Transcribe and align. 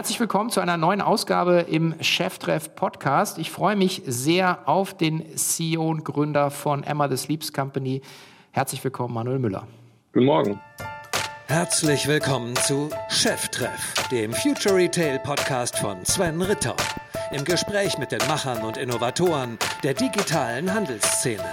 herzlich 0.00 0.18
willkommen 0.18 0.48
zu 0.48 0.60
einer 0.60 0.78
neuen 0.78 1.02
Ausgabe 1.02 1.66
im 1.68 1.94
Cheftreff 2.00 2.74
Podcast. 2.74 3.36
Ich 3.36 3.50
freue 3.50 3.76
mich 3.76 4.00
sehr 4.06 4.66
auf 4.66 4.96
den 4.96 5.36
CEO 5.36 5.90
und 5.90 6.06
Gründer 6.06 6.50
von 6.50 6.84
Emma 6.84 7.06
the 7.06 7.18
Sleeps 7.18 7.52
Company. 7.52 8.00
Herzlich 8.50 8.82
willkommen, 8.82 9.12
Manuel 9.12 9.38
Müller. 9.38 9.66
Guten 10.14 10.24
Morgen. 10.24 10.60
Herzlich 11.48 12.08
willkommen 12.08 12.56
zu 12.56 12.88
Cheftreff, 13.10 13.92
dem 14.10 14.32
Future 14.32 14.74
Retail 14.74 15.18
Podcast 15.18 15.78
von 15.78 16.02
Sven 16.06 16.40
Ritter. 16.40 16.76
Im 17.30 17.44
Gespräch 17.44 17.98
mit 17.98 18.10
den 18.10 18.26
Machern 18.26 18.62
und 18.62 18.78
Innovatoren 18.78 19.58
der 19.82 19.92
digitalen 19.92 20.72
Handelsszene. 20.72 21.44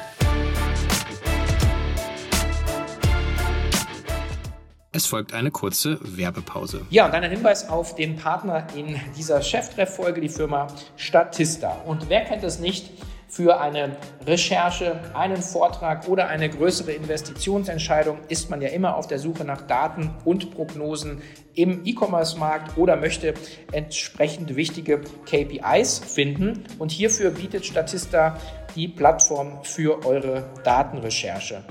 Es 4.98 5.06
folgt 5.06 5.32
eine 5.36 5.52
kurze 5.52 6.00
Werbepause. 6.02 6.82
Ja, 6.90 7.06
und 7.06 7.14
dann 7.14 7.24
ein 7.24 7.30
Hinweis 7.30 7.70
auf 7.70 7.94
den 7.94 8.16
Partner 8.16 8.66
in 8.76 9.00
dieser 9.16 9.44
Cheftreff-Folge, 9.44 10.22
die 10.22 10.28
Firma 10.28 10.66
Statista. 10.96 11.84
Und 11.86 12.10
wer 12.10 12.26
kennt 12.26 12.44
es 12.44 12.58
nicht? 12.58 12.90
Für 13.28 13.62
eine 13.62 13.96
Recherche, 14.26 15.00
einen 15.14 15.44
Vortrag 15.44 16.08
oder 16.08 16.30
eine 16.30 16.50
größere 16.50 16.94
Investitionsentscheidung 16.94 18.22
ist 18.28 18.50
man 18.50 18.60
ja 18.60 18.70
immer 18.70 18.96
auf 18.96 19.06
der 19.06 19.20
Suche 19.20 19.46
nach 19.46 19.62
Daten 19.62 20.10
und 20.26 20.50
Prognosen 20.50 21.22
im 21.54 21.86
E-Commerce-Markt 21.86 22.76
oder 22.76 22.96
möchte 22.96 23.36
entsprechend 23.74 24.56
wichtige 24.56 25.02
KPIs 25.28 26.00
finden. 26.00 26.64
Und 26.80 26.92
hierfür 26.92 27.30
bietet 27.30 27.68
Statista 27.68 28.40
die 28.76 28.88
Plattform 28.88 29.60
für 29.62 30.04
eure 30.08 30.50
Datenrecherche. 30.64 31.64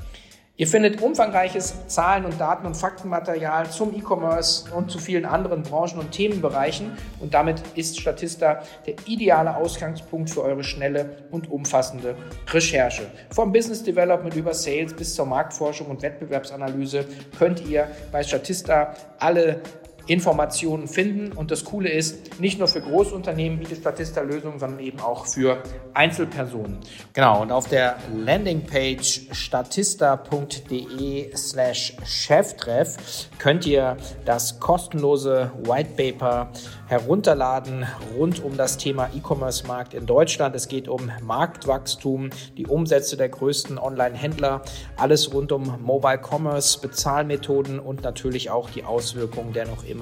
Ihr 0.59 0.67
findet 0.67 1.03
umfangreiches 1.03 1.87
Zahlen- 1.87 2.25
und 2.25 2.41
Daten- 2.41 2.67
und 2.67 2.75
Faktenmaterial 2.75 3.69
zum 3.69 3.95
E-Commerce 3.95 4.65
und 4.75 4.91
zu 4.91 4.99
vielen 4.99 5.27
anderen 5.27 5.63
Branchen 5.63 5.99
und 5.99 6.13
Themenbereichen 6.13 6.97
und 7.21 7.35
damit 7.35 7.61
ist 7.75 8.01
Statista 8.01 8.63
der 8.87 8.95
ideale 9.05 9.55
Ausgangspunkt 9.55 10.31
für 10.31 10.43
eure 10.43 10.65
schnelle 10.65 11.11
und 11.31 11.51
umfassende 11.51 12.17
Recherche. 12.49 13.03
Vom 13.35 13.53
Business 13.53 13.83
Development 13.83 14.35
über 14.35 14.55
Sales 14.55 14.95
bis 14.95 15.15
zur 15.15 15.27
Marktforschung 15.27 15.89
und 15.89 16.01
Wettbewerbsanalyse 16.01 17.05
könnt 17.39 17.61
ihr 17.69 17.89
bei 18.11 18.23
Statista 18.23 18.95
alle 19.19 19.61
Informationen 20.07 20.89
finden. 20.89 21.33
Und 21.33 21.51
das 21.51 21.65
Coole 21.65 21.91
ist, 21.91 22.41
nicht 22.41 22.59
nur 22.59 22.69
für 22.69 22.81
Großunternehmen 22.81 23.59
bietet 23.59 23.79
Statista 23.79 24.21
Lösungen, 24.21 24.59
sondern 24.59 24.81
eben 24.81 25.01
auch 25.01 25.27
für 25.27 25.63
Einzelpersonen. 25.95 26.79
Genau, 27.13 27.43
und 27.43 27.51
auf 27.51 27.69
der 27.69 27.97
Landingpage 28.15 29.29
statista.de 29.33 31.37
slash 31.37 31.95
Cheftreff 32.05 32.97
könnt 33.39 33.67
ihr 33.67 33.97
das 34.25 34.61
kostenlose 34.61 35.51
White 35.65 35.91
Paper 35.97 36.51
herunterladen 36.87 37.87
rund 38.17 38.43
um 38.45 38.57
das 38.57 38.79
Thema 38.79 39.11
E-Commerce-Markt 39.15 39.95
in 39.95 40.07
Deutschland. 40.07 40.55
Es 40.55 40.69
geht 40.69 40.89
um 40.89 41.11
Marktwachstum, 41.23 42.31
die 42.57 42.67
Umsätze 42.67 43.17
der 43.17 43.29
größten 43.29 43.79
Online-Händler, 43.79 44.63
alles 44.97 45.33
rund 45.33 45.51
um 45.51 45.83
Mobile 45.83 46.21
Commerce, 46.23 46.81
Bezahlmethoden 46.81 47.81
und 47.81 48.03
natürlich 48.03 48.51
auch 48.51 48.71
die 48.71 48.85
Auswirkungen 48.85 49.53
der 49.53 49.67
noch 49.67 49.85
immer 49.85 49.96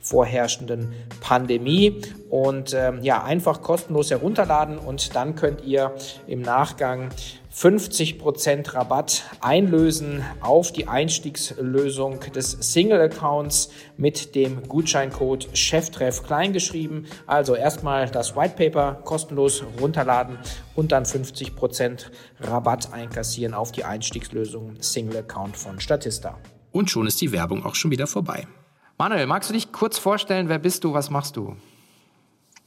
vorherrschenden 0.00 0.92
Pandemie. 1.20 2.02
Und 2.30 2.74
ähm, 2.74 3.02
ja, 3.02 3.22
einfach 3.22 3.62
kostenlos 3.62 4.10
herunterladen 4.10 4.78
und 4.78 5.14
dann 5.14 5.34
könnt 5.34 5.64
ihr 5.64 5.94
im 6.26 6.42
Nachgang 6.42 7.10
50% 7.54 8.72
Rabatt 8.74 9.24
einlösen 9.40 10.24
auf 10.40 10.72
die 10.72 10.88
Einstiegslösung 10.88 12.20
des 12.34 12.52
Single-Accounts 12.52 13.70
mit 13.98 14.34
dem 14.34 14.66
Gutscheincode 14.66 15.48
Cheftreff 15.52 16.22
kleingeschrieben. 16.22 17.06
Also 17.26 17.54
erstmal 17.54 18.08
das 18.08 18.34
White 18.34 18.54
Paper 18.56 19.02
kostenlos 19.04 19.62
runterladen 19.80 20.38
und 20.74 20.92
dann 20.92 21.04
50% 21.04 22.06
Rabatt 22.40 22.92
einkassieren 22.92 23.52
auf 23.52 23.70
die 23.70 23.84
Einstiegslösung 23.84 24.80
Single-Account 24.80 25.56
von 25.56 25.78
Statista. 25.78 26.38
Und 26.70 26.90
schon 26.90 27.06
ist 27.06 27.20
die 27.20 27.32
Werbung 27.32 27.66
auch 27.66 27.74
schon 27.74 27.90
wieder 27.90 28.06
vorbei. 28.06 28.46
Manuel, 29.02 29.26
magst 29.26 29.50
du 29.50 29.54
dich 29.54 29.72
kurz 29.72 29.98
vorstellen, 29.98 30.48
wer 30.48 30.60
bist 30.60 30.84
du, 30.84 30.94
was 30.94 31.10
machst 31.10 31.36
du? 31.36 31.56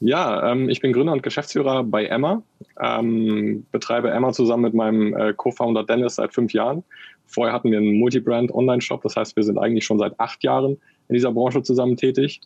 Ja, 0.02 0.52
ähm, 0.52 0.68
ich 0.68 0.82
bin 0.82 0.92
Gründer 0.92 1.14
und 1.14 1.24
Geschäftsführer 1.24 1.86
bei 1.86 2.08
Emma, 2.08 2.44
ähm, 2.78 3.66
betreibe 3.72 4.12
Emma 4.12 4.34
zusammen 4.34 4.64
mit 4.64 4.74
meinem 4.74 5.16
äh, 5.16 5.34
Co-Founder 5.34 5.86
Dennis 5.86 6.16
seit 6.16 6.34
fünf 6.34 6.52
Jahren. 6.52 6.84
Vorher 7.26 7.54
hatten 7.54 7.72
wir 7.72 7.78
einen 7.78 7.98
Multibrand 7.98 8.54
Online-Shop, 8.54 9.02
das 9.04 9.16
heißt, 9.16 9.38
wir 9.38 9.44
sind 9.44 9.58
eigentlich 9.58 9.86
schon 9.86 9.98
seit 9.98 10.20
acht 10.20 10.44
Jahren 10.44 10.74
in 11.08 11.14
dieser 11.14 11.32
Branche 11.32 11.64
zusammen 11.64 11.96
tätig 11.96 12.42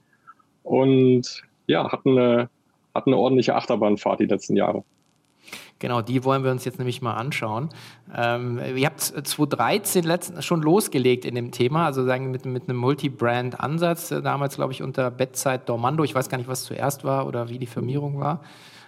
und 0.62 1.42
ja, 1.66 1.92
hatten 1.92 2.16
eine, 2.16 2.50
hatten 2.94 3.10
eine 3.10 3.20
ordentliche 3.20 3.56
Achterbahnfahrt 3.56 4.20
die 4.20 4.26
letzten 4.26 4.56
Jahre. 4.56 4.84
Genau, 5.80 6.02
die 6.02 6.24
wollen 6.26 6.44
wir 6.44 6.52
uns 6.52 6.66
jetzt 6.66 6.78
nämlich 6.78 7.02
mal 7.02 7.14
anschauen. 7.14 7.70
Ähm, 8.14 8.60
ihr 8.76 8.86
habt 8.86 9.02
2013 9.02 10.04
letzten, 10.04 10.42
schon 10.42 10.62
losgelegt 10.62 11.24
in 11.26 11.36
dem 11.36 11.52
Thema, 11.52 11.86
also 11.86 12.06
sagen 12.06 12.32
mit, 12.32 12.46
mit 12.46 12.68
einem 12.68 12.78
Multi-Brand-Ansatz, 12.78 14.12
äh, 14.12 14.22
damals 14.22 14.56
glaube 14.56 14.74
ich 14.74 14.84
unter 14.84 15.10
Bettzeit 15.10 15.70
Dormando. 15.70 16.04
Ich 16.04 16.14
weiß 16.14 16.30
gar 16.30 16.38
nicht, 16.38 16.50
was 16.50 16.64
zuerst 16.64 17.04
war 17.04 17.28
oder 17.28 17.50
wie 17.50 17.60
die 17.60 17.66
Firmierung 17.66 18.20
war. 18.20 18.42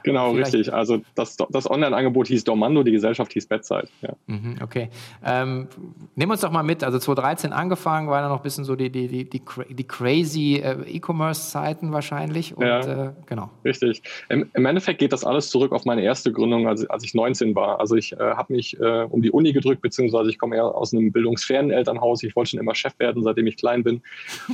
Genau, 0.03 0.31
Vielleicht. 0.33 0.53
richtig. 0.53 0.73
Also 0.73 1.01
das, 1.15 1.37
das 1.49 1.69
Online-Angebot 1.69 2.27
hieß 2.27 2.43
Dormando, 2.43 2.83
die 2.83 2.91
Gesellschaft 2.91 3.33
hieß 3.33 3.47
Bettzeit. 3.47 3.89
Ja. 4.01 4.13
Mhm, 4.27 4.57
okay. 4.61 4.89
Ähm, 5.25 5.67
nehmen 6.15 6.31
uns 6.31 6.41
doch 6.41 6.51
mal 6.51 6.63
mit. 6.63 6.83
Also 6.83 6.99
2013 6.99 7.53
angefangen, 7.53 8.09
war 8.09 8.21
da 8.21 8.29
noch 8.29 8.37
ein 8.37 8.43
bisschen 8.43 8.63
so 8.63 8.75
die, 8.75 8.89
die, 8.89 9.07
die, 9.07 9.29
die, 9.29 9.41
die 9.69 9.83
crazy 9.83 10.55
äh, 10.55 10.77
E-Commerce-Zeiten 10.87 11.91
wahrscheinlich. 11.91 12.55
Und, 12.55 12.65
ja, 12.65 13.07
äh, 13.07 13.11
genau. 13.25 13.49
Richtig. 13.63 14.01
Im, 14.29 14.49
Im, 14.53 14.65
Endeffekt 14.65 14.99
geht 14.99 15.13
das 15.13 15.23
alles 15.23 15.49
zurück 15.49 15.71
auf 15.71 15.85
meine 15.85 16.01
erste 16.01 16.31
Gründung, 16.31 16.67
als, 16.67 16.89
als 16.89 17.03
ich 17.03 17.13
19 17.13 17.55
war. 17.55 17.79
Also 17.79 17.95
ich 17.95 18.13
äh, 18.13 18.17
habe 18.17 18.53
mich 18.53 18.79
äh, 18.79 19.03
um 19.09 19.21
die 19.21 19.31
Uni 19.31 19.53
gedrückt, 19.53 19.81
beziehungsweise 19.81 20.29
ich 20.29 20.39
komme 20.39 20.55
eher 20.55 20.65
aus 20.65 20.93
einem 20.93 21.11
bildungsfernen 21.11 21.71
Elternhaus. 21.71 22.23
Ich 22.23 22.35
wollte 22.35 22.51
schon 22.51 22.59
immer 22.59 22.75
Chef 22.75 22.93
werden, 22.99 23.23
seitdem 23.23 23.47
ich 23.47 23.57
klein 23.57 23.83
bin. 23.83 24.01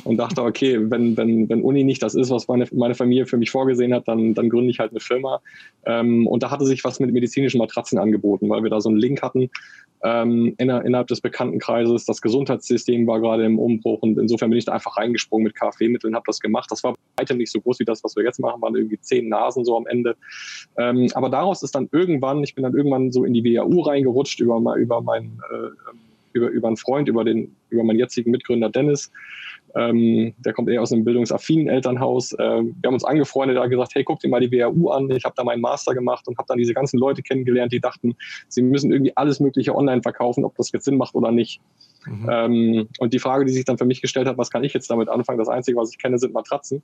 Und 0.03 0.17
dachte, 0.17 0.43
okay, 0.43 0.79
wenn, 0.89 1.15
wenn, 1.17 1.49
wenn 1.49 1.61
Uni 1.61 1.83
nicht 1.83 2.03
das 2.03 2.15
ist, 2.15 2.29
was 2.29 2.47
meine, 2.47 2.65
meine 2.71 2.95
Familie 2.95 3.25
für 3.25 3.37
mich 3.37 3.51
vorgesehen 3.51 3.93
hat, 3.93 4.07
dann, 4.07 4.33
dann 4.33 4.49
gründe 4.49 4.71
ich 4.71 4.79
halt 4.79 4.91
eine 4.91 4.99
Firma. 4.99 5.36
Ähm, 5.85 6.27
und 6.27 6.43
da 6.43 6.51
hatte 6.51 6.65
sich 6.65 6.83
was 6.83 6.99
mit 6.99 7.11
medizinischen 7.11 7.59
Matratzen 7.59 7.97
angeboten, 7.97 8.49
weil 8.49 8.63
wir 8.63 8.69
da 8.69 8.81
so 8.81 8.89
einen 8.89 8.97
Link 8.97 9.21
hatten 9.21 9.49
ähm, 10.03 10.53
innerhalb 10.57 11.07
des 11.07 11.21
Bekanntenkreises. 11.21 12.05
Das 12.05 12.21
Gesundheitssystem 12.21 13.07
war 13.07 13.19
gerade 13.19 13.45
im 13.45 13.57
Umbruch 13.57 14.01
und 14.01 14.17
insofern 14.17 14.49
bin 14.49 14.59
ich 14.59 14.65
da 14.65 14.73
einfach 14.73 14.97
reingesprungen 14.97 15.45
mit 15.45 15.55
KfW-Mitteln, 15.55 16.15
habe 16.15 16.23
das 16.27 16.39
gemacht. 16.39 16.69
Das 16.71 16.83
war 16.83 16.95
weitem 17.17 17.37
nicht 17.37 17.51
so 17.51 17.61
groß 17.61 17.79
wie 17.79 17.85
das, 17.85 18.03
was 18.03 18.15
wir 18.15 18.23
jetzt 18.23 18.39
machen, 18.39 18.61
waren 18.61 18.75
irgendwie 18.75 18.99
zehn 18.99 19.29
Nasen 19.29 19.65
so 19.65 19.75
am 19.75 19.87
Ende. 19.87 20.15
Ähm, 20.77 21.07
aber 21.13 21.29
daraus 21.29 21.63
ist 21.63 21.73
dann 21.73 21.89
irgendwann, 21.91 22.43
ich 22.43 22.53
bin 22.53 22.63
dann 22.63 22.75
irgendwann 22.75 23.11
so 23.11 23.23
in 23.23 23.33
die 23.33 23.43
WAU 23.43 23.81
reingerutscht 23.81 24.39
über, 24.39 24.57
über 24.75 25.01
meinen 25.01 25.41
äh, 25.51 25.69
über, 26.37 26.49
über 26.49 26.67
einen 26.67 26.77
Freund, 26.77 27.09
über 27.09 27.23
den, 27.23 27.55
über 27.69 27.83
meinen 27.83 27.99
jetzigen 27.99 28.31
Mitgründer 28.31 28.69
Dennis. 28.69 29.11
Ähm, 29.75 30.33
der 30.37 30.53
kommt 30.53 30.69
eher 30.69 30.81
aus 30.81 30.91
einem 30.91 31.03
bildungsaffinen 31.03 31.67
Elternhaus. 31.67 32.33
Ähm, 32.39 32.75
wir 32.81 32.87
haben 32.87 32.93
uns 32.93 33.03
angefreundet, 33.03 33.57
da 33.57 33.67
gesagt, 33.67 33.93
hey, 33.95 34.03
guck 34.03 34.19
dir 34.19 34.29
mal 34.29 34.39
die 34.39 34.51
WHU 34.51 34.89
an. 34.89 35.09
Ich 35.11 35.25
habe 35.25 35.35
da 35.35 35.43
meinen 35.43 35.61
Master 35.61 35.93
gemacht 35.93 36.27
und 36.27 36.37
habe 36.37 36.47
dann 36.47 36.57
diese 36.57 36.73
ganzen 36.73 36.97
Leute 36.97 37.21
kennengelernt, 37.21 37.71
die 37.71 37.79
dachten, 37.79 38.15
sie 38.47 38.61
müssen 38.61 38.91
irgendwie 38.91 39.15
alles 39.15 39.39
Mögliche 39.39 39.75
online 39.75 40.01
verkaufen, 40.01 40.45
ob 40.45 40.55
das 40.55 40.71
jetzt 40.71 40.85
Sinn 40.85 40.97
macht 40.97 41.15
oder 41.15 41.31
nicht. 41.31 41.61
Mhm. 42.05 42.29
Ähm, 42.31 42.87
und 42.99 43.13
die 43.13 43.19
Frage, 43.19 43.45
die 43.45 43.51
sich 43.51 43.65
dann 43.65 43.77
für 43.77 43.85
mich 43.85 44.01
gestellt 44.01 44.27
hat, 44.27 44.37
was 44.37 44.49
kann 44.49 44.63
ich 44.63 44.73
jetzt 44.73 44.89
damit 44.89 45.09
anfangen? 45.09 45.39
Das 45.39 45.49
Einzige, 45.49 45.77
was 45.77 45.91
ich 45.91 45.97
kenne, 45.97 46.17
sind 46.17 46.33
Matratzen. 46.33 46.81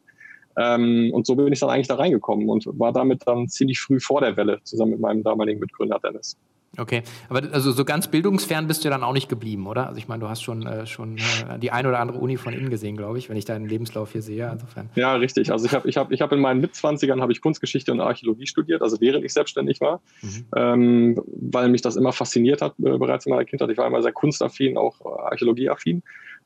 Ähm, 0.58 1.12
und 1.14 1.26
so 1.26 1.36
bin 1.36 1.52
ich 1.52 1.60
dann 1.60 1.70
eigentlich 1.70 1.88
da 1.88 1.96
reingekommen 1.96 2.50
und 2.50 2.66
war 2.68 2.92
damit 2.92 3.24
dann 3.26 3.48
ziemlich 3.48 3.80
früh 3.80 4.00
vor 4.00 4.22
der 4.22 4.38
Welle, 4.38 4.60
zusammen 4.64 4.92
mit 4.92 5.00
meinem 5.00 5.24
damaligen 5.24 5.60
Mitgründer 5.60 6.00
Dennis. 6.00 6.38
Okay, 6.76 7.04
aber 7.30 7.44
also 7.52 7.72
so 7.72 7.86
ganz 7.86 8.08
bildungsfern 8.08 8.68
bist 8.68 8.84
du 8.84 8.90
dann 8.90 9.04
auch 9.04 9.14
nicht 9.14 9.30
geblieben, 9.30 9.68
oder? 9.68 9.88
Also 9.88 10.00
ich 10.00 10.08
meine, 10.08 10.22
du 10.22 10.30
hast 10.30 10.42
schon, 10.42 10.66
äh, 10.66 10.88
schon 10.88 11.18
äh, 11.18 11.60
die 11.60 11.70
ein 11.70 11.86
oder 11.86 12.00
andere 12.00 12.18
Uni 12.18 12.38
von 12.38 12.52
innen 12.52 12.72
gesehen, 12.72 12.98
glaube 12.98 13.20
ich, 13.20 13.30
wenn 13.30 13.38
ich 13.38 13.46
deinen 13.46 13.68
Lebenslauf 13.68 14.12
hier 14.12 14.24
sehe. 14.24 14.50
Insofern. 14.52 14.90
Ja, 14.96 15.14
richtig. 15.16 15.52
Also 15.52 15.68
ich 15.68 15.74
habe 15.74 15.88
ich 15.88 15.98
hab, 15.98 16.12
ich 16.12 16.22
hab 16.22 16.32
in 16.32 16.40
meinen 16.40 16.62
Mitzwanzigern 16.62 17.22
habe 17.22 17.32
ich 17.32 17.42
Kunstgeschichte 17.42 17.92
und 17.92 18.02
Archäologie 18.02 18.48
studiert, 18.48 18.82
also 18.82 19.00
während 19.00 19.24
ich 19.24 19.34
selbstständig 19.34 19.82
war, 19.82 20.02
mhm. 20.24 20.46
ähm, 20.56 21.22
weil 21.28 21.70
mich 21.70 21.84
das 21.84 21.96
immer 21.96 22.12
fasziniert 22.12 22.64
hat 22.64 22.74
äh, 22.80 22.98
bereits 22.98 23.28
in 23.28 23.32
meiner 23.32 23.46
Kindheit. 23.46 23.70
Ich 23.70 23.78
war 23.78 23.86
immer 23.86 24.02
sehr 24.02 24.12
kunstaffin, 24.12 24.76
auch 24.76 25.00
äh, 25.02 25.22
archäologieaffin. 25.30 26.02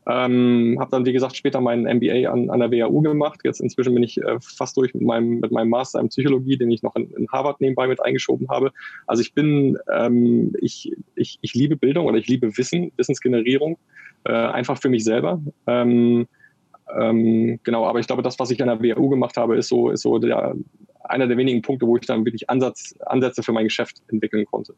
Ähm, 0.10 0.78
habe 0.80 0.92
dann, 0.92 1.06
wie 1.06 1.12
gesagt, 1.12 1.36
später 1.36 1.60
meinen 1.60 1.84
MBA 1.84 2.32
an, 2.32 2.50
an 2.50 2.60
der 2.62 2.72
WHU 2.72 3.02
gemacht. 3.02 3.42
Jetzt 3.44 3.60
inzwischen 3.60 3.94
bin 3.94 4.04
ich 4.04 4.18
äh, 4.22 4.40
fast 4.40 4.78
durch 4.78 4.94
mit 4.94 5.04
meinem, 5.04 5.42
mit 5.42 5.52
meinem 5.52 5.70
Master 5.70 6.00
in 6.00 6.08
Psychologie, 6.08 6.58
den 6.58 6.72
ich 6.72 6.82
noch 6.82 6.96
in, 6.96 7.12
in 7.12 7.28
Harvard 7.30 7.60
nebenbei 7.60 7.88
mit 7.88 8.02
eingeschoben 8.02 8.48
habe. 8.50 8.72
Also 9.06 9.22
ich 9.22 9.34
bin, 9.34 9.78
ähm, 9.94 10.54
ich, 10.62 10.94
ich, 11.16 11.40
ich 11.42 11.54
liebe 11.56 11.76
Bildung 11.76 12.06
oder 12.06 12.18
ich 12.18 12.28
liebe 12.28 12.58
Wissen, 12.58 12.94
Wissensgenerierung, 12.96 13.78
äh, 14.24 14.32
einfach 14.32 14.80
für 14.80 14.88
mich 14.88 15.04
selber. 15.04 15.42
Ähm, 15.66 16.28
ähm, 16.98 17.60
genau, 17.64 17.86
aber 17.86 18.00
ich 18.00 18.08
glaube, 18.08 18.22
das, 18.22 18.40
was 18.40 18.50
ich 18.50 18.62
an 18.64 18.70
der 18.70 18.82
WHU 18.82 19.10
gemacht 19.10 19.36
habe, 19.36 19.58
ist 19.58 19.68
so, 19.68 19.90
ist 19.90 20.04
so 20.04 20.20
der, 20.20 20.56
einer 21.04 21.28
der 21.28 21.36
wenigen 21.36 21.62
Punkte, 21.62 21.86
wo 21.86 21.98
ich 21.98 22.06
dann 22.06 22.24
wirklich 22.24 22.50
Ansatz, 22.50 22.96
Ansätze 23.06 23.44
für 23.44 23.52
mein 23.52 23.66
Geschäft 23.66 24.02
entwickeln 24.08 24.46
konnte. 24.46 24.74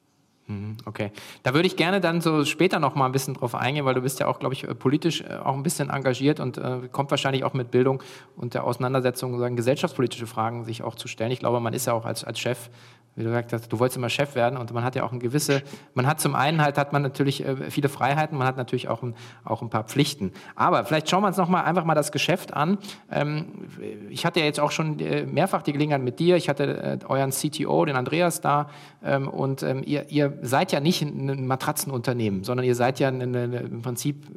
Mhm, 0.50 0.78
okay. 0.86 1.12
Da 1.44 1.54
würde 1.54 1.68
ich 1.68 1.76
gerne 1.76 2.02
dann 2.02 2.22
so 2.22 2.44
später 2.44 2.80
noch 2.80 2.96
mal 2.96 3.06
ein 3.06 3.12
bisschen 3.12 3.36
drauf 3.36 3.54
eingehen, 3.54 3.86
weil 3.86 3.94
du 3.94 4.02
bist 4.02 4.20
ja 4.20 4.26
auch, 4.26 4.40
glaube 4.40 4.56
ich, 4.56 4.64
äh, 4.64 4.74
politisch 4.74 5.22
äh, 5.22 5.36
auch 5.36 5.54
ein 5.54 5.62
bisschen 5.62 5.92
engagiert 5.92 6.40
und 6.40 6.58
äh, 6.58 6.90
kommt 6.92 7.12
wahrscheinlich 7.12 7.44
auch 7.44 7.54
mit 7.54 7.70
Bildung 7.70 8.02
und 8.36 8.56
der 8.56 8.64
Auseinandersetzung 8.64 9.38
sagen, 9.38 9.56
gesellschaftspolitische 9.56 10.26
Fragen 10.26 10.66
sich 10.66 10.82
auch 10.82 10.96
zu 10.96 11.08
stellen. 11.08 11.30
Ich 11.30 11.40
glaube, 11.40 11.60
man 11.60 11.74
ist 11.74 11.86
ja 11.86 11.94
auch 11.94 12.04
als, 12.04 12.24
als 12.24 12.40
Chef 12.40 12.72
wie 13.16 13.24
du 13.24 13.30
gesagt 13.30 13.52
hast, 13.52 13.72
du 13.72 13.80
wolltest 13.80 13.98
immer 13.98 14.10
Chef 14.10 14.36
werden 14.36 14.58
und 14.58 14.72
man 14.74 14.84
hat 14.84 14.96
ja 14.96 15.04
auch 15.04 15.12
ein 15.12 15.20
gewisse, 15.20 15.62
man 15.94 16.08
hat 16.08 16.22
zum 16.22 16.36
einen 16.36 16.62
halt, 16.62 16.78
hat 16.78 16.94
man 16.94 17.02
natürlich 17.02 17.46
äh, 17.46 17.70
viele 17.70 17.90
Freiheiten, 17.90 18.38
man 18.38 18.48
hat 18.48 18.56
natürlich 18.56 18.88
auch 18.88 19.04
ein, 19.04 19.14
auch 19.44 19.62
ein 19.62 19.70
paar 19.70 19.84
Pflichten. 19.84 20.32
Aber 20.56 20.86
vielleicht 20.86 21.10
schauen 21.10 21.24
wir 21.24 21.28
uns 21.28 21.38
noch 21.38 21.50
mal 21.50 21.64
einfach 21.64 21.84
mal 21.84 21.96
das 21.96 22.14
Geschäft 22.14 22.54
an. 22.54 22.78
Ähm, 23.12 23.68
ich 24.10 24.26
hatte 24.26 24.40
ja 24.40 24.46
jetzt 24.46 24.60
auch 24.60 24.72
schon 24.72 25.00
äh, 25.00 25.26
mehrfach 25.26 25.64
die 25.64 25.74
Gelegenheit 25.74 26.02
mit 26.02 26.20
dir, 26.20 26.38
ich 26.38 26.48
hatte 26.48 27.00
äh, 27.04 27.06
euren 27.08 27.32
CTO, 27.32 27.84
den 27.84 27.98
Andreas 27.98 28.40
da 28.40 28.70
ähm, 29.04 29.28
und 29.28 29.64
ähm, 29.64 29.84
ihr, 29.86 30.10
ihr 30.10 30.38
seid 30.42 30.72
ja 30.72 30.80
nicht 30.80 31.02
ein 31.02 31.46
Matratzenunternehmen, 31.46 32.46
sondern 32.46 32.66
ihr 32.66 32.76
seid 32.76 33.00
ja 33.00 33.10
im 33.10 33.82
Prinzip, 33.82 34.28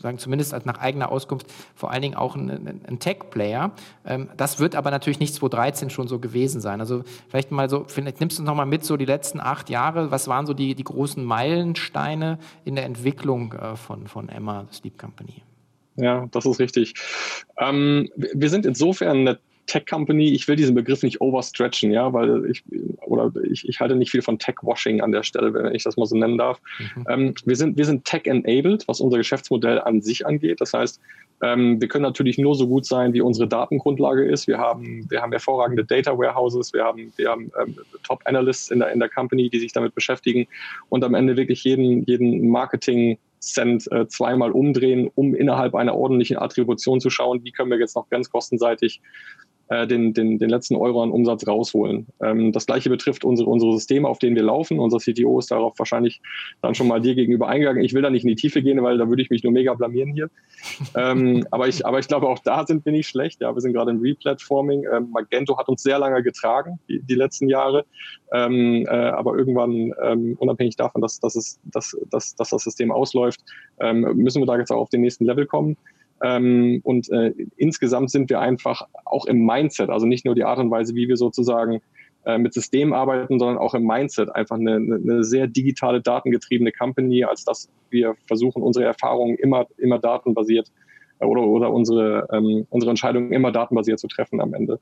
sagen 0.00 0.18
zumindest 0.18 0.54
nach 0.64 0.78
eigener 0.78 1.10
Auskunft, 1.10 1.46
vor 1.74 1.90
allen 1.90 2.02
Dingen 2.02 2.14
auch 2.14 2.36
ein, 2.36 2.80
ein 2.86 2.98
Tech-Player. 2.98 3.72
das 4.36 4.58
wird 4.58 4.76
aber 4.76 4.90
natürlich 4.90 5.20
nicht 5.20 5.34
2013 5.34 5.90
schon 5.90 6.08
so 6.08 6.18
gewesen 6.18 6.60
sein. 6.60 6.80
Also 6.80 7.02
vielleicht 7.28 7.50
mal 7.50 7.68
so, 7.68 7.84
vielleicht 7.86 8.13
Vielleicht 8.14 8.20
nimmst 8.20 8.38
du 8.38 8.42
uns 8.42 8.46
noch 8.46 8.54
mal 8.54 8.64
mit, 8.64 8.84
so 8.84 8.96
die 8.96 9.06
letzten 9.06 9.40
acht 9.40 9.68
Jahre. 9.70 10.12
Was 10.12 10.28
waren 10.28 10.46
so 10.46 10.54
die, 10.54 10.76
die 10.76 10.84
großen 10.84 11.24
Meilensteine 11.24 12.38
in 12.64 12.76
der 12.76 12.84
Entwicklung 12.84 13.52
äh, 13.54 13.74
von, 13.74 14.06
von 14.06 14.28
Emma, 14.28 14.66
Sleep 14.70 14.96
Company? 14.96 15.42
Ja, 15.96 16.26
das 16.30 16.46
ist 16.46 16.60
richtig. 16.60 16.94
Ähm, 17.58 18.08
wir 18.14 18.50
sind 18.50 18.66
insofern 18.66 19.36
eine 19.64 19.66
Tech-Company, 19.66 20.30
ich 20.30 20.46
will 20.48 20.56
diesen 20.56 20.74
Begriff 20.74 21.02
nicht 21.02 21.20
overstretchen, 21.20 21.92
ja, 21.92 22.12
weil 22.12 22.50
ich 22.50 22.64
oder 23.06 23.32
ich, 23.44 23.68
ich 23.68 23.80
halte 23.80 23.96
nicht 23.96 24.10
viel 24.10 24.22
von 24.22 24.38
Tech-Washing 24.38 25.00
an 25.00 25.12
der 25.12 25.22
Stelle, 25.22 25.52
wenn 25.54 25.74
ich 25.74 25.84
das 25.84 25.96
mal 25.96 26.06
so 26.06 26.16
nennen 26.16 26.38
darf. 26.38 26.60
Mhm. 26.78 27.06
Ähm, 27.08 27.34
wir 27.44 27.56
sind, 27.56 27.76
wir 27.76 27.84
sind 27.84 28.04
Tech-enabled, 28.04 28.86
was 28.88 29.00
unser 29.00 29.18
Geschäftsmodell 29.18 29.80
an 29.80 30.02
sich 30.02 30.26
angeht. 30.26 30.60
Das 30.60 30.72
heißt, 30.72 31.00
ähm, 31.42 31.80
wir 31.80 31.88
können 31.88 32.02
natürlich 32.04 32.38
nur 32.38 32.54
so 32.54 32.68
gut 32.68 32.86
sein, 32.86 33.12
wie 33.12 33.20
unsere 33.20 33.48
Datengrundlage 33.48 34.24
ist. 34.24 34.46
Wir 34.46 34.58
haben, 34.58 35.06
wir 35.10 35.20
haben 35.20 35.32
hervorragende 35.32 35.84
Data 35.84 36.16
Warehouses, 36.16 36.72
wir 36.72 36.84
haben, 36.84 37.12
wir 37.16 37.30
haben 37.30 37.50
ähm, 37.60 37.76
Top 38.02 38.20
Analysts 38.24 38.70
in 38.70 38.78
der, 38.78 38.92
in 38.92 39.00
der 39.00 39.08
Company, 39.08 39.50
die 39.50 39.58
sich 39.58 39.72
damit 39.72 39.94
beschäftigen 39.94 40.46
und 40.88 41.04
am 41.04 41.14
Ende 41.14 41.36
wirklich 41.36 41.64
jeden, 41.64 42.04
jeden 42.04 42.48
Marketing 42.48 43.18
Cent 43.44 43.90
äh, 43.92 44.06
zweimal 44.08 44.52
umdrehen, 44.52 45.10
um 45.14 45.34
innerhalb 45.34 45.74
einer 45.74 45.94
ordentlichen 45.94 46.38
Attribution 46.38 47.00
zu 47.00 47.10
schauen, 47.10 47.44
wie 47.44 47.52
können 47.52 47.70
wir 47.70 47.78
jetzt 47.78 47.94
noch 47.94 48.08
ganz 48.08 48.30
kostenseitig 48.30 49.00
äh, 49.68 49.86
den, 49.86 50.12
den, 50.12 50.38
den 50.38 50.50
letzten 50.50 50.76
Euro 50.76 51.02
an 51.02 51.10
Umsatz 51.10 51.46
rausholen. 51.46 52.06
Ähm, 52.20 52.52
das 52.52 52.66
gleiche 52.66 52.90
betrifft 52.90 53.24
unsere, 53.24 53.48
unsere 53.48 53.72
Systeme, 53.72 54.08
auf 54.08 54.18
denen 54.18 54.36
wir 54.36 54.42
laufen. 54.42 54.78
Unser 54.78 54.98
CTO 54.98 55.38
ist 55.38 55.50
darauf 55.50 55.78
wahrscheinlich 55.78 56.20
dann 56.60 56.74
schon 56.74 56.88
mal 56.88 57.00
dir 57.00 57.14
gegenüber 57.14 57.48
eingegangen. 57.48 57.82
Ich 57.82 57.94
will 57.94 58.02
da 58.02 58.10
nicht 58.10 58.24
in 58.24 58.28
die 58.28 58.34
Tiefe 58.34 58.62
gehen, 58.62 58.82
weil 58.82 58.98
da 58.98 59.08
würde 59.08 59.22
ich 59.22 59.30
mich 59.30 59.42
nur 59.42 59.52
mega 59.52 59.72
blamieren 59.74 60.12
hier. 60.12 60.30
ähm, 60.94 61.46
aber, 61.50 61.68
ich, 61.68 61.86
aber 61.86 61.98
ich 61.98 62.08
glaube, 62.08 62.28
auch 62.28 62.38
da 62.40 62.66
sind 62.66 62.84
wir 62.84 62.92
nicht 62.92 63.08
schlecht. 63.08 63.40
Ja, 63.40 63.54
wir 63.54 63.60
sind 63.60 63.72
gerade 63.72 63.90
im 63.90 64.00
Replatforming. 64.00 64.84
Ähm, 64.92 65.10
Magento 65.10 65.56
hat 65.58 65.68
uns 65.68 65.82
sehr 65.82 65.98
lange 65.98 66.22
getragen, 66.22 66.78
die, 66.88 67.00
die 67.00 67.14
letzten 67.14 67.48
Jahre. 67.48 67.84
Ähm, 68.32 68.86
äh, 68.86 68.90
aber 68.90 69.38
irgendwann, 69.38 69.94
ähm, 70.02 70.36
unabhängig 70.38 70.76
davon, 70.76 71.00
dass, 71.00 71.20
dass, 71.20 71.36
es, 71.36 71.58
dass, 71.64 71.96
dass, 72.10 72.34
dass 72.34 72.50
das 72.50 72.64
System 72.64 72.92
ausläuft, 72.92 73.40
ähm, 73.80 74.00
müssen 74.16 74.42
wir 74.42 74.46
da 74.46 74.58
jetzt 74.58 74.70
auch 74.70 74.80
auf 74.80 74.90
den 74.90 75.00
nächsten 75.00 75.24
Level 75.24 75.46
kommen. 75.46 75.76
Ähm, 76.22 76.80
und 76.84 77.10
äh, 77.10 77.32
insgesamt 77.56 78.10
sind 78.10 78.30
wir 78.30 78.40
einfach 78.40 78.82
auch 79.04 79.26
im 79.26 79.44
Mindset, 79.44 79.90
also 79.90 80.06
nicht 80.06 80.24
nur 80.24 80.34
die 80.34 80.44
Art 80.44 80.58
und 80.58 80.70
Weise, 80.70 80.94
wie 80.94 81.08
wir 81.08 81.16
sozusagen 81.16 81.80
äh, 82.24 82.38
mit 82.38 82.54
Systemen 82.54 82.94
arbeiten, 82.94 83.38
sondern 83.38 83.58
auch 83.58 83.74
im 83.74 83.84
Mindset 83.86 84.34
einfach 84.34 84.56
eine, 84.56 84.76
eine 84.76 85.24
sehr 85.24 85.46
digitale, 85.46 86.00
datengetriebene 86.00 86.72
Company, 86.72 87.24
als 87.24 87.44
dass 87.44 87.68
wir 87.90 88.14
versuchen, 88.26 88.62
unsere 88.62 88.86
Erfahrungen 88.86 89.36
immer, 89.36 89.66
immer 89.76 89.98
datenbasiert 89.98 90.70
äh, 91.18 91.26
oder, 91.26 91.42
oder 91.42 91.70
unsere, 91.70 92.28
ähm, 92.32 92.66
unsere 92.70 92.90
Entscheidungen 92.90 93.32
immer 93.32 93.52
datenbasiert 93.52 93.98
zu 93.98 94.08
treffen 94.08 94.40
am 94.40 94.54
Ende. 94.54 94.80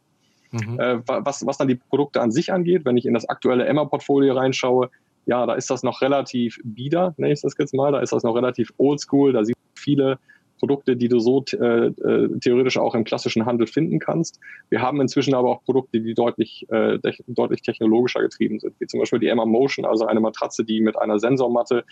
Mhm. 0.52 0.78
Äh, 0.78 1.00
was, 1.06 1.44
was 1.46 1.58
dann 1.58 1.68
die 1.68 1.76
Produkte 1.76 2.20
an 2.20 2.30
sich 2.30 2.52
angeht, 2.52 2.84
wenn 2.84 2.96
ich 2.96 3.06
in 3.06 3.14
das 3.14 3.28
aktuelle 3.28 3.64
Emma-Portfolio 3.64 4.34
reinschaue, 4.34 4.90
ja, 5.26 5.46
da 5.46 5.54
ist 5.54 5.70
das 5.70 5.82
noch 5.82 6.02
relativ 6.02 6.60
bieder, 6.62 7.14
nenne 7.16 7.32
ich 7.32 7.40
das 7.40 7.54
jetzt 7.58 7.74
mal, 7.74 7.92
da 7.92 8.00
ist 8.00 8.12
das 8.12 8.22
noch 8.22 8.34
relativ 8.34 8.72
oldschool, 8.76 9.32
da 9.32 9.44
sieht 9.44 9.56
viele 9.74 10.18
Produkte, 10.62 10.96
die 10.96 11.08
du 11.08 11.18
so 11.18 11.44
äh, 11.54 11.86
äh, 11.86 12.38
theoretisch 12.38 12.78
auch 12.78 12.94
im 12.94 13.02
klassischen 13.02 13.46
Handel 13.46 13.66
finden 13.66 13.98
kannst. 13.98 14.38
Wir 14.70 14.80
haben 14.80 15.00
inzwischen 15.00 15.34
aber 15.34 15.50
auch 15.50 15.64
Produkte, 15.64 16.00
die 16.00 16.14
deutlich, 16.14 16.68
äh, 16.70 17.00
deutlich 17.26 17.62
technologischer 17.62 18.20
getrieben 18.20 18.60
sind, 18.60 18.72
wie 18.78 18.86
zum 18.86 19.00
Beispiel 19.00 19.18
die 19.18 19.26
Emma 19.26 19.44
Motion, 19.44 19.84
also 19.84 20.06
eine 20.06 20.20
Matratze, 20.20 20.64
die 20.64 20.80
mit 20.80 20.96
einer 20.96 21.18
Sensormatte 21.18 21.82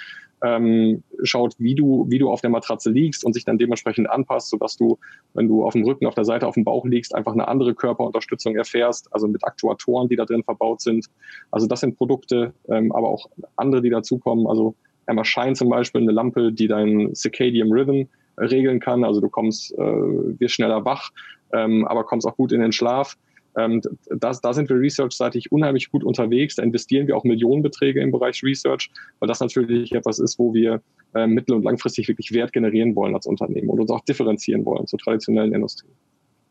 ähm, 0.44 1.02
schaut, 1.24 1.56
wie 1.58 1.74
du, 1.74 2.06
wie 2.10 2.20
du 2.20 2.30
auf 2.30 2.42
der 2.42 2.50
Matratze 2.50 2.92
liegst 2.92 3.24
und 3.24 3.32
sich 3.32 3.44
dann 3.44 3.58
dementsprechend 3.58 4.08
anpasst, 4.08 4.50
sodass 4.50 4.76
du, 4.76 5.00
wenn 5.34 5.48
du 5.48 5.64
auf 5.64 5.72
dem 5.72 5.82
Rücken, 5.82 6.06
auf 6.06 6.14
der 6.14 6.24
Seite, 6.24 6.46
auf 6.46 6.54
dem 6.54 6.62
Bauch 6.62 6.86
liegst, 6.86 7.12
einfach 7.12 7.32
eine 7.32 7.48
andere 7.48 7.74
Körperunterstützung 7.74 8.54
erfährst, 8.54 9.12
also 9.12 9.26
mit 9.26 9.42
Aktuatoren, 9.42 10.08
die 10.08 10.14
da 10.14 10.26
drin 10.26 10.44
verbaut 10.44 10.80
sind. 10.80 11.06
Also 11.50 11.66
das 11.66 11.80
sind 11.80 11.96
Produkte, 11.96 12.54
ähm, 12.68 12.92
aber 12.92 13.08
auch 13.08 13.28
andere, 13.56 13.82
die 13.82 13.90
dazukommen. 13.90 14.46
Also 14.46 14.76
Emma 15.06 15.24
Shine 15.24 15.54
zum 15.54 15.70
Beispiel, 15.70 16.02
eine 16.02 16.12
Lampe, 16.12 16.52
die 16.52 16.68
dein 16.68 17.16
Circadian 17.16 17.72
Rhythm 17.72 18.04
regeln 18.38 18.80
kann. 18.80 19.04
Also 19.04 19.20
du 19.20 19.28
kommst, 19.28 19.72
äh, 19.72 19.78
wirst 19.78 20.54
schneller 20.54 20.84
wach, 20.84 21.10
ähm, 21.52 21.86
aber 21.86 22.04
kommst 22.04 22.26
auch 22.26 22.36
gut 22.36 22.52
in 22.52 22.60
den 22.60 22.72
Schlaf. 22.72 23.16
Ähm, 23.56 23.82
das, 24.08 24.40
da 24.40 24.52
sind 24.52 24.68
wir 24.68 24.76
research-seitig 24.76 25.50
unheimlich 25.50 25.90
gut 25.90 26.04
unterwegs. 26.04 26.54
Da 26.54 26.62
investieren 26.62 27.06
wir 27.06 27.16
auch 27.16 27.24
Millionenbeträge 27.24 28.00
im 28.00 28.12
Bereich 28.12 28.42
Research, 28.42 28.90
weil 29.18 29.28
das 29.28 29.40
natürlich 29.40 29.92
etwas 29.92 30.18
ist, 30.18 30.38
wo 30.38 30.54
wir 30.54 30.80
äh, 31.14 31.26
mittel- 31.26 31.56
und 31.56 31.64
langfristig 31.64 32.06
wirklich 32.08 32.32
Wert 32.32 32.52
generieren 32.52 32.94
wollen 32.94 33.14
als 33.14 33.26
Unternehmen 33.26 33.68
und 33.68 33.80
uns 33.80 33.90
auch 33.90 34.04
differenzieren 34.04 34.64
wollen 34.64 34.86
zur 34.86 34.98
traditionellen 34.98 35.52
Industrie. 35.52 35.90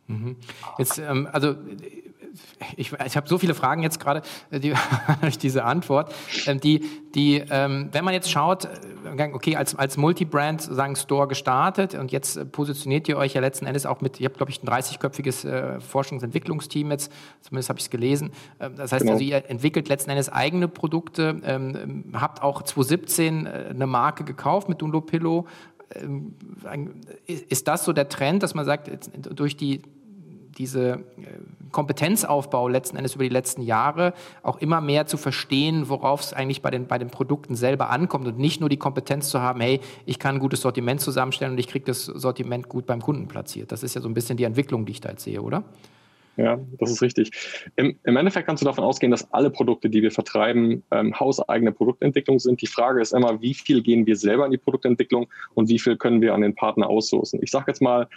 Mhm. 0.08 0.36
Jetzt, 0.78 1.00
ähm, 1.00 1.28
also 1.31 1.56
ich, 2.76 2.92
ich 3.06 3.18
habe 3.18 3.28
so 3.28 3.38
viele 3.38 3.54
Fragen 3.54 3.84
jetzt 3.84 4.00
gerade 4.00 4.22
äh, 4.52 4.60
die, 4.60 4.74
durch 5.22 5.38
diese 5.38 5.64
Antwort, 5.64 6.14
ähm, 6.46 6.60
die, 6.60 6.82
die 7.16 7.44
ähm, 7.50 7.90
wenn 7.92 8.04
man 8.04 8.14
jetzt 8.14 8.30
schaut, 8.30 8.66
äh, 8.66 9.30
okay, 9.34 9.56
als, 9.56 9.76
als 9.76 9.98
Multibrand 9.98 10.62
sagen 10.62 10.96
Store 10.96 11.28
gestartet 11.28 11.96
und 11.96 12.12
jetzt 12.12 12.38
äh, 12.38 12.46
positioniert 12.46 13.08
ihr 13.08 13.18
euch 13.18 13.34
ja 13.34 13.42
letzten 13.42 13.66
Endes 13.66 13.86
auch 13.86 14.02
mit, 14.02 14.20
ihr 14.20 14.26
habt 14.26 14.38
glaube 14.38 14.52
ich 14.52 14.62
ein 14.62 14.68
30-köpfiges 14.68 15.48
äh, 15.48 15.80
Forschungsentwicklungsteam 15.80 16.92
jetzt, 16.92 17.12
zumindest 17.42 17.70
habe 17.70 17.80
ich 17.80 17.86
es 17.86 17.90
gelesen. 17.90 18.32
Äh, 18.60 18.70
das 18.72 18.92
heißt 18.92 19.02
genau. 19.02 19.14
also, 19.14 19.24
ihr 19.24 19.50
entwickelt 19.50 19.88
letzten 19.88 20.12
Endes 20.12 20.30
eigene 20.30 20.68
Produkte, 20.68 21.40
ähm, 21.44 22.14
habt 22.14 22.42
auch 22.42 22.62
2017 22.62 23.48
eine 23.48 23.88
Marke 23.88 24.24
gekauft 24.24 24.70
mit 24.70 24.82
Dunlopillow. 24.82 25.46
Ähm, 25.96 26.36
ist 27.26 27.68
das 27.68 27.86
so 27.86 27.94
der 27.94 28.10
Trend, 28.10 28.44
dass 28.44 28.54
man 28.54 28.66
sagt, 28.66 28.92
durch 29.36 29.58
die 29.58 29.82
diese 30.60 30.92
äh, 30.92 31.00
Kompetenzaufbau 31.72 32.68
letzten 32.68 32.98
Endes 32.98 33.16
über 33.16 33.24
die 33.24 33.30
letzten 33.30 33.62
Jahre 33.62 34.14
auch 34.44 34.57
immer 34.60 34.81
mehr 34.81 35.07
zu 35.07 35.18
verstehen, 35.18 35.90
worauf 35.90 36.22
es 36.22 36.33
eigentlich 36.33 36.62
bei 36.62 36.69
den, 36.69 36.86
bei 36.86 36.98
den 36.98 37.10
Produkten 37.10 37.56
selber 37.56 37.90
ankommt 37.90 38.28
und 38.28 38.38
nicht 38.38 38.60
nur 38.60 38.69
die 38.69 38.78
Kompetenz 38.78 39.30
zu 39.30 39.42
haben, 39.42 39.62
hey, 39.62 39.80
ich 40.06 40.19
kann 40.19 40.36
ein 40.36 40.40
gutes 40.40 40.62
Sortiment 40.62 41.02
zusammenstellen 41.02 41.54
und 41.54 41.60
ich 41.60 41.68
kriege 41.68 41.86
das 41.86 42.06
Sortiment 42.06 42.69
gut 42.69 42.86
beim 42.86 43.02
Kunden 43.02 43.28
platziert. 43.28 43.72
Das 43.72 43.81
ist 43.81 43.95
ja 43.95 44.02
so 44.02 44.10
ein 44.10 44.14
bisschen 44.14 44.38
die 44.38 44.44
Entwicklung, 44.44 44.86
die 44.86 44.92
ich 44.92 45.02
da 45.02 45.10
jetzt 45.10 45.24
sehe, 45.24 45.42
oder? 45.42 45.64
Ja, 46.40 46.57
das 46.80 46.92
ist 46.92 47.02
richtig. 47.02 47.31
Im, 47.76 47.98
Im, 48.06 48.16
Endeffekt 48.16 48.48
kannst 48.48 48.62
du 48.62 48.66
davon 48.66 48.86
ausgehen, 48.86 49.12
dass 49.12 49.31
alle 49.33 49.50
Produkte, 49.50 49.90
die 49.90 50.02
wir 50.02 50.12
vertreiben, 50.12 50.83
ähm, 50.92 51.19
hauseigene 51.19 51.74
Produktentwicklung 51.74 52.40
sind. 52.40 52.62
Die 52.62 52.68
Frage 52.68 53.02
ist 53.02 53.14
immer, 53.14 53.42
wie 53.42 53.54
viel 53.54 53.81
gehen 53.81 54.06
wir 54.06 54.16
selber 54.16 54.45
in 54.45 54.52
die 54.52 54.57
Produktentwicklung 54.57 55.28
und 55.56 55.68
wie 55.68 55.80
viel 55.80 55.98
können 55.98 56.22
wir 56.22 56.33
an 56.33 56.40
den 56.40 56.56
Partner 56.56 56.88
aussourcen. 56.88 57.42
Ich 57.44 57.52
sage 57.52 57.66
jetzt 57.68 57.81
mal, 57.81 58.07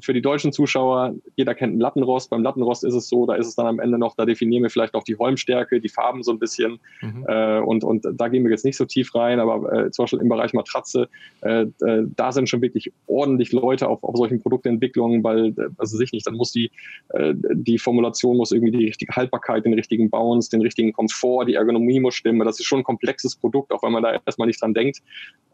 für 0.00 0.12
die 0.12 0.22
deutschen 0.22 0.52
Zuschauer, 0.52 1.14
jeder 1.36 1.54
kennt 1.54 1.72
einen 1.72 1.80
Lattenrost. 1.80 2.30
Beim 2.30 2.42
Lattenrost 2.42 2.84
ist 2.84 2.94
es 2.94 3.08
so, 3.08 3.26
da 3.26 3.34
ist 3.34 3.46
es 3.46 3.54
dann 3.54 3.66
am 3.66 3.80
Ende 3.80 3.98
noch, 3.98 4.14
da 4.16 4.24
definieren 4.24 4.62
wir 4.62 4.70
vielleicht 4.70 4.94
auch 4.94 5.04
die 5.04 5.16
Holmstärke, 5.16 5.80
die 5.80 5.88
Farben 5.88 6.22
so 6.22 6.32
ein 6.32 6.38
bisschen. 6.38 6.78
Mhm. 7.00 7.24
Äh, 7.28 7.60
und, 7.60 7.84
und 7.84 8.06
da 8.14 8.28
gehen 8.28 8.44
wir 8.44 8.50
jetzt 8.50 8.64
nicht 8.64 8.76
so 8.76 8.84
tief 8.84 9.14
rein, 9.14 9.40
aber 9.40 9.72
äh, 9.72 9.90
zum 9.90 10.04
Beispiel 10.04 10.20
im 10.20 10.28
Bereich 10.28 10.52
Matratze, 10.52 11.08
äh, 11.42 11.66
äh 11.82 12.04
da 12.16 12.32
sind 12.32 12.48
schon 12.48 12.62
wirklich 12.62 12.92
ordentlich 13.06 13.52
Leute 13.52 13.88
auf, 13.88 14.02
auf 14.02 14.16
solchen 14.16 14.40
Produktentwicklungen, 14.40 15.22
weil, 15.22 15.48
äh, 15.48 15.68
also 15.78 15.96
sich 15.96 16.12
nicht, 16.12 16.26
dann 16.26 16.34
muss 16.34 16.52
die, 16.52 16.70
äh, 17.10 17.34
die 17.34 17.78
Formulation 17.78 18.36
muss 18.36 18.52
irgendwie 18.52 18.72
die 18.72 18.86
richtige 18.86 19.14
Haltbarkeit, 19.14 19.64
den 19.64 19.74
richtigen 19.74 20.10
Bounce, 20.10 20.50
den 20.50 20.62
richtigen 20.62 20.92
Komfort, 20.92 21.46
die 21.46 21.54
Ergonomie 21.54 22.00
muss 22.00 22.14
stimmen. 22.14 22.44
Das 22.44 22.58
ist 22.58 22.66
schon 22.66 22.80
ein 22.80 22.84
komplexes 22.84 23.36
Produkt, 23.36 23.72
auch 23.72 23.82
wenn 23.82 23.92
man 23.92 24.02
da 24.02 24.20
erstmal 24.26 24.46
nicht 24.46 24.60
dran 24.60 24.74
denkt. 24.74 24.98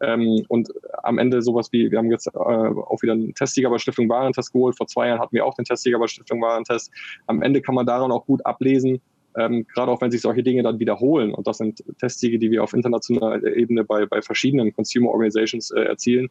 Ähm, 0.01 0.43
und 0.47 0.69
am 1.03 1.17
Ende 1.17 1.41
sowas 1.41 1.71
wie, 1.71 1.91
wir 1.91 1.97
haben 1.97 2.11
jetzt 2.11 2.33
auch 2.35 3.01
wieder 3.01 3.13
einen 3.13 3.33
Testsieger 3.33 3.69
bei 3.69 3.77
Stiftung 3.77 4.09
Waren 4.09 4.30
Warentest 4.31 4.53
geholt. 4.53 4.77
Vor 4.77 4.87
zwei 4.87 5.07
Jahren 5.07 5.19
hatten 5.19 5.35
wir 5.35 5.45
auch 5.45 5.53
den 5.55 5.65
Testsieger 5.65 5.99
bei 5.99 6.07
Stiftung 6.07 6.41
Warentest. 6.41 6.91
Am 7.27 7.41
Ende 7.41 7.61
kann 7.61 7.75
man 7.75 7.85
daran 7.85 8.11
auch 8.11 8.25
gut 8.25 8.45
ablesen, 8.45 9.01
ähm, 9.37 9.65
gerade 9.73 9.91
auch 9.91 10.01
wenn 10.01 10.11
sich 10.11 10.21
solche 10.21 10.43
Dinge 10.43 10.63
dann 10.63 10.79
wiederholen. 10.79 11.33
Und 11.33 11.47
das 11.47 11.57
sind 11.57 11.83
Testsiege, 11.99 12.39
die 12.39 12.51
wir 12.51 12.63
auf 12.63 12.73
internationaler 12.73 13.43
Ebene 13.55 13.83
bei, 13.83 14.05
bei 14.05 14.21
verschiedenen 14.21 14.73
Consumer 14.73 15.09
Organizations 15.09 15.71
äh, 15.71 15.81
erzielen, 15.81 16.29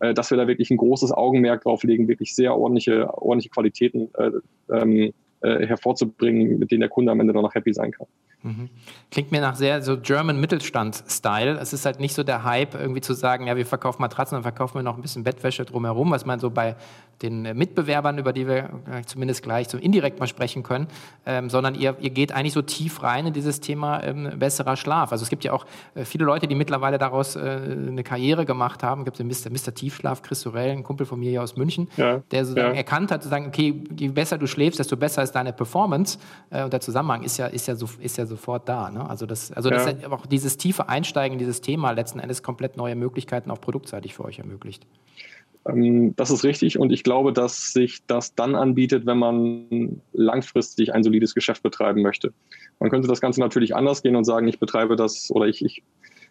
äh, 0.00 0.14
dass 0.14 0.30
wir 0.30 0.38
da 0.38 0.46
wirklich 0.46 0.70
ein 0.70 0.76
großes 0.76 1.12
Augenmerk 1.12 1.62
drauf 1.62 1.82
legen, 1.82 2.08
wirklich 2.08 2.34
sehr 2.34 2.56
ordentliche, 2.56 3.12
ordentliche 3.14 3.50
Qualitäten 3.50 4.08
äh, 4.14 4.30
ähm, 4.70 5.12
äh, 5.42 5.66
hervorzubringen, 5.66 6.58
mit 6.58 6.70
denen 6.70 6.80
der 6.80 6.88
Kunde 6.88 7.10
am 7.10 7.20
Ende 7.20 7.32
dann 7.32 7.42
noch 7.42 7.54
happy 7.54 7.72
sein 7.72 7.90
kann. 7.90 8.06
Mhm. 8.42 8.68
Klingt 9.10 9.30
mir 9.32 9.40
nach 9.40 9.54
sehr 9.54 9.82
so 9.82 9.98
German 9.98 10.40
Mittelstand-Style. 10.40 11.58
Es 11.60 11.72
ist 11.72 11.86
halt 11.86 12.00
nicht 12.00 12.14
so 12.14 12.22
der 12.22 12.44
Hype, 12.44 12.74
irgendwie 12.74 13.00
zu 13.00 13.14
sagen, 13.14 13.46
ja, 13.46 13.56
wir 13.56 13.66
verkaufen 13.66 14.02
Matratzen, 14.02 14.36
dann 14.36 14.42
verkaufen 14.42 14.76
wir 14.76 14.82
noch 14.82 14.96
ein 14.96 15.02
bisschen 15.02 15.24
Bettwäsche 15.24 15.64
drumherum, 15.64 16.10
was 16.10 16.26
man 16.26 16.40
so 16.40 16.50
bei 16.50 16.76
den 17.22 17.42
Mitbewerbern, 17.56 18.18
über 18.18 18.32
die 18.32 18.46
wir 18.46 18.70
zumindest 19.06 19.42
gleich 19.42 19.68
so 19.68 19.78
indirekt 19.78 20.20
mal 20.20 20.26
sprechen 20.26 20.62
können, 20.62 20.88
ähm, 21.26 21.50
sondern 21.50 21.74
ihr, 21.74 21.96
ihr 22.00 22.10
geht 22.10 22.32
eigentlich 22.32 22.52
so 22.52 22.62
tief 22.62 23.02
rein 23.02 23.26
in 23.26 23.32
dieses 23.32 23.60
Thema 23.60 24.02
ähm, 24.02 24.38
besserer 24.38 24.76
Schlaf. 24.76 25.12
Also 25.12 25.22
es 25.22 25.30
gibt 25.30 25.44
ja 25.44 25.52
auch 25.52 25.66
äh, 25.94 26.04
viele 26.04 26.24
Leute, 26.24 26.46
die 26.46 26.54
mittlerweile 26.54 26.98
daraus 26.98 27.36
äh, 27.36 27.40
eine 27.40 28.02
Karriere 28.02 28.44
gemacht 28.44 28.82
haben. 28.82 29.02
Es 29.02 29.04
gibt 29.06 29.18
den 29.18 29.28
Mr. 29.28 29.50
Mr. 29.50 29.74
Tiefschlaf, 29.74 30.22
Chris 30.22 30.40
Sorell, 30.40 30.70
ein 30.70 30.82
Kumpel 30.82 31.06
von 31.06 31.18
mir 31.18 31.30
hier 31.30 31.42
aus 31.42 31.56
München, 31.56 31.88
ja, 31.96 32.22
der 32.30 32.44
sozusagen 32.44 32.74
ja. 32.74 32.78
erkannt 32.78 33.10
hat, 33.10 33.22
zu 33.22 33.28
sagen, 33.28 33.46
okay, 33.46 33.82
je 33.96 34.08
besser 34.08 34.38
du 34.38 34.46
schläfst, 34.46 34.78
desto 34.78 34.96
besser 34.96 35.22
ist 35.22 35.32
deine 35.32 35.52
Performance. 35.52 36.18
Äh, 36.50 36.64
und 36.64 36.72
der 36.72 36.80
Zusammenhang 36.80 37.22
ist 37.22 37.36
ja, 37.38 37.46
ist 37.46 37.66
ja, 37.68 37.74
so, 37.74 37.88
ist 37.98 38.18
ja 38.18 38.26
sofort 38.26 38.68
da. 38.68 38.90
Ne? 38.90 39.08
Also, 39.08 39.26
das, 39.26 39.52
also 39.52 39.70
ja. 39.70 39.76
das 39.76 40.04
auch 40.10 40.26
dieses 40.26 40.56
tiefe 40.56 40.88
Einsteigen 40.88 41.34
in 41.34 41.38
dieses 41.38 41.60
Thema 41.60 41.92
letzten 41.92 42.18
Endes 42.18 42.42
komplett 42.42 42.76
neue 42.76 42.94
Möglichkeiten 42.94 43.50
auch 43.50 43.60
produktseitig 43.60 44.14
für 44.14 44.24
euch 44.24 44.38
ermöglicht. 44.38 44.86
Ähm, 45.68 46.14
das 46.16 46.30
ist 46.30 46.44
richtig 46.44 46.78
und 46.78 46.92
ich 46.92 47.04
glaube, 47.04 47.32
dass 47.32 47.72
sich 47.72 48.04
das 48.06 48.34
dann 48.34 48.54
anbietet, 48.54 49.06
wenn 49.06 49.18
man 49.18 50.00
langfristig 50.12 50.94
ein 50.94 51.02
solides 51.02 51.34
Geschäft 51.34 51.62
betreiben 51.62 52.02
möchte. 52.02 52.32
Man 52.78 52.90
könnte 52.90 53.08
das 53.08 53.20
Ganze 53.20 53.40
natürlich 53.40 53.74
anders 53.74 54.02
gehen 54.02 54.16
und 54.16 54.24
sagen, 54.24 54.48
ich 54.48 54.58
betreibe 54.58 54.96
das 54.96 55.30
oder 55.30 55.46
ich, 55.46 55.64
ich 55.64 55.82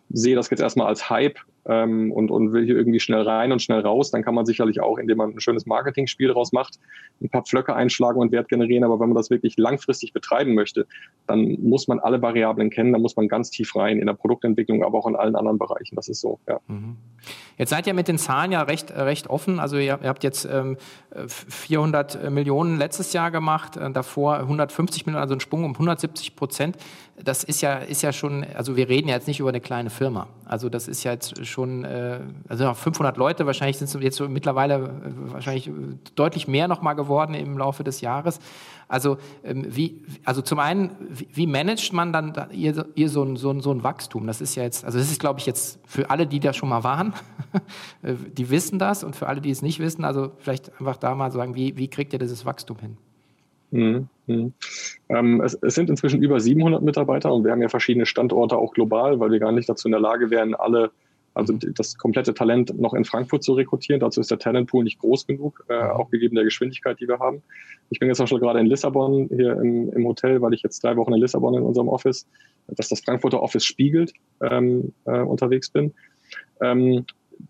sehe 0.09 0.35
das 0.35 0.49
jetzt 0.49 0.61
erstmal 0.61 0.87
als 0.87 1.09
Hype 1.09 1.39
ähm, 1.65 2.11
und, 2.11 2.31
und 2.31 2.53
will 2.53 2.65
hier 2.65 2.75
irgendwie 2.75 2.99
schnell 2.99 3.21
rein 3.21 3.51
und 3.51 3.61
schnell 3.61 3.81
raus, 3.81 4.11
dann 4.11 4.23
kann 4.23 4.33
man 4.33 4.45
sicherlich 4.45 4.81
auch, 4.81 4.97
indem 4.97 5.17
man 5.17 5.31
ein 5.31 5.39
schönes 5.39 5.65
Marketingspiel 5.65 6.29
daraus 6.29 6.51
macht, 6.51 6.79
ein 7.21 7.29
paar 7.29 7.43
Pflöcke 7.43 7.75
einschlagen 7.75 8.19
und 8.19 8.31
Wert 8.31 8.49
generieren. 8.49 8.83
Aber 8.83 8.99
wenn 8.99 9.09
man 9.09 9.15
das 9.15 9.29
wirklich 9.29 9.57
langfristig 9.57 10.13
betreiben 10.13 10.53
möchte, 10.53 10.87
dann 11.27 11.57
muss 11.61 11.87
man 11.87 11.99
alle 11.99 12.21
Variablen 12.21 12.69
kennen, 12.69 12.93
dann 12.93 13.01
muss 13.01 13.15
man 13.15 13.27
ganz 13.27 13.51
tief 13.51 13.75
rein 13.75 13.99
in 13.99 14.07
der 14.07 14.13
Produktentwicklung, 14.13 14.83
aber 14.83 14.97
auch 14.97 15.07
in 15.07 15.15
allen 15.15 15.35
anderen 15.35 15.57
Bereichen. 15.57 15.95
Das 15.95 16.09
ist 16.09 16.21
so, 16.21 16.39
ja. 16.47 16.59
Mhm. 16.67 16.97
Jetzt 17.57 17.69
seid 17.69 17.85
ihr 17.85 17.93
mit 17.93 18.07
den 18.07 18.17
Zahlen 18.17 18.51
ja 18.51 18.63
recht, 18.63 18.91
recht 18.91 19.29
offen. 19.29 19.59
Also 19.59 19.77
ihr, 19.77 19.99
ihr 20.01 20.09
habt 20.09 20.23
jetzt 20.23 20.45
ähm, 20.51 20.77
400 21.27 22.31
Millionen 22.31 22.77
letztes 22.77 23.13
Jahr 23.13 23.29
gemacht, 23.29 23.77
äh, 23.77 23.91
davor 23.91 24.37
150 24.37 25.05
Millionen, 25.05 25.21
also 25.21 25.35
ein 25.35 25.39
Sprung 25.39 25.63
um 25.65 25.73
170 25.73 26.35
Prozent. 26.35 26.77
Das 27.23 27.43
ist 27.43 27.61
ja, 27.61 27.75
ist 27.75 28.01
ja 28.01 28.11
schon, 28.13 28.45
also 28.55 28.75
wir 28.75 28.89
reden 28.89 29.07
ja 29.07 29.15
jetzt 29.15 29.27
nicht 29.27 29.39
über 29.39 29.49
eine 29.49 29.61
kleine 29.61 29.89
Firma. 29.89 30.27
Also 30.45 30.69
das 30.69 30.87
ist 30.87 31.03
ja 31.03 31.11
jetzt 31.11 31.45
schon, 31.45 31.85
äh, 31.85 32.19
also 32.47 32.73
500 32.73 33.17
Leute, 33.17 33.45
wahrscheinlich 33.45 33.77
sind 33.77 33.93
es 33.93 34.01
jetzt 34.01 34.17
so 34.17 34.27
mittlerweile 34.27 34.75
äh, 34.75 35.33
wahrscheinlich 35.33 35.69
deutlich 36.15 36.47
mehr 36.47 36.67
nochmal 36.67 36.95
geworden 36.95 37.33
im 37.33 37.57
Laufe 37.57 37.83
des 37.83 38.01
Jahres. 38.01 38.39
Also, 38.87 39.17
ähm, 39.43 39.65
wie, 39.69 40.03
also 40.25 40.41
zum 40.41 40.59
einen, 40.59 40.91
wie, 41.09 41.27
wie 41.33 41.47
managt 41.47 41.93
man 41.93 42.11
dann 42.11 42.33
da, 42.33 42.49
ihr, 42.51 42.85
ihr 42.95 43.09
so, 43.09 43.23
ein, 43.23 43.37
so, 43.37 43.51
ein, 43.51 43.61
so 43.61 43.71
ein 43.71 43.83
Wachstum? 43.83 44.27
Das 44.27 44.41
ist 44.41 44.55
ja 44.55 44.63
jetzt, 44.63 44.83
also 44.83 44.97
das 44.97 45.09
ist, 45.09 45.19
glaube 45.19 45.39
ich, 45.39 45.45
jetzt 45.45 45.79
für 45.85 46.09
alle, 46.09 46.27
die 46.27 46.41
da 46.41 46.51
schon 46.51 46.67
mal 46.67 46.83
waren, 46.83 47.13
äh, 48.01 48.15
die 48.15 48.49
wissen 48.49 48.79
das 48.79 49.03
und 49.05 49.15
für 49.15 49.27
alle, 49.27 49.39
die 49.39 49.49
es 49.49 49.61
nicht 49.61 49.79
wissen, 49.79 50.03
also 50.03 50.31
vielleicht 50.39 50.77
einfach 50.79 50.97
da 50.97 51.15
mal 51.15 51.31
sagen, 51.31 51.55
wie, 51.55 51.77
wie 51.77 51.87
kriegt 51.87 52.11
ihr 52.11 52.19
dieses 52.19 52.45
Wachstum 52.45 52.79
hin? 52.79 52.97
Mhm. 53.71 54.07
Mhm. 54.27 54.53
Ähm, 55.09 55.41
es, 55.41 55.57
es, 55.61 55.75
sind 55.75 55.89
inzwischen 55.89 56.21
über 56.21 56.39
700 56.39 56.81
Mitarbeiter 56.81 57.33
und 57.33 57.43
wir 57.43 57.51
haben 57.51 57.61
ja 57.61 57.69
verschiedene 57.69 58.05
Standorte 58.05 58.57
auch 58.57 58.73
global, 58.73 59.19
weil 59.19 59.31
wir 59.31 59.39
gar 59.39 59.51
nicht 59.51 59.67
dazu 59.67 59.87
in 59.87 59.93
der 59.93 60.01
Lage 60.01 60.29
wären, 60.29 60.53
alle 60.53 60.91
also 61.33 61.53
das 61.53 61.97
komplette 61.97 62.33
Talent 62.33 62.77
noch 62.77 62.93
in 62.93 63.05
Frankfurt 63.05 63.43
zu 63.43 63.53
rekrutieren. 63.53 64.01
Dazu 64.01 64.19
ist 64.19 64.31
der 64.31 64.39
Talentpool 64.39 64.83
nicht 64.83 64.99
groß 64.99 65.27
genug, 65.27 65.63
äh, 65.69 65.81
auch 65.81 66.09
gegeben 66.09 66.35
der 66.35 66.43
Geschwindigkeit, 66.43 66.99
die 66.99 67.07
wir 67.07 67.19
haben. 67.19 67.41
Ich 67.89 67.99
bin 67.99 68.09
jetzt 68.09 68.19
auch 68.19 68.27
schon 68.27 68.41
gerade 68.41 68.59
in 68.59 68.65
Lissabon 68.65 69.29
hier 69.33 69.53
im, 69.53 69.91
im, 69.93 70.05
Hotel, 70.05 70.41
weil 70.41 70.53
ich 70.53 70.61
jetzt 70.61 70.83
drei 70.83 70.97
Wochen 70.97 71.13
in 71.13 71.21
Lissabon 71.21 71.53
in 71.53 71.63
unserem 71.63 71.87
Office, 71.87 72.27
dass 72.67 72.89
das 72.89 73.01
Frankfurter 73.01 73.41
Office 73.41 73.63
spiegelt, 73.63 74.11
ähm, 74.41 74.93
äh, 75.05 75.19
unterwegs 75.19 75.69
bin. 75.69 75.93
Ähm, 76.61 77.05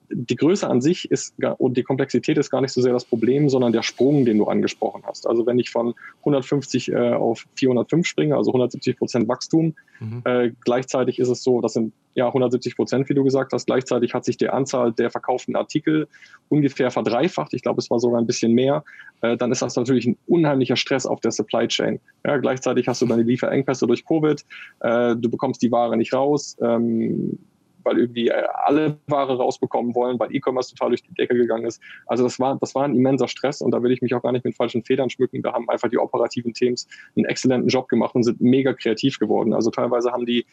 die 0.10 0.36
Größe 0.36 0.68
an 0.68 0.82
sich 0.82 1.10
ist 1.10 1.36
und 1.58 1.78
die 1.78 1.84
Komplexität 1.84 2.38
ist 2.38 2.50
gar 2.50 2.62
nicht 2.62 2.72
so 2.72 2.82
sehr 2.82 2.94
das 2.94 3.06
Problem, 3.06 3.50
sondern 3.50 3.72
der 3.72 3.84
Sprung, 3.84 4.26
den 4.26 4.38
du 4.38 4.46
angesprochen 4.46 5.04
hast. 5.06 5.28
Also 5.28 5.46
wenn 5.46 5.60
ich 5.60 5.70
von 5.70 5.94
150 6.20 6.92
äh, 6.92 7.14
auf 7.14 7.46
405 7.56 8.06
springe, 8.06 8.36
also 8.36 8.52
170 8.52 8.98
Prozent 8.98 9.28
Wachstum, 9.28 9.74
mhm. 10.00 10.22
äh, 10.26 10.52
gleichzeitig 10.64 11.20
ist 11.20 11.30
es 11.30 11.44
so, 11.44 11.62
das 11.62 11.74
sind 11.74 11.94
ja 12.14 12.28
170 12.28 12.76
Prozent, 12.76 13.10
wie 13.10 13.14
du 13.14 13.24
gesagt 13.24 13.54
hast. 13.54 13.66
Gleichzeitig 13.66 14.14
hat 14.14 14.26
sich 14.26 14.38
die 14.38 14.50
Anzahl 14.50 14.92
der 14.92 15.10
verkauften 15.10 15.56
Artikel 15.56 16.08
ungefähr 16.50 16.92
verdreifacht. 16.92 17.54
Ich 17.54 17.62
glaube, 17.62 17.80
es 17.80 17.90
war 17.90 18.00
sogar 18.00 18.20
ein 18.20 18.28
bisschen 18.28 18.54
mehr. 18.54 18.84
Äh, 19.22 19.38
dann 19.38 19.52
ist 19.52 19.62
das 19.62 19.76
natürlich 19.76 20.06
ein 20.06 20.18
unheimlicher 20.28 20.76
Stress 20.76 21.06
auf 21.06 21.22
der 21.22 21.32
Supply 21.32 21.68
Chain. 21.68 22.00
Ja, 22.26 22.38
gleichzeitig 22.38 22.88
hast 22.88 23.02
du 23.02 23.06
deine 23.06 23.24
Lieferengpässe 23.24 23.88
durch 23.88 24.06
Covid. 24.06 24.44
Äh, 24.82 25.16
du 25.16 25.30
bekommst 25.30 25.62
die 25.62 25.72
Ware 25.72 25.96
nicht 25.98 26.14
raus. 26.14 26.58
Ähm, 26.62 27.38
weil 27.84 28.00
irgendwie 28.00 28.28
äh, 28.30 28.44
alle 28.54 28.98
Ware 29.08 29.38
rausbekommen 29.38 29.96
wollen, 29.96 30.20
weil 30.20 30.34
E-Commerce 30.34 30.74
total 30.74 30.90
durch 30.90 31.04
die 31.04 31.14
Decke 31.14 31.36
gegangen 31.36 31.66
ist. 31.66 31.82
Also 32.08 32.24
das 32.24 32.40
war, 32.40 32.58
das 32.60 32.76
war 32.76 32.84
ein 32.84 32.96
immenser 32.96 33.28
Stress 33.28 33.62
und 33.62 33.72
da 33.72 33.82
will 33.84 33.92
ich 33.92 34.02
mich 34.02 34.14
auch 34.14 34.22
gar 34.22 34.32
nicht 34.32 34.46
mit 34.46 34.56
falschen 34.56 34.84
Federn 34.84 35.10
schmücken. 35.10 35.42
Da 35.42 35.54
haben 35.54 35.70
einfach 35.70 35.90
die 35.90 35.98
operativen 35.98 36.54
Teams 36.54 36.88
einen 37.16 37.26
exzellenten 37.26 37.70
Job 37.70 37.88
gemacht 37.90 38.16
und 38.16 38.24
sind 38.24 38.42
mega 38.42 38.74
kreativ 38.74 39.20
geworden. 39.20 39.54
Also 39.54 39.70
teilweise 39.72 40.12
haben 40.12 40.26
die 40.26 40.46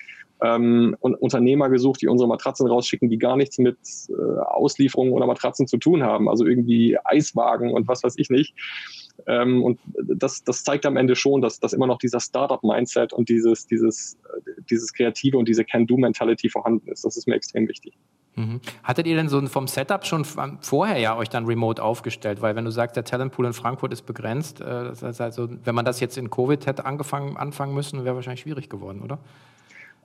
ähm, 0.42 0.97
Unternehmer 1.00 1.68
gesucht, 1.68 2.02
die 2.02 2.08
unsere 2.08 2.28
Matratzen 2.28 2.66
rausschicken, 2.66 3.08
die 3.08 3.18
gar 3.18 3.37
nichts 3.37 3.58
mit 3.58 3.78
äh, 4.08 4.40
Auslieferungen 4.40 5.12
oder 5.12 5.26
Matratzen 5.26 5.66
zu 5.66 5.78
tun 5.78 6.02
haben. 6.02 6.28
Also 6.28 6.47
irgendwie 6.47 6.97
Eiswagen 7.04 7.73
und 7.73 7.88
was 7.88 8.02
weiß 8.02 8.14
ich 8.18 8.30
nicht. 8.30 8.54
Ähm, 9.27 9.63
und 9.63 9.81
das, 9.95 10.45
das 10.45 10.65
zeigt 10.65 10.87
am 10.87 10.97
Ende 10.97 11.17
schon, 11.17 11.41
dass, 11.43 11.61
dass 11.61 11.73
immer 11.73 11.87
noch 11.87 11.99
dieser 11.99 12.21
Startup-Mindset 12.21 13.13
und 13.13 13.29
dieses, 13.29 13.67
dieses, 13.67 14.17
dieses 14.71 14.93
Kreative 14.93 15.37
und 15.39 15.49
diese 15.49 15.65
Can-Do-Mentality 15.65 16.49
vorhanden 16.49 16.89
ist. 16.91 17.05
Das 17.05 17.17
ist 17.17 17.27
mir 17.27 17.35
extrem 17.35 17.69
wichtig. 17.69 17.95
Mhm. 18.37 18.61
Hattet 18.85 19.07
ihr 19.07 19.17
denn 19.17 19.29
so 19.29 19.45
vom 19.47 19.67
Setup 19.67 20.07
schon 20.07 20.25
vorher 20.25 20.99
ja 20.99 21.17
euch 21.17 21.29
dann 21.29 21.45
remote 21.47 21.83
aufgestellt? 21.83 22.41
Weil 22.41 22.55
wenn 22.55 22.65
du 22.65 22.71
sagst, 22.71 22.97
der 22.97 23.05
Talentpool 23.05 23.47
in 23.47 23.53
Frankfurt 23.53 23.93
ist 23.93 24.03
begrenzt, 24.07 24.61
äh, 24.61 24.65
das 24.65 25.03
heißt 25.03 25.21
also, 25.21 25.49
wenn 25.65 25.75
man 25.75 25.85
das 25.85 26.01
jetzt 26.01 26.17
in 26.17 26.31
Covid 26.31 26.67
hätte 26.67 26.85
angefangen, 26.87 27.37
anfangen 27.37 27.75
müssen, 27.75 28.05
wäre 28.05 28.15
wahrscheinlich 28.15 28.41
schwierig 28.41 28.69
geworden, 28.69 29.03
oder? 29.03 29.19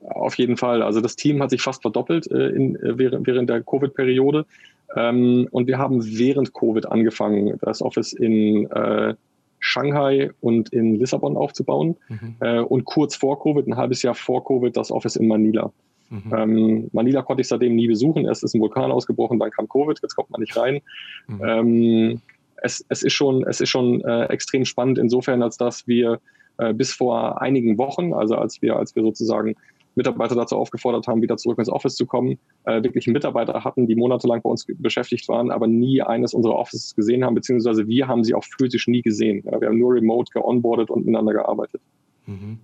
Auf 0.04 0.36
jeden 0.38 0.58
Fall. 0.58 0.82
Also 0.82 1.00
das 1.00 1.16
Team 1.16 1.42
hat 1.42 1.52
sich 1.52 1.62
fast 1.62 1.82
verdoppelt 1.82 2.30
äh, 2.30 2.50
in, 2.50 2.76
äh, 2.76 2.98
während, 2.98 3.26
während 3.26 3.50
der 3.50 3.62
Covid-Periode. 3.62 4.46
Ähm, 4.96 5.48
und 5.52 5.68
wir 5.68 5.78
haben 5.78 6.04
während 6.04 6.54
Covid 6.54 6.86
angefangen, 6.86 7.58
das 7.62 7.82
Office 7.82 8.14
in 8.14 8.70
äh, 8.72 9.16
Shanghai 9.60 10.32
und 10.42 10.74
in 10.74 10.96
Lissabon 10.96 11.38
aufzubauen. 11.38 11.96
Mhm. 12.10 12.36
Äh, 12.42 12.60
und 12.60 12.86
kurz 12.86 13.16
vor 13.16 13.42
Covid, 13.42 13.68
ein 13.68 13.78
halbes 13.78 14.02
Jahr 14.02 14.16
vor 14.16 14.44
Covid, 14.46 14.76
das 14.76 14.92
Office 14.92 15.16
in 15.16 15.28
Manila. 15.28 15.72
Mhm. 16.10 16.34
Ähm, 16.36 16.90
Manila 16.92 17.22
konnte 17.22 17.42
ich 17.42 17.48
seitdem 17.48 17.76
nie 17.76 17.88
besuchen. 17.88 18.26
Erst 18.26 18.44
ist 18.44 18.54
ein 18.54 18.62
Vulkan 18.62 18.92
ausgebrochen, 18.92 19.40
dann 19.40 19.52
kam 19.52 19.68
Covid, 19.68 20.00
jetzt 20.02 20.16
kommt 20.16 20.30
man 20.30 20.42
nicht 20.42 20.56
rein. 20.58 20.82
Mhm. 21.28 21.42
Ähm, 21.44 22.22
es, 22.62 22.86
es, 22.90 23.04
ist 23.04 23.14
schon, 23.14 23.44
es 23.48 23.62
ist 23.62 23.70
schon 23.70 24.02
äh, 24.02 24.26
extrem 24.26 24.66
spannend 24.66 24.98
insofern, 24.98 25.42
als 25.42 25.58
dass 25.58 25.88
wir 25.88 26.20
äh, 26.58 26.74
bis 26.74 26.94
vor 26.94 27.42
einigen 27.42 27.78
Wochen, 27.78 28.14
also 28.14 28.36
als 28.36 28.62
wir, 28.62 28.76
als 28.76 28.96
wir 28.96 29.04
sozusagen 29.04 29.56
Mitarbeiter 29.96 30.36
dazu 30.36 30.56
aufgefordert 30.58 31.08
haben, 31.08 31.22
wieder 31.22 31.38
zurück 31.38 31.60
ins 31.60 31.70
Office 31.70 31.96
zu 31.96 32.06
kommen, 32.06 32.40
äh, 32.66 32.84
wirklich 32.84 33.08
Mitarbeiter 33.08 33.64
hatten, 33.64 33.88
die 33.88 33.96
monatelang 33.96 34.42
bei 34.42 34.50
uns 34.50 34.66
beschäftigt 34.68 35.28
waren, 35.30 35.52
aber 35.52 35.68
nie 35.68 36.02
eines 36.02 36.34
unserer 36.34 36.56
Offices 36.56 36.96
gesehen 36.96 37.24
haben, 37.24 37.36
beziehungsweise 37.36 37.88
wir 37.88 38.08
haben 38.08 38.24
sie 38.24 38.34
auch 38.34 38.44
physisch 38.44 38.88
nie 38.88 39.02
gesehen. 39.02 39.44
Ja, 39.46 39.60
wir 39.60 39.68
haben 39.68 39.78
nur 39.78 39.94
remote 39.94 40.32
geonboardet 40.34 40.90
und 40.90 41.06
miteinander 41.06 41.34
gearbeitet. 41.34 41.82
Mhm. 42.26 42.60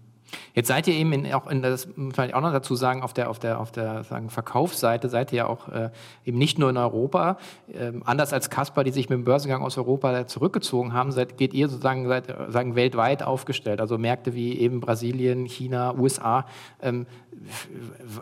Jetzt 0.54 0.68
seid 0.68 0.88
ihr 0.88 0.94
eben 0.94 1.12
in, 1.14 1.34
auch 1.34 1.48
in 1.48 1.62
das 1.62 1.88
muss 1.96 2.18
man 2.18 2.34
auch 2.34 2.42
noch 2.42 2.52
dazu 2.52 2.76
sagen, 2.76 3.02
auf 3.02 3.14
der, 3.14 3.30
auf 3.30 3.40
der, 3.40 3.60
auf 3.60 3.72
der 3.72 4.04
sagen, 4.04 4.30
Verkaufsseite 4.30 5.10
seid 5.10 5.32
ihr 5.32 5.38
ja 5.38 5.48
auch 5.48 5.70
äh, 5.70 5.90
eben 6.26 6.38
nicht 6.38 6.60
nur 6.60 6.70
in 6.70 6.78
Europa. 6.78 7.38
Ähm, 7.74 8.04
anders 8.06 8.34
als 8.34 8.50
Kasper, 8.50 8.84
die 8.84 8.92
sich 8.92 9.10
mit 9.10 9.18
dem 9.18 9.24
Börsengang 9.24 9.62
aus 9.62 9.78
Europa 9.78 10.28
zurückgezogen 10.28 10.94
haben, 10.94 11.12
seid, 11.12 11.38
geht 11.38 11.54
ihr 11.54 11.68
sozusagen 11.70 12.08
seid, 12.08 12.28
sagen, 12.50 12.76
weltweit 12.76 13.24
aufgestellt. 13.24 13.82
Also 13.82 13.98
Märkte 13.98 14.34
wie 14.34 14.58
eben 14.60 14.80
Brasilien, 14.80 15.46
China, 15.46 15.96
USA. 15.98 16.46
Ähm, 16.82 17.06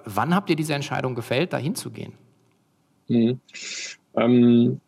wann 0.05 0.35
habt 0.35 0.49
ihr 0.49 0.55
diese 0.55 0.73
Entscheidung 0.73 1.15
gefällt, 1.15 1.53
da 1.53 1.57
hinzugehen? 1.57 2.13
Mhm. 3.07 3.39
Ähm, 4.15 4.81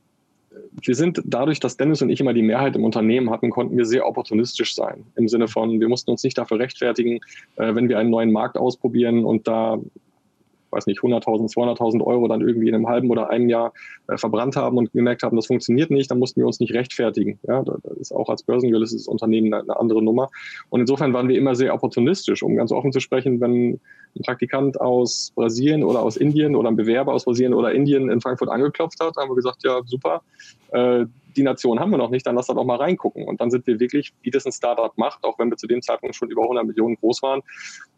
wir 0.88 0.96
sind 0.96 1.22
dadurch, 1.26 1.60
dass 1.60 1.78
Dennis 1.78 2.02
und 2.02 2.10
ich 2.10 2.20
immer 2.20 2.34
die 2.34 2.42
Mehrheit 2.42 2.76
im 2.76 2.84
Unternehmen 2.84 3.30
hatten, 3.30 3.50
konnten 3.50 3.78
wir 3.78 3.86
sehr 3.86 4.08
opportunistisch 4.08 4.76
sein. 4.76 5.06
Im 5.16 5.28
Sinne 5.28 5.48
von, 5.48 5.80
wir 5.80 5.90
mussten 5.90 6.12
uns 6.12 6.24
nicht 6.24 6.38
dafür 6.38 6.60
rechtfertigen, 6.60 7.20
äh, 7.56 7.76
wenn 7.76 7.90
wir 7.90 8.00
einen 8.00 8.10
neuen 8.10 8.32
Markt 8.32 8.58
ausprobieren 8.58 9.26
und 9.26 9.48
da 9.48 9.80
weiß 10.72 10.86
nicht, 10.88 11.02
100.000, 11.02 11.54
200.000 11.54 12.04
Euro 12.04 12.28
dann 12.28 12.42
irgendwie 12.42 12.70
in 12.70 12.76
einem 12.76 12.88
halben 12.88 13.10
oder 13.10 13.30
einem 13.30 13.50
Jahr 13.50 13.74
äh, 14.08 14.18
verbrannt 14.18 14.56
haben 14.56 14.78
und 14.78 14.92
gemerkt 14.92 15.24
haben, 15.24 15.36
das 15.36 15.48
funktioniert 15.48 15.92
nicht, 15.92 16.10
dann 16.12 16.20
mussten 16.20 16.42
wir 16.42 16.48
uns 16.48 16.60
nicht 16.60 16.74
rechtfertigen. 16.74 17.40
Ja, 17.48 17.64
das 17.64 17.98
ist 17.98 18.12
auch 18.12 18.30
als 18.30 18.44
börsengelistetes 18.44 19.08
Unternehmen 19.08 19.54
eine, 19.54 19.64
eine, 19.64 19.80
andere 19.80 20.02
Nummer. 20.02 20.30
Und 20.70 20.82
insofern 20.82 21.14
waren 21.14 21.28
wir 21.28 21.38
immer 21.38 21.56
sehr 21.56 21.74
opportunistisch, 21.74 22.44
um 22.44 22.56
ganz 22.56 22.72
offen 22.72 22.92
zu 22.92 23.00
sprechen, 23.00 23.42
wenn 23.42 23.80
ein 24.16 24.22
Praktikant 24.24 24.80
aus 24.80 25.32
Brasilien 25.36 25.84
oder 25.84 26.02
aus 26.02 26.18
Indien 26.18 26.56
oder 26.56 26.70
ein 26.70 26.76
Bewerber 26.76 27.14
aus 27.14 27.26
Brasilien 27.26 27.54
oder 27.54 27.72
Indien 27.74 28.10
in 28.10 28.22
Frankfurt 28.22 28.50
angeklopft 28.50 29.00
hat, 29.00 29.16
haben 29.18 29.30
wir 29.30 29.36
gesagt, 29.36 29.64
ja, 29.64 29.82
super, 29.86 30.22
äh, 30.72 31.06
die 31.40 31.44
Nation 31.44 31.80
haben 31.80 31.90
wir 31.92 31.98
noch 31.98 32.10
nicht, 32.10 32.28
dann 32.28 32.36
lass 32.36 32.48
da 32.48 32.54
doch 32.54 32.66
mal 32.66 32.76
reingucken. 32.76 33.24
Und 33.24 33.40
dann 33.40 33.50
sind 33.50 33.66
wir 33.66 33.80
wirklich, 33.80 34.14
wie 34.22 34.30
das 34.30 34.46
ein 34.46 34.52
Startup 34.52 34.96
macht, 34.98 35.24
auch 35.24 35.40
wenn 35.40 35.50
wir 35.50 35.56
zu 35.56 35.68
dem 35.68 35.82
Zeitpunkt 35.82 36.16
schon 36.16 36.30
über 36.30 36.42
100 36.44 36.66
Millionen 36.66 36.98
groß 36.98 37.24
waren, 37.24 37.42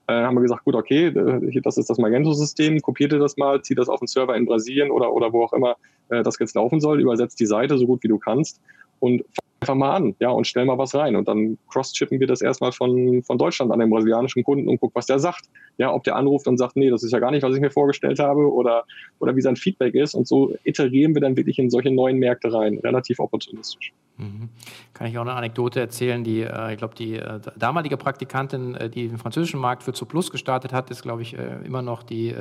äh, 0.07 0.13
haben 0.13 0.35
wir 0.35 0.41
gesagt, 0.41 0.63
gut, 0.63 0.75
okay, 0.75 1.07
äh, 1.07 1.61
das 1.61 1.77
ist 1.77 1.89
das 1.89 1.97
Magento-System, 1.97 2.81
kopiert 2.81 3.13
ihr 3.13 3.19
das 3.19 3.37
mal, 3.37 3.61
zieht 3.63 3.79
das 3.79 3.89
auf 3.89 3.99
den 3.99 4.07
Server 4.07 4.35
in 4.35 4.45
Brasilien 4.45 4.91
oder, 4.91 5.11
oder 5.11 5.33
wo 5.33 5.43
auch 5.43 5.53
immer 5.53 5.75
äh, 6.09 6.21
das 6.21 6.37
jetzt 6.37 6.53
laufen 6.53 6.79
soll, 6.79 7.01
übersetzt 7.01 7.39
die 7.39 7.47
Seite 7.47 7.79
so 7.79 7.87
gut 7.87 8.03
wie 8.03 8.09
du 8.09 8.19
kannst 8.19 8.61
und 8.99 9.23
einfach 9.61 9.75
mal 9.75 9.95
an, 9.95 10.15
ja, 10.19 10.29
und 10.29 10.47
stell 10.47 10.65
mal 10.65 10.77
was 10.77 10.95
rein. 10.95 11.15
Und 11.15 11.27
dann 11.27 11.57
cross-chippen 11.69 12.19
wir 12.19 12.25
das 12.25 12.41
erstmal 12.41 12.71
von, 12.71 13.21
von 13.23 13.37
Deutschland 13.37 13.71
an 13.71 13.79
den 13.79 13.91
brasilianischen 13.91 14.43
Kunden 14.43 14.67
und 14.67 14.79
guck, 14.79 14.93
was 14.95 15.05
der 15.05 15.19
sagt. 15.19 15.45
Ja, 15.77 15.93
ob 15.93 16.03
der 16.03 16.15
anruft 16.15 16.47
und 16.47 16.57
sagt, 16.57 16.75
nee, 16.75 16.89
das 16.89 17.03
ist 17.03 17.11
ja 17.11 17.19
gar 17.19 17.31
nicht, 17.31 17.43
was 17.43 17.53
ich 17.53 17.61
mir 17.61 17.69
vorgestellt 17.69 18.19
habe, 18.19 18.51
oder, 18.51 18.85
oder 19.19 19.35
wie 19.35 19.41
sein 19.41 19.55
Feedback 19.55 19.93
ist. 19.93 20.15
Und 20.15 20.27
so 20.27 20.55
iterieren 20.63 21.13
wir 21.13 21.21
dann 21.21 21.37
wirklich 21.37 21.59
in 21.59 21.69
solche 21.69 21.91
neuen 21.91 22.17
Märkte 22.17 22.51
rein, 22.51 22.79
relativ 22.79 23.19
opportunistisch. 23.19 23.93
Mhm. 24.21 24.49
Kann 24.93 25.07
ich 25.07 25.17
auch 25.17 25.21
eine 25.21 25.33
Anekdote 25.33 25.79
erzählen, 25.79 26.23
die, 26.23 26.41
äh, 26.41 26.73
ich 26.73 26.77
glaube, 26.77 26.95
die 26.95 27.15
äh, 27.15 27.39
damalige 27.57 27.97
Praktikantin, 27.97 28.75
äh, 28.75 28.89
die 28.89 29.07
den 29.07 29.17
französischen 29.17 29.59
Markt 29.59 29.83
für 29.83 29.93
Zuplus 29.93 30.31
gestartet 30.31 30.73
hat, 30.73 30.91
ist, 30.91 31.01
glaube 31.01 31.21
ich, 31.23 31.35
immer 31.63 31.81
noch 31.81 32.03
die, 32.03 32.35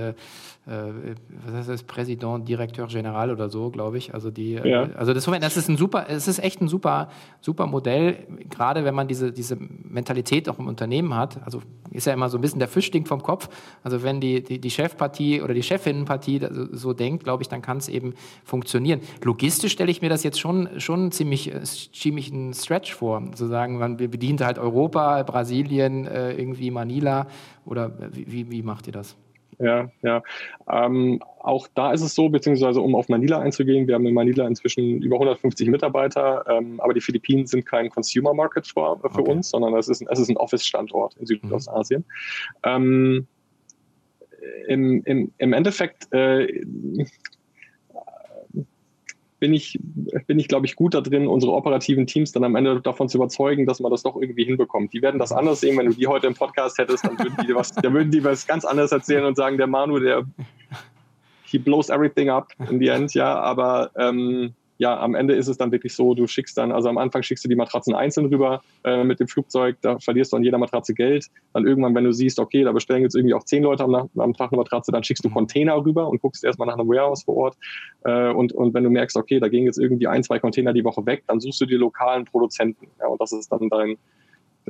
was 0.67 1.55
heißt 1.55 1.69
das, 1.69 1.83
Präsident, 1.83 2.49
Direktor 2.49 2.87
General 2.87 3.31
oder 3.31 3.49
so, 3.49 3.71
glaube 3.71 3.99
ich. 3.99 4.15
Also 4.15 4.31
die, 4.31 4.53
ja. 4.53 4.91
also 4.95 5.15
das, 5.15 5.25
das 5.25 5.57
ist 5.57 5.69
ein 5.69 5.77
super, 5.77 6.07
es 6.09 6.29
ist 6.29 6.39
echt 6.39 6.61
ein 6.61 6.69
super 6.69 7.09
super 7.41 7.67
Modell, 7.67 8.27
gerade 8.49 8.85
wenn 8.85 8.95
man 8.95 9.09
diese, 9.09 9.33
diese 9.33 9.57
Mentalität 9.57 10.49
auch 10.49 10.59
im 10.59 10.67
Unternehmen 10.67 11.15
hat. 11.15 11.41
Also 11.45 11.63
ist 11.91 12.07
ja 12.07 12.13
immer 12.13 12.29
so 12.29 12.39
ein 12.39 12.41
bisschen 12.41 12.59
der 12.59 12.69
Fisch 12.69 12.87
stinkt 12.87 13.09
vom 13.09 13.23
Kopf. 13.23 13.49
Also 13.83 14.03
wenn 14.03 14.21
die, 14.21 14.43
die, 14.43 14.61
die 14.61 14.71
Chefpartie 14.71 15.43
oder 15.43 15.55
die 15.55 15.63
Chefinnenpartie 15.63 16.41
so, 16.73 16.93
denkt, 16.93 17.25
glaube 17.25 17.43
ich, 17.43 17.49
dann 17.49 17.63
kann 17.63 17.79
es 17.79 17.89
eben 17.89 18.15
funktionieren. 18.45 19.01
Logistisch 19.23 19.73
stelle 19.73 19.91
ich 19.91 20.03
mir 20.03 20.09
das 20.09 20.23
jetzt 20.23 20.41
schon, 20.41 20.69
schon 20.79 21.13
ziemlich, 21.13 21.55
äh, 21.55 21.63
ziemlich 21.63 22.33
einen 22.33 22.55
Stretch 22.55 22.95
vor. 22.95 23.23
Zu 23.35 23.47
sagen, 23.47 23.79
man 23.79 23.97
bedient 23.97 24.41
halt 24.41 24.59
Europa, 24.59 25.23
Brasilien, 25.23 26.07
äh, 26.07 26.33
irgendwie 26.33 26.71
Manila 26.71 27.27
oder 27.65 27.93
wie, 28.13 28.51
wie 28.51 28.63
macht 28.63 28.87
ihr 28.87 28.93
das? 28.93 29.17
Ja, 29.61 29.91
ja. 30.03 30.23
Ähm, 30.71 31.23
auch 31.41 31.69
da 31.75 31.93
ist 31.93 32.03
es 32.03 32.15
so, 32.15 32.29
beziehungsweise 32.29 32.81
um 32.81 32.95
auf 32.95 33.09
Manila 33.09 33.39
einzugehen, 33.39 33.87
wir 33.87 33.95
haben 33.95 34.07
in 34.07 34.15
Manila 34.15 34.47
inzwischen 34.47 35.03
über 35.03 35.17
150 35.17 35.69
Mitarbeiter, 35.69 36.45
ähm, 36.49 36.81
aber 36.81 36.95
die 36.95 37.01
Philippinen 37.01 37.47
sind 37.47 37.67
kein 37.67 37.91
Consumer 37.91 38.35
Market 38.35 38.67
für, 38.67 38.99
für 38.99 39.21
okay. 39.21 39.31
uns, 39.31 39.51
sondern 39.51 39.75
es 39.75 39.89
ist, 39.89 40.03
es 40.09 40.19
ist 40.19 40.29
ein 40.29 40.37
Office-Standort 40.37 41.17
in 41.17 41.27
Südostasien. 41.27 42.05
Mhm. 42.65 42.65
Ähm, 42.65 43.27
im, 44.69 45.03
im, 45.05 45.33
Im 45.39 45.53
Endeffekt 45.53 46.13
äh, 46.13 46.65
bin 49.41 49.55
ich, 49.55 49.79
bin 50.27 50.39
ich, 50.39 50.47
glaube 50.47 50.67
ich, 50.67 50.77
gut 50.77 50.95
da 50.95 51.01
drin, 51.01 51.27
unsere 51.27 51.53
operativen 51.53 52.07
Teams 52.07 52.31
dann 52.33 52.45
am 52.45 52.55
Ende 52.55 52.81
davon 52.81 53.09
zu 53.09 53.19
überzeugen, 53.19 53.67
dass 53.67 53.81
man 53.81 53.91
das 53.91 54.03
doch 54.03 54.17
irgendwie 54.17 54.45
hinbekommt. 54.45 54.93
Die 54.93 55.03
werden 55.03 55.19
das 55.19 55.33
anders 55.33 55.61
sehen, 55.61 55.79
wenn 55.79 55.87
du 55.87 55.95
die 55.95 56.07
heute 56.07 56.27
im 56.27 56.35
Podcast 56.35 56.79
hättest, 56.79 57.05
dann 57.05 57.19
würden 57.19 57.47
die 57.47 57.55
was, 57.55 57.73
dann 57.73 57.93
würden 57.95 58.11
die 58.11 58.23
was 58.23 58.47
ganz 58.47 58.65
anderes 58.65 58.93
erzählen 58.93 59.25
und 59.25 59.37
sagen, 59.37 59.57
der 59.57 59.67
Manu, 59.67 59.99
der 59.99 60.25
he 61.45 61.59
blows 61.59 61.89
everything 61.89 62.29
up 62.29 62.53
in 62.71 62.79
the 62.79 62.89
end, 62.89 63.15
ja, 63.15 63.35
aber 63.41 63.91
ähm, 63.97 64.55
ja, 64.81 64.99
am 64.99 65.15
Ende 65.15 65.35
ist 65.35 65.47
es 65.47 65.59
dann 65.59 65.73
wirklich 65.73 65.95
so, 65.95 66.15
du 66.15 66.27
schickst 66.27 66.57
dann, 66.57 66.73
also 66.73 66.89
am 66.89 66.97
Anfang 66.97 67.23
schickst 67.23 67.45
du 67.45 67.51
die 67.51 67.55
Matratzen 67.55 67.95
einzeln 67.95 68.27
rüber 68.27 68.63
äh, 68.83 69.05
mit 69.05 69.21
dem 69.21 69.29
Flugzeug, 69.29 69.77
da 69.83 69.99
verlierst 69.99 70.33
du 70.33 70.39
an 70.39 70.43
jeder 70.43 70.57
Matratze 70.57 70.95
Geld. 70.95 71.27
Dann 71.53 71.67
irgendwann, 71.67 71.95
wenn 71.95 72.05
du 72.05 72.13
siehst, 72.15 72.39
okay, 72.39 72.65
da 72.65 72.73
bestellen 72.73 73.03
jetzt 73.03 73.15
irgendwie 73.15 73.35
auch 73.35 73.45
zehn 73.45 73.63
Leute 73.63 73.85
am, 73.85 73.95
am 73.95 74.33
Tag 74.33 74.53
eine 74.53 74.57
Matratze, 74.57 74.91
dann 74.91 75.05
schickst 75.05 75.23
du 75.23 75.29
Container 75.29 75.85
rüber 75.85 76.09
und 76.09 76.23
guckst 76.23 76.45
erstmal 76.45 76.67
nach 76.67 76.79
einem 76.79 76.89
Warehouse 76.89 77.25
vor 77.25 77.37
Ort. 77.37 77.59
Äh, 78.05 78.31
und, 78.31 78.55
und 78.55 78.73
wenn 78.73 78.83
du 78.83 78.89
merkst, 78.89 79.19
okay, 79.19 79.39
da 79.39 79.49
gehen 79.49 79.67
jetzt 79.67 79.79
irgendwie 79.79 80.07
ein, 80.07 80.23
zwei 80.23 80.39
Container 80.39 80.73
die 80.73 80.83
Woche 80.83 81.05
weg, 81.05 81.25
dann 81.27 81.41
suchst 81.41 81.61
du 81.61 81.67
die 81.67 81.75
lokalen 81.75 82.25
Produzenten. 82.25 82.87
Ja, 83.01 83.09
und 83.09 83.21
das 83.21 83.33
ist 83.33 83.53
dann 83.53 83.69
dein, 83.69 83.99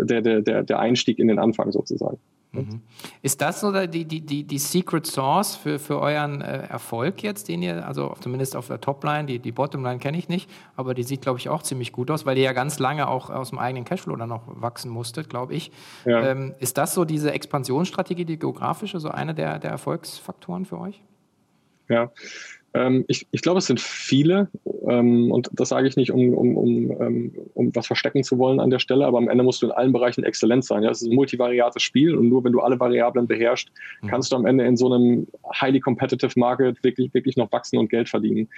der, 0.05 0.41
der, 0.41 0.63
der, 0.63 0.79
Einstieg 0.79 1.19
in 1.19 1.29
den 1.29 1.39
Anfang 1.39 1.73
sozusagen. 1.73 2.19
Mhm. 2.53 2.81
Ist 3.23 3.41
das 3.41 3.61
so 3.61 3.71
die, 3.87 4.05
die, 4.05 4.21
die, 4.21 4.43
die 4.43 4.59
Secret 4.59 5.07
Source 5.07 5.55
für, 5.55 5.79
für 5.79 6.01
euren 6.01 6.41
äh, 6.41 6.67
Erfolg 6.67 7.23
jetzt, 7.23 7.49
den 7.49 7.63
ihr, 7.63 7.87
also 7.87 8.15
zumindest 8.21 8.57
auf 8.57 8.67
der 8.67 8.81
Topline, 8.81 9.27
die, 9.27 9.39
die 9.39 9.53
Bottomline 9.53 9.99
kenne 9.99 10.19
ich 10.19 10.29
nicht, 10.29 10.51
aber 10.75 10.95
die 10.95 11.05
sieht, 11.05 11.23
glaube 11.23 11.39
ich, 11.39 11.49
auch 11.49 11.63
ziemlich 11.63 11.93
gut 11.93 12.11
aus, 12.11 12.27
weil 12.27 12.37
ihr 12.39 12.45
ja 12.45 12.53
ganz 12.53 12.81
lange 12.81 13.07
auch 13.09 13.31
aus 13.31 13.51
dem 13.51 13.59
eigenen 13.59 13.85
Cashflow 13.85 14.17
dann 14.17 14.29
noch 14.29 14.43
wachsen 14.47 14.91
musstet, 14.91 15.29
glaube 15.29 15.55
ich. 15.55 15.71
Ja. 16.05 16.31
Ähm, 16.31 16.55
ist 16.59 16.77
das 16.77 16.95
so 16.95 17.05
diese 17.05 17.33
Expansionsstrategie, 17.33 18.25
die 18.25 18.39
geografische, 18.39 18.99
so 18.99 19.11
eine 19.11 19.33
der, 19.33 19.61
der 19.61 19.71
Erfolgsfaktoren 19.71 20.65
für 20.65 20.81
euch? 20.81 21.03
Ja, 21.89 22.11
ähm, 22.73 23.05
ich, 23.09 23.27
ich 23.33 23.43
glaube, 23.43 23.59
es 23.59 23.67
sind 23.67 23.81
viele 23.81 24.49
ähm, 24.89 25.33
und 25.33 25.51
das 25.53 25.71
sage 25.71 25.89
ich 25.89 25.97
nicht, 25.97 26.13
um, 26.13 26.35
um, 26.35 26.57
um, 26.57 26.91
ähm, 27.01 27.33
um 27.55 27.75
was 27.75 27.87
verstecken 27.87 28.23
zu 28.23 28.39
wollen 28.39 28.61
an 28.61 28.71
der 28.71 28.79
Stelle, 28.79 29.07
aber 29.07 29.19
am 29.19 29.29
Ende 29.29 29.43
musst 29.43 29.63
du 29.63 29.67
in 29.67 29.73
allen 29.73 29.93
Bereichen 29.93 30.23
exzellent 30.23 30.65
sein. 30.65 30.83
Ja? 30.83 30.91
Es 30.91 31.03
ist 31.03 31.09
ein 31.09 31.15
multivariates 31.15 31.83
Spiel 31.83 32.15
und 32.15 32.29
nur 32.29 32.45
wenn 32.45 32.53
du 32.53 32.61
alle 32.61 32.79
Variablen 32.79 33.27
beherrschst, 33.27 33.71
mhm. 34.03 34.07
kannst 34.07 34.31
du 34.31 34.37
am 34.37 34.47
Ende 34.47 34.65
in 34.65 34.77
so 34.77 34.93
einem 34.93 35.27
highly 35.53 35.81
competitive 35.81 36.39
Market 36.39 36.83
wirklich, 36.85 37.13
wirklich 37.13 37.37
noch 37.37 37.51
wachsen 37.51 37.79
und 37.79 37.91
Geld 37.91 38.09
verdienen. 38.09 38.49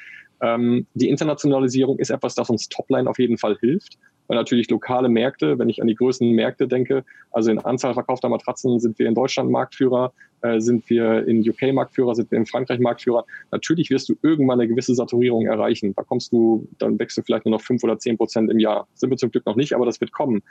Ähm, 0.43 0.87
die 0.95 1.09
Internationalisierung 1.09 1.99
ist 1.99 2.11
etwas, 2.11 2.35
das 2.35 2.51
uns 2.51 2.69
Topline 2.69 3.09
auf 3.09 3.19
jeden 3.19 3.39
Fall 3.39 3.57
hilft 3.61 3.99
weil 4.29 4.37
natürlich 4.37 4.71
lokale 4.71 5.09
Märkte, 5.09 5.59
wenn 5.59 5.69
ich 5.69 5.81
an 5.81 5.89
die 5.89 5.95
größten 5.95 6.31
Märkte 6.31 6.69
denke, 6.69 7.05
also 7.31 7.51
in 7.51 7.59
Anzahl 7.59 7.95
verkaufter 7.95 8.29
Matratzen 8.29 8.79
sind 8.81 8.99
wir 8.99 9.09
in 9.09 9.15
Deutschland 9.15 9.51
Marktführer, 9.51 10.13
äh, 10.43 10.61
sind 10.61 10.89
wir 10.91 11.27
in 11.27 11.49
UK 11.49 11.73
Marktführer, 11.73 12.15
sind 12.15 12.31
wir 12.31 12.39
in 12.39 12.47
Frankreich 12.47 12.81
Marktführer. 12.81 13.25
Natürlich 13.51 13.91
wirst 13.91 14.09
du 14.09 14.15
irgendwann 14.23 14.61
eine 14.61 14.69
gewisse 14.69 14.95
Saturierung 14.95 15.47
erreichen. 15.47 15.95
Da 15.95 16.03
kommst 16.03 16.33
du, 16.33 16.69
dann 16.79 16.99
wächst 16.99 17.17
du 17.17 17.23
vielleicht 17.23 17.45
nur 17.47 17.53
noch 17.53 17.63
fünf 17.63 17.83
oder 17.85 17.99
zehn 17.99 18.17
Prozent 18.17 18.51
im 18.51 18.59
Jahr. 18.59 18.87
Sind 18.95 19.11
wir 19.11 19.17
zum 19.17 19.31
Glück 19.31 19.47
noch 19.47 19.57
nicht, 19.57 19.75
aber 19.75 19.87
das 19.87 20.01
wird 20.01 20.13
kommen. 20.13 20.43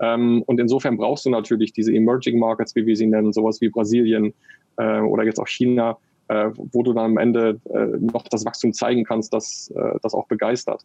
Ähm, 0.00 0.42
und 0.46 0.60
insofern 0.60 0.96
brauchst 0.96 1.26
du 1.26 1.30
natürlich 1.30 1.72
diese 1.72 1.92
Emerging 1.92 2.38
Markets, 2.38 2.74
wie 2.76 2.86
wir 2.86 2.96
sie 2.96 3.06
nennen, 3.06 3.32
sowas 3.32 3.60
wie 3.60 3.68
Brasilien 3.68 4.34
äh, 4.76 5.00
oder 5.00 5.24
jetzt 5.24 5.38
auch 5.38 5.48
China, 5.48 5.98
äh, 6.28 6.50
wo 6.54 6.82
du 6.82 6.92
dann 6.92 7.12
am 7.12 7.18
Ende 7.18 7.60
äh, 7.72 7.86
noch 7.98 8.24
das 8.28 8.44
Wachstum 8.44 8.72
zeigen 8.72 9.04
kannst, 9.04 9.32
das, 9.32 9.72
äh, 9.74 9.98
das 10.02 10.14
auch 10.14 10.26
begeistert. 10.26 10.84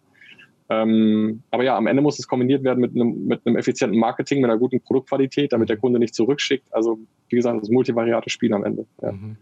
Ähm, 0.69 1.43
aber 1.51 1.63
ja, 1.63 1.75
am 1.77 1.87
Ende 1.87 2.01
muss 2.01 2.19
es 2.19 2.27
kombiniert 2.27 2.63
werden 2.63 2.79
mit 2.79 2.95
einem, 2.95 3.25
mit 3.25 3.45
einem 3.45 3.57
effizienten 3.57 3.99
Marketing, 3.99 4.41
mit 4.41 4.49
einer 4.49 4.59
guten 4.59 4.79
Produktqualität, 4.81 5.53
damit 5.53 5.69
der 5.69 5.77
Kunde 5.77 5.99
nicht 5.99 6.15
zurückschickt. 6.15 6.73
Also 6.73 6.99
wie 7.29 7.35
gesagt, 7.35 7.61
das 7.61 7.69
multivariate 7.69 8.29
Spiel 8.29 8.53
am 8.53 8.63
Ende. 8.63 8.85
Ja. 9.01 9.11
Mhm. 9.11 9.37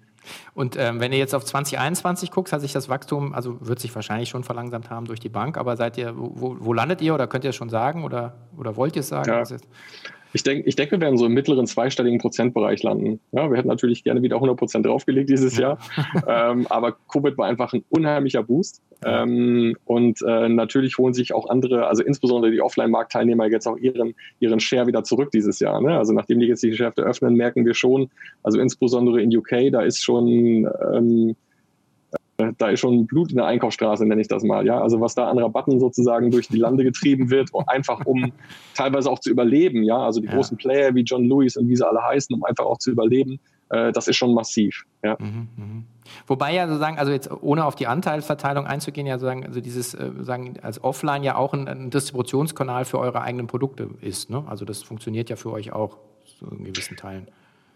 Und 0.54 0.78
ähm, 0.78 1.00
wenn 1.00 1.12
ihr 1.12 1.18
jetzt 1.18 1.34
auf 1.34 1.44
2021 1.44 2.32
guckt, 2.32 2.54
hat 2.54 2.62
sich 2.62 2.74
das 2.74 2.90
Wachstum, 2.90 3.34
also 3.34 3.58
wird 3.62 3.80
sich 3.80 3.94
wahrscheinlich 3.96 4.30
schon 4.30 4.44
verlangsamt 4.44 4.90
haben 4.90 5.06
durch 5.06 5.20
die 5.20 5.30
Bank, 5.30 5.58
aber 5.58 5.76
seid 5.78 5.98
ihr, 5.98 6.14
wo, 6.16 6.58
wo 6.60 6.74
landet 6.74 7.02
ihr 7.02 7.14
oder 7.14 7.28
könnt 7.28 7.44
ihr 7.44 7.50
es 7.50 7.56
schon 7.56 7.70
sagen 7.70 8.04
oder, 8.04 8.36
oder 8.58 8.76
wollt 8.76 8.96
ihr 8.96 9.02
es 9.02 9.08
sagen? 9.08 9.30
Ja. 9.30 9.44
Ich 10.34 10.44
denke, 10.44 10.68
ich 10.68 10.76
denke, 10.76 10.94
wir 10.94 11.02
werden 11.02 11.18
so 11.18 11.26
im 11.26 11.34
mittleren 11.34 11.68
zweistelligen 11.68 12.20
Prozentbereich 12.20 12.84
landen. 12.84 13.20
Ja, 13.32 13.50
wir 13.50 13.58
hätten 13.58 13.68
natürlich 13.68 14.04
gerne 14.04 14.22
wieder 14.22 14.36
100 14.36 14.58
Prozent 14.58 14.86
draufgelegt 14.86 15.30
dieses 15.30 15.58
Jahr. 15.58 15.78
ähm, 16.28 16.68
aber 16.70 16.96
Covid 17.12 17.38
war 17.38 17.48
einfach 17.48 17.74
ein 17.74 17.84
unheimlicher 17.90 18.44
Boost. 18.44 18.82
Ähm, 19.04 19.76
und 19.86 20.22
äh, 20.22 20.48
natürlich 20.48 20.98
holen 20.98 21.14
sich 21.14 21.34
auch 21.34 21.50
andere, 21.50 21.88
also 21.88 22.04
insbesondere 22.04 22.52
die 22.52 22.62
Offline-Marktteilnehmer 22.62 23.48
jetzt 23.48 23.68
auch 23.68 23.78
ihren, 23.78 24.14
ihren 24.40 24.60
Share 24.60 24.88
wieder 24.88 25.04
zurück 25.04 25.32
dieses 25.32 25.60
Jahr. 25.60 25.82
Ne? 25.82 25.98
Also 25.98 26.14
nachdem 26.14 26.40
die 26.40 26.46
jetzt 26.46 26.62
die 26.64 26.70
Geschäfte 26.70 27.02
öffnen, 27.02 27.36
merken 27.36 27.66
wir 27.66 27.74
schon, 27.74 28.10
also 28.44 28.60
insbesondere 28.60 29.22
in 29.22 29.36
UK, 29.36 29.72
da 29.72 29.82
ist 29.82 30.04
schon 30.04 30.70
ähm, 30.94 31.36
da 32.58 32.70
ist 32.70 32.80
schon 32.80 33.08
Blut 33.08 33.32
in 33.32 33.38
der 33.38 33.46
Einkaufsstraße, 33.46 34.06
nenne 34.06 34.22
ich 34.22 34.28
das 34.28 34.44
mal. 34.44 34.66
Ja, 34.66 34.82
also 34.82 35.02
was 35.02 35.16
da 35.16 35.30
an 35.30 35.38
Rabatten 35.38 35.80
sozusagen 35.80 36.32
durch 36.32 36.48
die 36.48 36.58
Lande 36.58 36.84
getrieben 36.84 37.30
wird, 37.30 37.50
einfach 37.68 38.06
um 38.06 38.32
teilweise 38.76 39.10
auch 39.10 39.20
zu 39.20 39.30
überleben. 39.30 39.84
Ja, 39.84 39.98
also 39.98 40.20
die 40.20 40.28
ja. 40.28 40.34
großen 40.34 40.58
Player 40.58 40.94
wie 40.96 41.02
John 41.02 41.26
Lewis 41.26 41.58
und 41.58 41.68
wie 41.68 41.76
sie 41.76 41.88
alle 41.88 42.02
heißen, 42.02 42.34
um 42.36 42.44
einfach 42.44 42.66
auch 42.66 42.78
zu 42.78 42.92
überleben. 42.92 43.40
Äh, 43.70 43.92
das 43.92 44.08
ist 44.08 44.18
schon 44.18 44.34
massiv. 44.34 44.84
Ja. 45.04 45.18
Mhm, 45.20 45.48
mh. 45.56 45.84
Wobei 46.28 46.54
ja 46.54 46.68
sozusagen, 46.68 46.98
also 46.98 47.12
jetzt 47.12 47.32
ohne 47.42 47.66
auf 47.66 47.76
die 47.76 47.88
Anteilsverteilung 47.88 48.66
einzugehen, 48.66 49.08
ja 49.08 49.18
sozusagen, 49.18 49.46
also 49.46 49.62
dieses 49.62 49.94
äh, 49.94 50.12
sagen 50.20 50.56
als 50.62 50.84
Offline 50.84 51.24
ja 51.24 51.36
auch 51.36 51.54
ein, 51.54 51.68
ein, 51.68 51.90
Distributionskanal 51.90 52.86
für 52.86 53.00
eure 53.00 53.22
eigenen 53.22 53.48
Produkte 53.48 53.90
ist. 54.02 54.30
Ne? 54.30 54.44
Also 54.48 54.66
das 54.66 54.84
funktioniert 54.84 55.30
ja 55.30 55.36
für 55.36 55.52
euch 55.52 55.72
auch 55.72 55.98
so 56.40 56.48
in 56.48 56.66
gewissen 56.66 56.98
Teilen. 56.98 57.28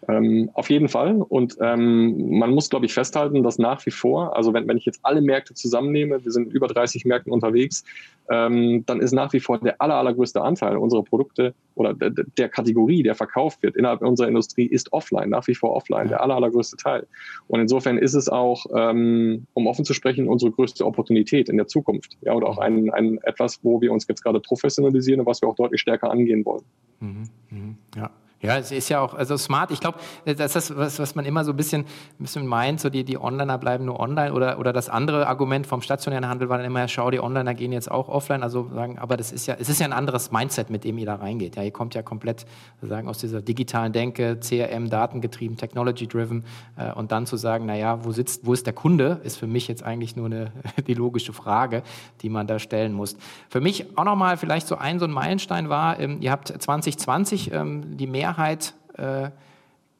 Ähm, 0.07 0.49
auf 0.53 0.69
jeden 0.69 0.87
Fall. 0.87 1.21
Und 1.21 1.57
ähm, 1.61 2.37
man 2.37 2.51
muss, 2.51 2.69
glaube 2.69 2.85
ich, 2.85 2.93
festhalten, 2.93 3.43
dass 3.43 3.57
nach 3.57 3.85
wie 3.85 3.91
vor, 3.91 4.35
also 4.35 4.53
wenn, 4.53 4.67
wenn 4.67 4.77
ich 4.77 4.85
jetzt 4.85 4.99
alle 5.03 5.21
Märkte 5.21 5.53
zusammennehme, 5.53 6.23
wir 6.23 6.31
sind 6.31 6.53
über 6.53 6.67
30 6.67 7.05
Märkten 7.05 7.31
unterwegs, 7.31 7.83
ähm, 8.29 8.83
dann 8.85 8.99
ist 8.99 9.13
nach 9.13 9.33
wie 9.33 9.39
vor 9.39 9.59
der 9.59 9.81
aller, 9.81 9.95
allergrößte 9.95 10.41
Anteil 10.41 10.77
unserer 10.77 11.03
Produkte 11.03 11.53
oder 11.75 11.93
der, 11.93 12.11
der 12.11 12.49
Kategorie, 12.49 13.03
der 13.03 13.15
verkauft 13.15 13.63
wird 13.63 13.75
innerhalb 13.75 14.01
unserer 14.01 14.27
Industrie, 14.27 14.65
ist 14.65 14.93
offline, 14.93 15.29
nach 15.29 15.47
wie 15.47 15.55
vor 15.55 15.75
offline, 15.75 16.07
der 16.07 16.21
aller, 16.21 16.35
allergrößte 16.35 16.77
Teil. 16.77 17.07
Und 17.47 17.59
insofern 17.59 17.97
ist 17.97 18.13
es 18.13 18.29
auch, 18.29 18.65
ähm, 18.75 19.47
um 19.53 19.67
offen 19.67 19.85
zu 19.85 19.93
sprechen, 19.93 20.27
unsere 20.27 20.51
größte 20.51 20.85
Opportunität 20.85 21.49
in 21.49 21.57
der 21.57 21.67
Zukunft. 21.67 22.17
Ja, 22.21 22.33
oder 22.33 22.47
auch 22.47 22.57
ein, 22.57 22.91
ein 22.91 23.19
etwas, 23.23 23.59
wo 23.63 23.81
wir 23.81 23.91
uns 23.91 24.07
jetzt 24.07 24.23
gerade 24.23 24.39
professionalisieren 24.39 25.21
und 25.21 25.25
was 25.25 25.41
wir 25.41 25.49
auch 25.49 25.55
deutlich 25.55 25.81
stärker 25.81 26.11
angehen 26.11 26.45
wollen. 26.45 26.63
Mhm, 26.99 27.29
mh, 27.49 27.75
ja. 27.97 28.11
Ja, 28.41 28.57
es 28.57 28.71
ist 28.71 28.89
ja 28.89 28.99
auch 28.99 29.13
also 29.13 29.37
smart. 29.37 29.71
Ich 29.71 29.79
glaube, 29.79 29.97
das 30.25 30.55
ist 30.55 30.77
was, 30.77 30.99
was 30.99 31.15
man 31.15 31.25
immer 31.25 31.43
so 31.43 31.51
ein 31.51 31.57
bisschen, 31.57 31.81
ein 31.81 31.87
bisschen 32.19 32.45
meint, 32.45 32.79
so 32.79 32.89
die, 32.89 33.03
die 33.03 33.17
Onliner 33.17 33.57
bleiben 33.57 33.85
nur 33.85 33.99
online 33.99 34.33
oder, 34.33 34.59
oder 34.59 34.71
das 34.71 34.87
andere 34.87 35.27
Argument 35.27 35.65
vom 35.65 35.81
stationären 35.81 36.27
Handel 36.27 36.49
war 36.49 36.57
dann 36.57 36.67
immer, 36.67 36.81
ja, 36.81 36.87
schau, 36.87 37.09
die 37.09 37.19
Onliner 37.19 37.55
gehen 37.55 37.71
jetzt 37.71 37.89
auch 37.89 38.07
offline. 38.07 38.43
Also 38.43 38.69
sagen, 38.73 38.99
aber 38.99 39.17
das 39.17 39.31
ist 39.31 39.47
ja, 39.47 39.55
es 39.59 39.69
ist 39.69 39.79
ja 39.79 39.85
ein 39.87 39.93
anderes 39.93 40.31
Mindset, 40.31 40.69
mit 40.69 40.83
dem 40.83 40.97
ihr 40.97 41.07
da 41.07 41.15
reingeht. 41.15 41.55
Ja, 41.55 41.63
ihr 41.63 41.71
kommt 41.71 41.95
ja 41.95 42.03
komplett 42.03 42.45
sagen, 42.81 43.07
aus 43.07 43.17
dieser 43.17 43.41
digitalen 43.41 43.93
Denke, 43.93 44.39
CRM, 44.39 44.89
datengetrieben, 44.89 45.57
technology-driven 45.57 46.43
äh, 46.77 46.91
und 46.93 47.11
dann 47.11 47.25
zu 47.25 47.37
sagen, 47.37 47.65
naja, 47.65 48.05
wo 48.05 48.11
sitzt, 48.11 48.45
wo 48.45 48.53
ist 48.53 48.67
der 48.67 48.73
Kunde, 48.73 49.21
ist 49.23 49.37
für 49.37 49.47
mich 49.47 49.67
jetzt 49.67 49.81
eigentlich 49.81 50.15
nur 50.15 50.27
eine, 50.27 50.51
die 50.87 50.93
logische 50.93 51.33
Frage, 51.33 51.81
die 52.21 52.29
man 52.29 52.45
da 52.45 52.59
stellen 52.59 52.93
muss. 52.93 53.17
Für 53.49 53.61
mich 53.61 53.97
auch 53.97 54.03
nochmal 54.03 54.37
vielleicht 54.37 54.67
so 54.67 54.75
ein, 54.75 54.99
so 54.99 55.05
ein 55.05 55.11
Meilenstein 55.11 55.69
war, 55.69 55.99
ähm, 55.99 56.17
ihr 56.21 56.31
habt 56.31 56.49
2020 56.49 57.51
ähm, 57.51 57.97
die 57.97 58.05
Mehrheit 58.05 58.34
Mehrheit 58.35 58.73
äh, 58.97 59.29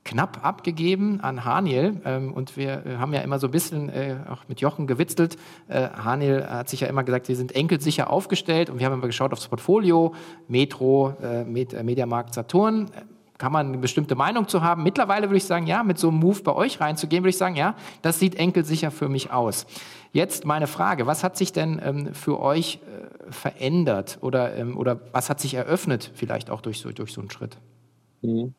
knapp 0.03 0.45
abgegeben 0.45 1.19
an 1.21 1.45
Haniel. 1.45 1.99
Ähm, 2.05 2.33
und 2.33 2.57
wir 2.57 2.85
äh, 2.85 2.97
haben 2.97 3.13
ja 3.13 3.21
immer 3.21 3.39
so 3.39 3.47
ein 3.47 3.51
bisschen 3.51 3.89
äh, 3.89 4.17
auch 4.29 4.47
mit 4.47 4.61
Jochen 4.61 4.87
gewitzelt. 4.87 5.37
Äh, 5.67 5.89
Haniel 5.89 6.45
hat 6.47 6.69
sich 6.69 6.81
ja 6.81 6.87
immer 6.87 7.03
gesagt, 7.03 7.27
wir 7.27 7.35
sind 7.35 7.55
enkelsicher 7.55 8.09
aufgestellt. 8.09 8.69
Und 8.69 8.79
wir 8.79 8.85
haben 8.85 8.93
immer 8.93 9.07
geschaut 9.07 9.33
aufs 9.33 9.47
Portfolio, 9.47 10.13
Metro, 10.47 11.15
äh, 11.21 11.43
Med 11.43 11.73
äh, 11.73 11.83
Mediamarkt, 11.83 12.33
Saturn. 12.33 12.91
Kann 13.37 13.51
man 13.51 13.67
eine 13.67 13.77
bestimmte 13.79 14.15
Meinung 14.15 14.47
zu 14.47 14.61
haben? 14.61 14.83
Mittlerweile 14.83 15.27
würde 15.27 15.37
ich 15.37 15.45
sagen, 15.45 15.67
ja, 15.67 15.83
mit 15.83 15.97
so 15.97 16.07
einem 16.07 16.19
Move 16.19 16.41
bei 16.41 16.53
euch 16.53 16.79
reinzugehen, 16.79 17.23
würde 17.23 17.31
ich 17.31 17.37
sagen, 17.37 17.55
ja, 17.55 17.75
das 18.01 18.19
sieht 18.19 18.35
enkelsicher 18.35 18.91
für 18.91 19.09
mich 19.09 19.31
aus. 19.31 19.65
Jetzt 20.13 20.45
meine 20.45 20.67
Frage, 20.67 21.05
was 21.07 21.23
hat 21.25 21.35
sich 21.35 21.51
denn 21.51 21.81
ähm, 21.83 22.13
für 22.13 22.39
euch 22.39 22.75
äh, 22.75 23.31
verändert 23.31 24.19
oder, 24.21 24.55
ähm, 24.55 24.77
oder 24.77 25.01
was 25.11 25.29
hat 25.29 25.41
sich 25.41 25.55
eröffnet 25.55 26.11
vielleicht 26.13 26.49
auch 26.49 26.61
durch 26.61 26.79
so, 26.79 26.91
durch 26.91 27.11
so 27.11 27.19
einen 27.19 27.29
Schritt? 27.29 27.57
Mhm. 28.25 28.53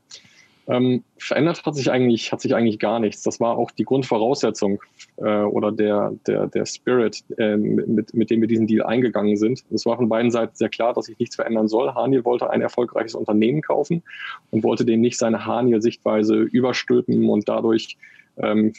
Ähm, 0.68 1.05
verändert 1.18 1.64
hat 1.64 1.76
sich 1.76 1.92
eigentlich 1.92 2.33
hat 2.33 2.40
sich 2.40 2.55
eigentlich 2.55 2.81
gar 2.81 2.98
nichts. 2.98 3.22
Das 3.22 3.38
war 3.38 3.57
auch 3.57 3.70
die 3.70 3.85
Grundvoraussetzung 3.85 4.81
äh, 5.18 5.42
oder 5.42 5.70
der 5.70 6.12
der 6.26 6.48
der 6.48 6.66
Spirit, 6.66 7.22
äh, 7.38 7.57
mit 7.57 8.12
mit 8.14 8.31
dem 8.31 8.40
wir 8.40 8.48
diesen 8.48 8.66
Deal 8.66 8.85
eingegangen 8.85 9.37
sind. 9.37 9.64
Es 9.70 9.87
war 9.87 9.96
von 9.96 10.09
beiden 10.09 10.33
Seiten 10.33 10.57
sehr 10.57 10.68
klar, 10.68 10.92
dass 10.92 11.07
sich 11.07 11.18
nichts 11.20 11.37
verändern 11.37 11.68
soll. 11.68 11.94
Haniel 11.94 12.24
wollte 12.24 12.50
ein 12.50 12.62
erfolgreiches 12.62 13.14
Unternehmen 13.14 13.62
kaufen 13.62 14.02
und 14.50 14.64
wollte 14.64 14.85
dem 14.85 15.00
nicht 15.00 15.18
seine 15.18 15.46
Haniel-Sichtweise 15.46 16.35
überstülpen 16.35 17.29
und 17.29 17.48
dadurch 17.48 17.96
ähm, 18.38 18.72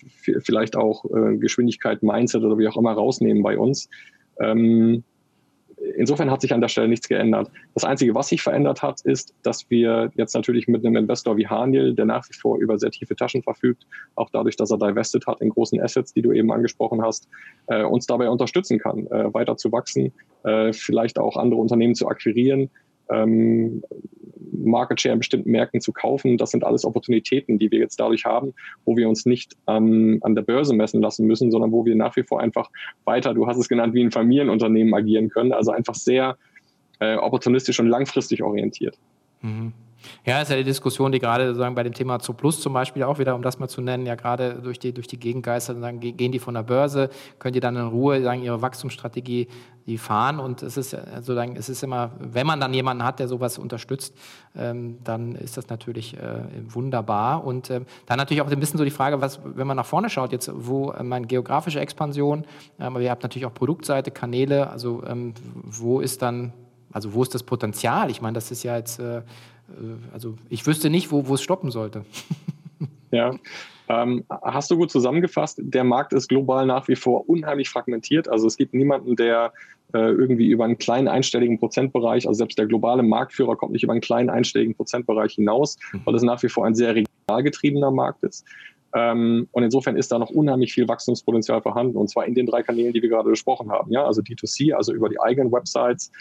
vielleicht 0.44 0.76
auch 0.76 1.06
äh, 1.06 1.38
Geschwindigkeit, 1.38 2.04
Mindset 2.04 2.44
oder 2.44 2.58
wie 2.58 2.68
auch 2.68 2.78
immer 2.78 2.94
rausnehmen 2.94 3.44
bei 3.44 3.58
uns. 3.58 3.90
Ähm, 4.42 5.04
insofern 5.96 6.32
hat 6.32 6.42
sich 6.42 6.54
an 6.54 6.62
der 6.62 6.68
Stelle 6.68 6.88
nichts 6.88 7.08
geändert. 7.08 7.50
Das 7.74 7.84
Einzige, 7.84 8.16
was 8.16 8.30
sich 8.30 8.42
verändert 8.42 8.82
hat, 8.82 9.02
ist, 9.02 9.34
dass 9.44 9.70
wir 9.70 10.12
jetzt 10.16 10.34
natürlich 10.34 10.68
mit 10.68 10.86
einem 10.86 10.96
Investor 10.96 11.38
wie 11.38 11.48
Haniel, 11.48 11.94
der 11.94 12.06
nach 12.06 12.28
wie 12.30 12.34
vor 12.34 12.58
über 12.58 12.78
sehr 12.78 12.92
tiefe 12.92 13.16
Taschen 13.16 13.44
verfügt, 13.44 13.86
auch 14.16 14.30
dadurch, 14.32 14.56
dass 14.56 14.72
er 14.72 14.78
divested 14.78 15.26
hat 15.28 15.42
in 15.42 15.50
großen 15.50 15.82
Assets, 15.82 16.14
die 16.14 16.22
du 16.22 16.32
eben 16.32 16.52
angesprochen 16.52 17.02
hast, 17.02 17.28
äh, 17.68 17.84
uns 17.84 18.06
dabei 18.06 18.30
unterstützen 18.30 18.80
kann, 18.80 19.08
äh, 19.08 19.34
weiter 19.34 19.58
zu 19.58 19.72
wachsen, 19.72 20.14
äh, 20.44 20.74
vielleicht 20.74 21.20
auch 21.20 21.38
andere 21.38 21.60
Unternehmen 21.60 21.96
zu 21.96 22.08
akquirieren. 22.08 22.70
Ähm, 23.10 23.84
Market 24.66 25.02
Share 25.02 25.14
in 25.14 25.20
bestimmten 25.20 25.52
Märkten 25.52 25.82
zu 25.82 25.92
kaufen. 25.92 26.38
Das 26.38 26.52
sind 26.52 26.64
alles 26.64 26.86
Opportunitäten, 26.86 27.60
die 27.60 27.72
wir 27.72 27.80
jetzt 27.80 28.00
dadurch 28.00 28.26
haben, 28.26 28.54
wo 28.86 28.96
wir 28.98 29.08
uns 29.08 29.26
nicht 29.26 29.56
ähm, 29.68 30.20
an 30.22 30.36
der 30.36 30.42
Börse 30.42 30.76
messen 30.76 31.02
lassen 31.02 31.28
müssen, 31.28 31.52
sondern 31.52 31.72
wo 31.72 31.86
wir 31.86 31.96
nach 31.96 32.16
wie 32.16 32.24
vor 32.24 32.40
einfach 32.40 32.70
weiter, 33.06 33.34
du 33.34 33.48
hast 33.48 33.58
es 33.58 33.70
genannt, 33.70 33.94
wie 33.94 34.04
ein 34.04 34.12
Familienunternehmen 34.12 34.94
agieren 34.94 35.30
können. 35.30 35.54
Also 35.54 35.72
einfach 35.72 35.96
sehr 35.96 36.38
äh, 37.00 37.16
opportunistisch 37.16 37.80
und 37.80 37.88
langfristig 37.88 38.44
orientiert. 38.44 38.98
Mhm. 39.42 39.74
Ja, 40.26 40.42
ist 40.42 40.50
ja 40.50 40.58
die 40.58 40.64
Diskussion, 40.64 41.12
die 41.12 41.20
gerade 41.20 41.48
sozusagen 41.48 41.76
bei 41.76 41.84
dem 41.84 41.94
Thema 41.94 42.20
zu 42.20 42.34
Plus 42.34 42.62
zum 42.62 42.74
Beispiel 42.74 43.04
auch 43.04 43.20
wieder, 43.20 43.36
um 43.36 43.42
das 43.42 43.60
mal 43.60 43.68
zu 43.68 43.82
nennen, 43.82 44.06
ja 44.06 44.16
gerade 44.16 44.56
durch 44.56 44.80
die, 44.80 44.94
durch 44.94 45.08
die 45.08 45.20
Gegengeister, 45.20 45.74
dann 45.74 46.00
gehen 46.00 46.32
die 46.32 46.40
von 46.40 46.54
der 46.54 46.64
Börse, 46.64 47.10
könnt 47.40 47.56
ihr 47.56 47.62
dann 47.62 47.76
in 47.76 47.88
Ruhe 47.88 48.22
sagen, 48.22 48.42
ihre 48.42 48.62
Wachstumsstrategie 48.62 49.48
die 49.88 49.98
fahren 49.98 50.40
und 50.40 50.62
es 50.64 50.76
ist 50.76 50.92
sozusagen, 50.92 51.56
es 51.56 51.70
ist 51.70 51.82
immer, 51.82 52.12
wenn 52.20 52.46
man 52.46 52.60
dann 52.60 52.74
jemanden 52.74 53.04
hat, 53.04 53.20
der 53.20 53.30
sowas 53.30 53.58
unterstützt, 53.58 54.14
ähm, 54.56 54.98
dann 55.04 55.34
ist 55.36 55.56
das 55.56 55.70
natürlich 55.70 56.18
äh, 56.18 56.42
wunderbar 56.68 57.46
und 57.46 57.70
ähm, 57.70 57.86
dann 58.06 58.18
natürlich 58.18 58.42
auch 58.42 58.52
ein 58.52 58.60
bisschen 58.60 58.78
so 58.78 58.84
die 58.84 58.92
Frage, 58.92 59.22
was, 59.22 59.40
wenn 59.46 59.66
man 59.66 59.78
nach 59.78 59.86
vorne 59.86 60.10
schaut, 60.10 60.34
jetzt 60.34 60.52
wo 60.54 60.92
äh, 60.92 61.04
meine 61.04 61.26
geografische 61.26 61.80
Expansion, 61.80 62.46
ähm, 62.80 62.88
aber 62.88 63.02
ihr 63.02 63.10
habt 63.10 63.24
natürlich 63.24 63.46
auch 63.46 63.54
Produktseite, 63.54 64.12
Kanäle, 64.12 64.70
also 64.70 65.04
ähm, 65.08 65.34
wo 65.64 66.02
ist 66.02 66.22
dann, 66.22 66.52
also 66.92 67.14
wo 67.14 67.24
ist 67.24 67.34
das 67.34 67.44
Potenzial? 67.44 68.12
Ich 68.12 68.22
meine, 68.22 68.34
das 68.34 68.52
ist 68.52 68.64
ja 68.64 68.76
jetzt 68.76 69.00
äh, 69.00 69.22
also 70.14 70.36
ich 70.50 70.66
wüsste 70.66 70.90
nicht, 70.90 71.12
wo, 71.12 71.28
wo 71.28 71.36
es 71.36 71.42
stoppen 71.42 71.72
sollte. 71.72 72.06
Ja, 73.10 73.34
ähm, 73.88 74.26
hast 74.30 74.70
du 74.70 74.76
gut 74.76 74.92
zusammengefasst. 74.92 75.62
Der 75.64 75.86
Markt 75.86 76.12
ist 76.12 76.28
global 76.28 76.66
nach 76.66 76.90
wie 76.90 76.98
vor 76.98 77.30
unheimlich 77.30 77.70
fragmentiert. 77.70 78.28
Also 78.28 78.48
es 78.48 78.58
gibt 78.58 78.74
niemanden, 78.74 79.16
der 79.16 79.54
äh, 79.94 80.00
irgendwie 80.00 80.48
über 80.48 80.66
einen 80.66 80.78
kleinen 80.78 81.08
einstelligen 81.08 81.58
Prozentbereich, 81.58 82.28
also 82.28 82.38
selbst 82.38 82.58
der 82.58 82.66
globale 82.66 83.04
Marktführer 83.04 83.56
kommt 83.56 83.72
nicht 83.72 83.84
über 83.84 83.94
einen 83.94 84.02
kleinen 84.02 84.30
einstelligen 84.30 84.76
Prozentbereich 84.76 85.36
hinaus, 85.36 85.78
mhm. 85.94 86.02
weil 86.04 86.16
es 86.16 86.24
nach 86.24 86.44
wie 86.44 86.50
vor 86.50 86.66
ein 86.66 86.76
sehr 86.76 86.94
regionalgetriebener 86.96 87.92
Markt 87.92 88.24
ist. 88.24 88.46
Ähm, 88.94 89.48
und 89.52 89.64
insofern 89.64 89.96
ist 89.96 90.12
da 90.12 90.20
noch 90.20 90.30
unheimlich 90.30 90.74
viel 90.74 90.88
Wachstumspotenzial 90.88 91.62
vorhanden, 91.62 91.98
und 91.98 92.10
zwar 92.10 92.26
in 92.26 92.36
den 92.36 92.46
drei 92.46 92.64
Kanälen, 92.64 92.94
die 92.94 93.02
wir 93.02 93.10
gerade 93.10 93.30
besprochen 93.30 93.72
haben. 93.72 93.92
Ja, 93.92 94.06
also 94.06 94.22
D2C, 94.22 94.74
also 94.74 94.94
über 94.94 95.08
die 95.08 95.20
eigenen 95.22 95.52
Websites, 95.52 96.12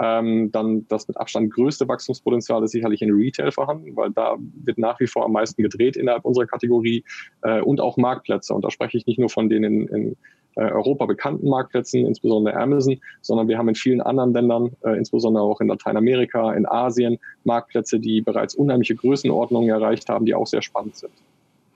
ähm, 0.00 0.50
dann 0.52 0.86
das 0.88 1.08
mit 1.08 1.16
Abstand 1.16 1.52
größte 1.52 1.88
Wachstumspotenzial 1.88 2.62
ist 2.64 2.72
sicherlich 2.72 3.02
in 3.02 3.12
Retail 3.12 3.50
vorhanden, 3.52 3.96
weil 3.96 4.10
da 4.10 4.36
wird 4.64 4.78
nach 4.78 5.00
wie 5.00 5.06
vor 5.06 5.24
am 5.24 5.32
meisten 5.32 5.62
gedreht 5.62 5.96
innerhalb 5.96 6.24
unserer 6.24 6.46
Kategorie 6.46 7.04
äh, 7.42 7.60
und 7.60 7.80
auch 7.80 7.96
Marktplätze. 7.96 8.54
Und 8.54 8.64
da 8.64 8.70
spreche 8.70 8.98
ich 8.98 9.06
nicht 9.06 9.18
nur 9.18 9.30
von 9.30 9.48
den 9.48 9.64
in, 9.64 9.88
in 9.88 10.16
äh, 10.56 10.62
Europa 10.62 11.06
bekannten 11.06 11.48
Marktplätzen, 11.48 12.06
insbesondere 12.06 12.56
Amazon, 12.56 12.98
sondern 13.20 13.48
wir 13.48 13.58
haben 13.58 13.68
in 13.68 13.74
vielen 13.74 14.00
anderen 14.00 14.32
Ländern, 14.32 14.70
äh, 14.84 14.96
insbesondere 14.96 15.44
auch 15.44 15.60
in 15.60 15.68
Lateinamerika, 15.68 16.52
in 16.54 16.66
Asien, 16.66 17.18
Marktplätze, 17.44 18.00
die 18.00 18.20
bereits 18.20 18.54
unheimliche 18.54 18.96
Größenordnungen 18.96 19.70
erreicht 19.70 20.08
haben, 20.08 20.26
die 20.26 20.34
auch 20.34 20.46
sehr 20.46 20.62
spannend 20.62 20.96
sind. 20.96 21.12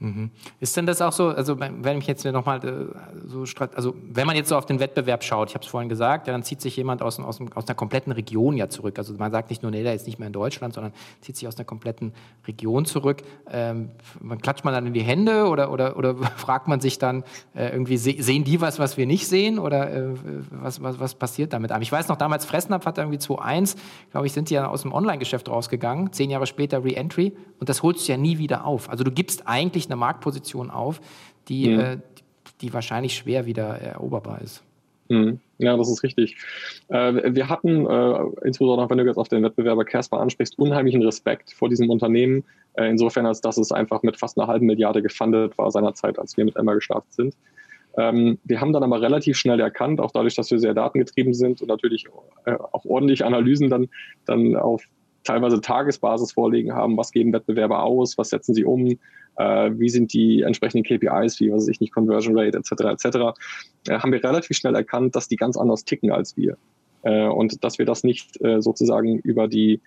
Mhm. 0.01 0.31
Ist 0.61 0.75
denn 0.79 0.87
das 0.87 1.03
auch 1.03 1.13
so, 1.13 1.29
also 1.29 1.61
wenn 1.61 1.99
ich 1.99 2.07
jetzt 2.07 2.25
nochmal 2.25 2.65
äh, 2.65 3.29
so, 3.29 3.45
also 3.75 3.95
wenn 4.11 4.27
man 4.27 4.35
jetzt 4.35 4.49
so 4.49 4.57
auf 4.57 4.65
den 4.65 4.81
Wettbewerb 4.81 5.23
schaut, 5.23 5.51
ich 5.51 5.55
habe 5.55 5.63
es 5.63 5.71
vorhin 5.71 5.91
gesagt, 5.91 6.27
ja, 6.27 6.33
dann 6.33 6.43
zieht 6.43 6.63
sich 6.63 6.75
jemand 6.77 7.03
aus, 7.03 7.21
aus, 7.21 7.39
aus 7.55 7.69
einer 7.69 7.75
kompletten 7.75 8.11
Region 8.11 8.57
ja 8.57 8.71
zurück. 8.71 8.97
Also 8.97 9.13
man 9.19 9.31
sagt 9.31 9.51
nicht 9.51 9.63
nur, 9.63 9.71
nee, 9.71 9.83
der 9.83 9.95
ist 9.95 10.07
nicht 10.07 10.19
mehr 10.19 10.27
in 10.27 10.33
Deutschland, 10.33 10.73
sondern 10.73 10.95
zieht 11.21 11.37
sich 11.37 11.47
aus 11.47 11.57
einer 11.57 11.67
kompletten 11.67 12.15
Region 12.47 12.87
zurück. 12.87 13.23
Ähm, 13.51 13.91
man 14.21 14.41
klatscht 14.41 14.65
man 14.65 14.73
dann 14.73 14.87
in 14.87 14.95
die 14.95 15.03
Hände 15.03 15.47
oder, 15.49 15.71
oder, 15.71 15.99
oder 15.99 16.15
fragt 16.37 16.67
man 16.67 16.81
sich 16.81 16.99
dann 16.99 17.23
äh, 17.55 17.69
irgendwie, 17.69 17.99
sehen 17.99 18.45
die 18.45 18.63
was, 18.63 18.79
was 18.79 18.97
wir 18.97 19.05
nicht 19.05 19.29
sehen 19.29 19.59
oder 19.59 19.93
äh, 19.93 20.15
was, 20.51 20.83
was, 20.83 20.99
was 20.99 21.15
passiert 21.15 21.53
damit? 21.53 21.73
Ich 21.81 21.93
weiß 21.93 22.09
noch, 22.09 22.17
damals 22.17 22.47
Fressnapf 22.47 22.87
hat 22.87 22.97
irgendwie 22.97 23.19
2.1, 23.19 23.77
glaube 24.13 24.27
ich, 24.27 24.33
sind 24.33 24.49
die 24.49 24.55
ja 24.55 24.67
aus 24.67 24.81
dem 24.81 24.95
Online-Geschäft 24.95 25.51
rausgegangen, 25.51 26.11
zehn 26.15 26.31
Jahre 26.31 26.47
später 26.47 26.83
Re-Entry 26.83 27.37
und 27.59 27.69
das 27.69 27.83
holst 27.83 28.09
du 28.09 28.13
ja 28.13 28.17
nie 28.17 28.39
wieder 28.39 28.65
auf. 28.65 28.89
Also 28.89 29.05
du 29.05 29.11
gibst 29.11 29.47
eigentlich 29.47 29.89
eine 29.90 29.96
Marktposition 29.96 30.70
auf, 30.70 31.00
die, 31.48 31.68
mhm. 31.68 31.81
äh, 31.81 31.96
die 32.61 32.72
wahrscheinlich 32.72 33.14
schwer 33.14 33.46
wieder 33.46 33.66
eroberbar 33.66 34.40
ist. 34.40 34.62
Mhm. 35.11 35.40
Ja, 35.59 35.76
das 35.76 35.90
ist 35.90 36.03
richtig. 36.03 36.37
Äh, 36.88 37.35
wir 37.35 37.48
hatten, 37.48 37.87
äh, 37.87 38.46
insbesondere 38.46 38.88
wenn 38.88 38.98
du 38.98 39.05
jetzt 39.05 39.18
auf 39.18 39.29
den 39.29 39.42
Wettbewerber 39.42 39.85
Casper 39.85 40.20
ansprichst, 40.20 40.59
unheimlichen 40.59 41.03
Respekt 41.03 41.53
vor 41.53 41.68
diesem 41.68 41.90
Unternehmen, 41.90 42.44
äh, 42.74 42.88
insofern 42.88 43.26
als 43.26 43.40
dass 43.40 43.59
es 43.59 43.72
einfach 43.72 44.03
mit 44.03 44.16
fast 44.16 44.38
einer 44.38 44.46
halben 44.46 44.66
Milliarde 44.66 45.03
gefundet 45.03 45.59
war 45.59 45.70
seinerzeit, 45.70 46.18
als 46.18 46.37
wir 46.37 46.44
mit 46.44 46.57
Emma 46.57 46.74
gestartet 46.74 47.12
sind. 47.12 47.37
Ähm, 47.98 48.38
wir 48.44 48.61
haben 48.61 48.72
dann 48.72 48.85
aber 48.85 49.03
relativ 49.03 49.37
schnell 49.37 49.59
erkannt, 49.59 50.00
auch 50.00 50.12
dadurch, 50.12 50.37
dass 50.37 50.50
wir 50.53 50.61
sehr 50.61 50.74
datengetrieben 50.74 51.35
sind 51.35 51.61
und 51.61 51.68
natürlich 51.68 52.07
auch 52.46 52.85
ordentlich 52.85 53.24
Analysen 53.24 53.68
dann, 53.68 53.88
dann 54.26 54.55
auf 54.55 54.85
teilweise 55.31 55.61
Tagesbasis 55.61 56.33
vorlegen 56.33 56.75
haben, 56.75 56.97
was 56.97 57.12
geben 57.12 57.33
Wettbewerber 57.33 57.83
aus, 57.83 58.19
was 58.19 58.31
setzen 58.31 58.55
sie 58.55 58.64
um, 58.64 58.99
äh, 59.37 59.71
wie 59.75 59.88
sind 59.88 60.12
die 60.12 60.43
entsprechenden 60.43 60.85
KPIs, 60.85 61.40
wie 61.40 61.53
was 61.53 61.62
weiß 61.62 61.69
ich 61.69 61.81
nicht, 61.81 61.93
Conversion 61.93 62.37
Rate 62.37 62.59
etc. 62.59 63.05
etc. 63.05 63.16
Äh, 63.88 63.99
haben 63.99 64.12
wir 64.12 64.23
relativ 64.23 64.57
schnell 64.57 64.75
erkannt, 64.75 65.14
dass 65.14 65.29
die 65.29 65.37
ganz 65.37 65.57
anders 65.57 65.85
ticken 65.85 66.11
als 66.11 66.37
wir 66.37 66.57
äh, 67.03 67.27
und 67.27 67.62
dass 67.62 67.79
wir 67.79 67.87
das 67.87 68.03
nicht 68.03 68.43
äh, 68.43 68.61
sozusagen 68.61 69.19
über 69.19 69.47
die 69.47 69.81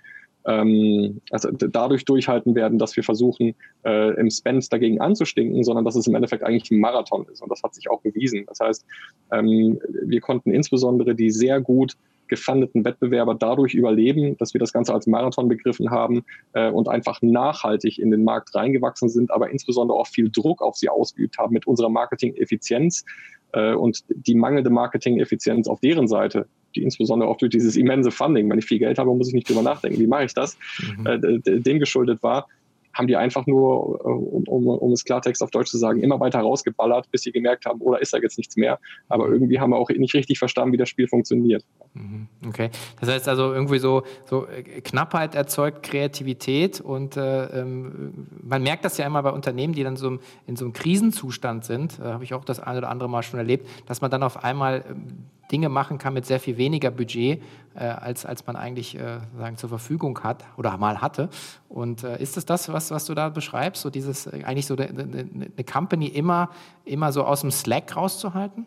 ähm, 0.45 1.21
also 1.31 1.51
dadurch 1.51 2.05
durchhalten 2.05 2.55
werden, 2.55 2.77
dass 2.77 2.95
wir 2.95 3.03
versuchen, 3.03 3.55
äh, 3.85 4.13
im 4.19 4.29
Spend 4.29 4.71
dagegen 4.71 4.99
anzustinken, 4.99 5.63
sondern 5.63 5.85
dass 5.85 5.95
es 5.95 6.07
im 6.07 6.15
Endeffekt 6.15 6.43
eigentlich 6.43 6.69
ein 6.71 6.79
Marathon 6.79 7.25
ist. 7.31 7.41
Und 7.41 7.49
das 7.49 7.63
hat 7.63 7.73
sich 7.73 7.89
auch 7.89 8.01
bewiesen. 8.01 8.45
Das 8.47 8.59
heißt, 8.59 8.85
ähm, 9.31 9.79
wir 10.03 10.19
konnten 10.19 10.51
insbesondere 10.51 11.15
die 11.15 11.31
sehr 11.31 11.61
gut 11.61 11.95
gefundeten 12.27 12.85
Wettbewerber 12.85 13.35
dadurch 13.35 13.73
überleben, 13.73 14.37
dass 14.37 14.53
wir 14.53 14.59
das 14.59 14.73
Ganze 14.73 14.93
als 14.93 15.07
Marathon 15.07 15.47
begriffen 15.47 15.91
haben 15.91 16.23
äh, 16.53 16.69
und 16.69 16.87
einfach 16.87 17.21
nachhaltig 17.21 17.99
in 17.99 18.11
den 18.11 18.23
Markt 18.23 18.53
reingewachsen 18.55 19.09
sind, 19.09 19.31
aber 19.31 19.49
insbesondere 19.49 19.97
auch 19.97 20.07
viel 20.07 20.29
Druck 20.29 20.61
auf 20.61 20.75
sie 20.75 20.89
ausgeübt 20.89 21.37
haben 21.37 21.53
mit 21.53 21.67
unserer 21.67 21.89
Marketing-Effizienz 21.89 23.05
äh, 23.53 23.73
und 23.73 24.03
die 24.09 24.35
mangelnde 24.35 24.69
Marketing-Effizienz 24.69 25.67
auf 25.67 25.79
deren 25.79 26.07
Seite, 26.07 26.47
die 26.75 26.83
insbesondere 26.83 27.29
auch 27.29 27.37
durch 27.37 27.51
dieses 27.51 27.75
immense 27.75 28.11
Funding, 28.11 28.49
wenn 28.49 28.59
ich 28.59 28.65
viel 28.65 28.79
Geld 28.79 28.97
habe, 28.97 29.13
muss 29.13 29.27
ich 29.27 29.33
nicht 29.33 29.49
drüber 29.49 29.61
nachdenken, 29.61 29.99
wie 29.99 30.07
mache 30.07 30.25
ich 30.25 30.33
das, 30.33 30.57
mhm. 30.97 31.05
äh, 31.05 31.59
dem 31.59 31.79
geschuldet 31.79 32.23
war, 32.23 32.47
haben 32.93 33.07
die 33.07 33.15
einfach 33.15 33.45
nur, 33.47 33.99
äh, 33.99 34.07
um, 34.07 34.43
um, 34.47 34.67
um 34.67 34.91
es 34.91 35.03
Klartext 35.03 35.41
auf 35.41 35.51
Deutsch 35.51 35.69
zu 35.69 35.77
sagen, 35.77 36.01
immer 36.01 36.19
weiter 36.19 36.39
rausgeballert, 36.39 37.09
bis 37.11 37.23
sie 37.23 37.31
gemerkt 37.31 37.65
haben, 37.65 37.81
oder 37.81 38.01
ist 38.01 38.13
da 38.13 38.17
jetzt 38.17 38.37
nichts 38.37 38.55
mehr. 38.55 38.79
Aber 39.09 39.27
irgendwie 39.27 39.59
haben 39.59 39.71
wir 39.71 39.77
auch 39.77 39.89
nicht 39.89 40.13
richtig 40.13 40.39
verstanden, 40.39 40.73
wie 40.73 40.77
das 40.77 40.89
Spiel 40.89 41.07
funktioniert. 41.07 41.65
Mhm. 41.93 42.27
Okay. 42.47 42.69
Das 42.99 43.09
heißt 43.09 43.27
also 43.27 43.53
irgendwie 43.53 43.79
so, 43.79 44.03
so 44.25 44.47
äh, 44.47 44.63
Knappheit 44.81 45.35
erzeugt 45.35 45.83
Kreativität 45.83 46.81
und 46.81 47.17
äh, 47.17 47.61
ähm, 47.61 48.27
man 48.41 48.63
merkt 48.63 48.85
das 48.85 48.97
ja 48.97 49.05
immer 49.05 49.23
bei 49.23 49.31
Unternehmen, 49.31 49.73
die 49.73 49.83
dann 49.83 49.95
so 49.95 50.19
in 50.47 50.55
so 50.55 50.65
einem 50.65 50.73
Krisenzustand 50.73 51.65
sind, 51.65 51.99
äh, 51.99 52.03
habe 52.03 52.23
ich 52.23 52.33
auch 52.33 52.45
das 52.45 52.59
eine 52.59 52.79
oder 52.79 52.89
andere 52.89 53.09
Mal 53.09 53.23
schon 53.23 53.39
erlebt, 53.39 53.67
dass 53.87 54.01
man 54.01 54.11
dann 54.11 54.23
auf 54.23 54.43
einmal 54.43 54.83
ähm, 54.89 55.25
Dinge 55.53 55.69
machen 55.69 55.99
kann 55.99 56.13
mit 56.15 56.25
sehr 56.25 56.39
viel 56.39 56.57
weniger 56.57 56.91
Budget, 56.91 57.41
äh, 57.75 57.79
als, 57.79 58.25
als 58.25 58.45
man 58.45 58.55
eigentlich 58.55 58.95
äh, 58.95 59.19
sagen, 59.37 59.55
zur 59.55 59.69
Verfügung 59.69 60.19
hat 60.23 60.43
oder 60.57 60.75
mal 60.77 60.99
hatte. 60.99 61.29
Und 61.69 62.03
äh, 62.03 62.21
ist 62.21 62.35
es 62.35 62.45
das, 62.45 62.73
was, 62.73 62.91
was 62.91 63.05
du 63.05 63.13
da 63.13 63.29
beschreibst, 63.29 63.83
so 63.83 63.91
dieses 63.91 64.25
äh, 64.25 64.43
eigentlich 64.43 64.65
so 64.65 64.75
eine, 64.75 65.63
Company 65.71 66.07
immer, 66.07 66.49
immer 66.83 67.11
so 67.11 67.23
aus 67.23 67.41
dem 67.41 67.51
Slack 67.51 67.95
rauszuhalten? 67.95 68.65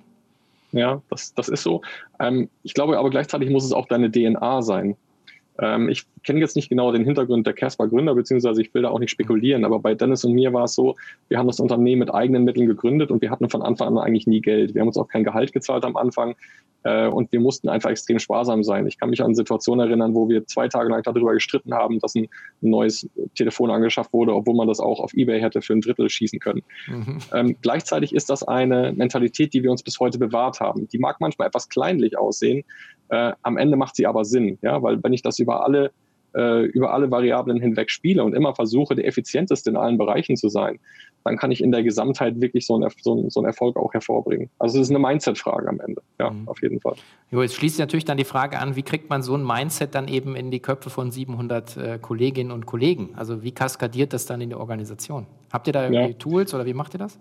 Ja, 0.73 1.03
das, 1.11 1.35
das 1.35 1.49
ist 1.49 1.63
so. 1.63 1.83
Ähm, 2.21 2.49
ich 2.63 2.75
glaube 2.75 2.99
aber 2.99 3.11
gleichzeitig 3.11 3.51
muss 3.51 3.65
es 3.65 3.73
auch 3.73 3.87
deine 3.87 4.11
DNA 4.11 4.63
sein. 4.63 4.97
Ähm, 5.59 5.89
ich 5.89 6.07
kenne 6.27 6.41
jetzt 6.41 6.57
nicht 6.57 6.69
genau 6.69 6.93
den 6.93 7.05
Hintergrund 7.05 7.47
der 7.47 7.55
Casper 7.55 7.89
Gründer, 7.89 8.15
beziehungsweise 8.15 8.61
ich 8.61 8.75
will 8.75 8.83
da 8.83 8.91
auch 8.91 8.99
nicht 8.99 9.11
spekulieren, 9.11 9.65
aber 9.65 9.79
bei 9.79 9.95
Dennis 9.95 10.25
und 10.25 10.33
mir 10.33 10.53
war 10.53 10.65
es 10.65 10.75
so, 10.75 10.97
wir 11.29 11.39
haben 11.39 11.47
das 11.47 11.61
Unternehmen 11.61 12.01
mit 12.01 12.13
eigenen 12.13 12.45
Mitteln 12.45 12.67
gegründet 12.67 13.11
und 13.11 13.23
wir 13.23 13.31
hatten 13.31 13.49
von 13.49 13.63
Anfang 13.63 13.89
an 13.89 13.99
eigentlich 13.99 14.27
nie 14.27 14.41
Geld. 14.41 14.75
Wir 14.75 14.81
haben 14.81 14.89
uns 14.89 14.99
auch 14.99 15.09
kein 15.09 15.25
Gehalt 15.25 15.53
gezahlt 15.53 15.85
am 15.85 15.97
Anfang 15.97 16.35
äh, 16.83 17.07
und 17.07 17.31
wir 17.33 17.41
mussten 17.41 17.69
einfach 17.69 17.91
extrem 17.91 18.19
sparsam 18.19 18.65
sein. 18.65 18.87
Ich 18.89 18.99
kann 18.99 19.11
mich 19.11 19.23
an 19.23 19.35
Situationen 19.35 19.87
erinnern, 19.87 20.15
wo 20.15 20.29
wir 20.29 20.47
zwei 20.47 20.69
Tage 20.69 20.91
lang 20.91 21.03
darüber 21.05 21.33
gestritten 21.33 21.73
haben, 21.73 22.01
dass 22.01 22.17
ein 22.17 22.29
neues 22.61 23.09
Telefon 23.37 23.71
angeschafft 23.71 24.13
wurde, 24.13 24.35
obwohl 24.35 24.57
man 24.57 24.67
das 24.67 24.81
auch 24.81 24.99
auf 24.99 25.15
Ebay 25.15 25.41
hätte 25.41 25.63
für 25.63 25.75
ein 25.75 25.81
Drittel 25.81 26.11
schießen 26.11 26.41
können. 26.41 26.63
Mhm. 26.89 27.19
Ähm, 27.33 27.57
gleichzeitig 27.63 28.15
ist 28.15 28.31
das 28.31 28.43
eine 28.43 28.93
Mentalität, 28.93 29.55
die 29.55 29.63
wir 29.63 29.71
uns 29.71 29.85
bis 29.85 30.01
heute 30.01 30.19
bewahrt 30.19 30.59
haben. 30.59 30.89
Die 30.89 30.99
mag 30.99 31.21
manchmal 31.21 31.47
etwas 31.49 31.69
kleinlich 31.69 32.19
aussehen, 32.19 32.65
äh, 33.09 33.33
am 33.43 33.57
Ende 33.57 33.77
macht 33.77 33.97
sie 33.97 34.07
aber 34.07 34.25
Sinn, 34.25 34.59
ja, 34.63 34.83
weil 34.83 35.03
wenn 35.03 35.13
ich 35.13 35.23
das 35.23 35.39
über 35.39 35.65
alle 35.65 35.93
äh, 36.37 36.65
über 36.67 36.93
alle 36.93 37.11
Variablen 37.11 37.61
hinweg 37.61 37.91
spiele 37.91 38.23
und 38.23 38.35
immer 38.35 38.55
versuche, 38.55 38.95
der 38.95 39.07
effizienteste 39.07 39.71
in 39.71 39.77
allen 39.77 39.99
Bereichen 39.99 40.37
zu 40.37 40.49
sein, 40.49 40.79
dann 41.25 41.37
kann 41.37 41.51
ich 41.51 41.63
in 41.63 41.73
der 41.73 41.83
Gesamtheit 41.83 42.41
wirklich 42.41 42.67
so 42.67 42.77
einen, 42.77 42.89
so 43.01 43.29
so 43.29 43.41
einen 43.41 43.47
Erfolg 43.47 43.77
auch 43.77 43.93
hervorbringen. 43.93 44.49
Also 44.59 44.79
es 44.79 44.89
ist 44.89 44.91
eine 44.91 45.01
Mindset-Frage 45.01 45.69
am 45.69 45.81
Ende, 45.81 46.03
ja, 46.21 46.31
mhm. 46.31 46.47
auf 46.47 46.63
jeden 46.63 46.81
Fall. 46.81 46.95
Jo, 47.31 47.43
jetzt 47.43 47.55
schließt 47.55 47.77
sich 47.77 47.81
natürlich 47.81 48.05
dann 48.05 48.17
die 48.17 48.25
Frage 48.25 48.61
an, 48.61 48.77
wie 48.77 48.83
kriegt 48.83 49.11
man 49.11 49.23
so 49.23 49.35
ein 49.35 49.45
Mindset 49.45 49.95
dann 49.95 50.07
eben 50.09 50.37
in 50.37 50.51
die 50.51 50.61
Köpfe 50.61 50.91
von 50.91 51.11
700 51.11 51.77
äh, 51.77 51.99
Kolleginnen 52.01 52.53
und 52.53 52.67
Kollegen? 52.67 53.11
Also 53.17 53.43
wie 53.43 53.53
kaskadiert 53.53 54.13
das 54.13 54.27
dann 54.27 54.41
in 54.41 54.51
die 54.51 54.55
Organisation? 54.55 55.27
Habt 55.53 55.67
ihr 55.67 55.73
da 55.73 55.85
irgendwie 55.85 56.13
ja. 56.13 56.19
Tools 56.19 56.55
oder 56.55 56.67
wie 56.67 56.75
macht 56.75 56.95
ihr 56.95 56.99
das? 56.99 57.19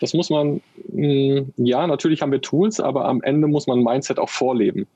Das 0.00 0.14
muss 0.14 0.30
man, 0.30 0.60
mh, 0.92 1.40
mm, 1.40 1.52
ja, 1.56 1.86
natürlich 1.86 2.22
haben 2.22 2.32
wir 2.32 2.40
Tools, 2.40 2.80
aber 2.80 3.06
am 3.06 3.22
Ende 3.22 3.48
muss 3.48 3.66
man 3.66 3.82
Mindset 3.82 4.18
auch 4.18 4.28
vorleben. 4.28 4.86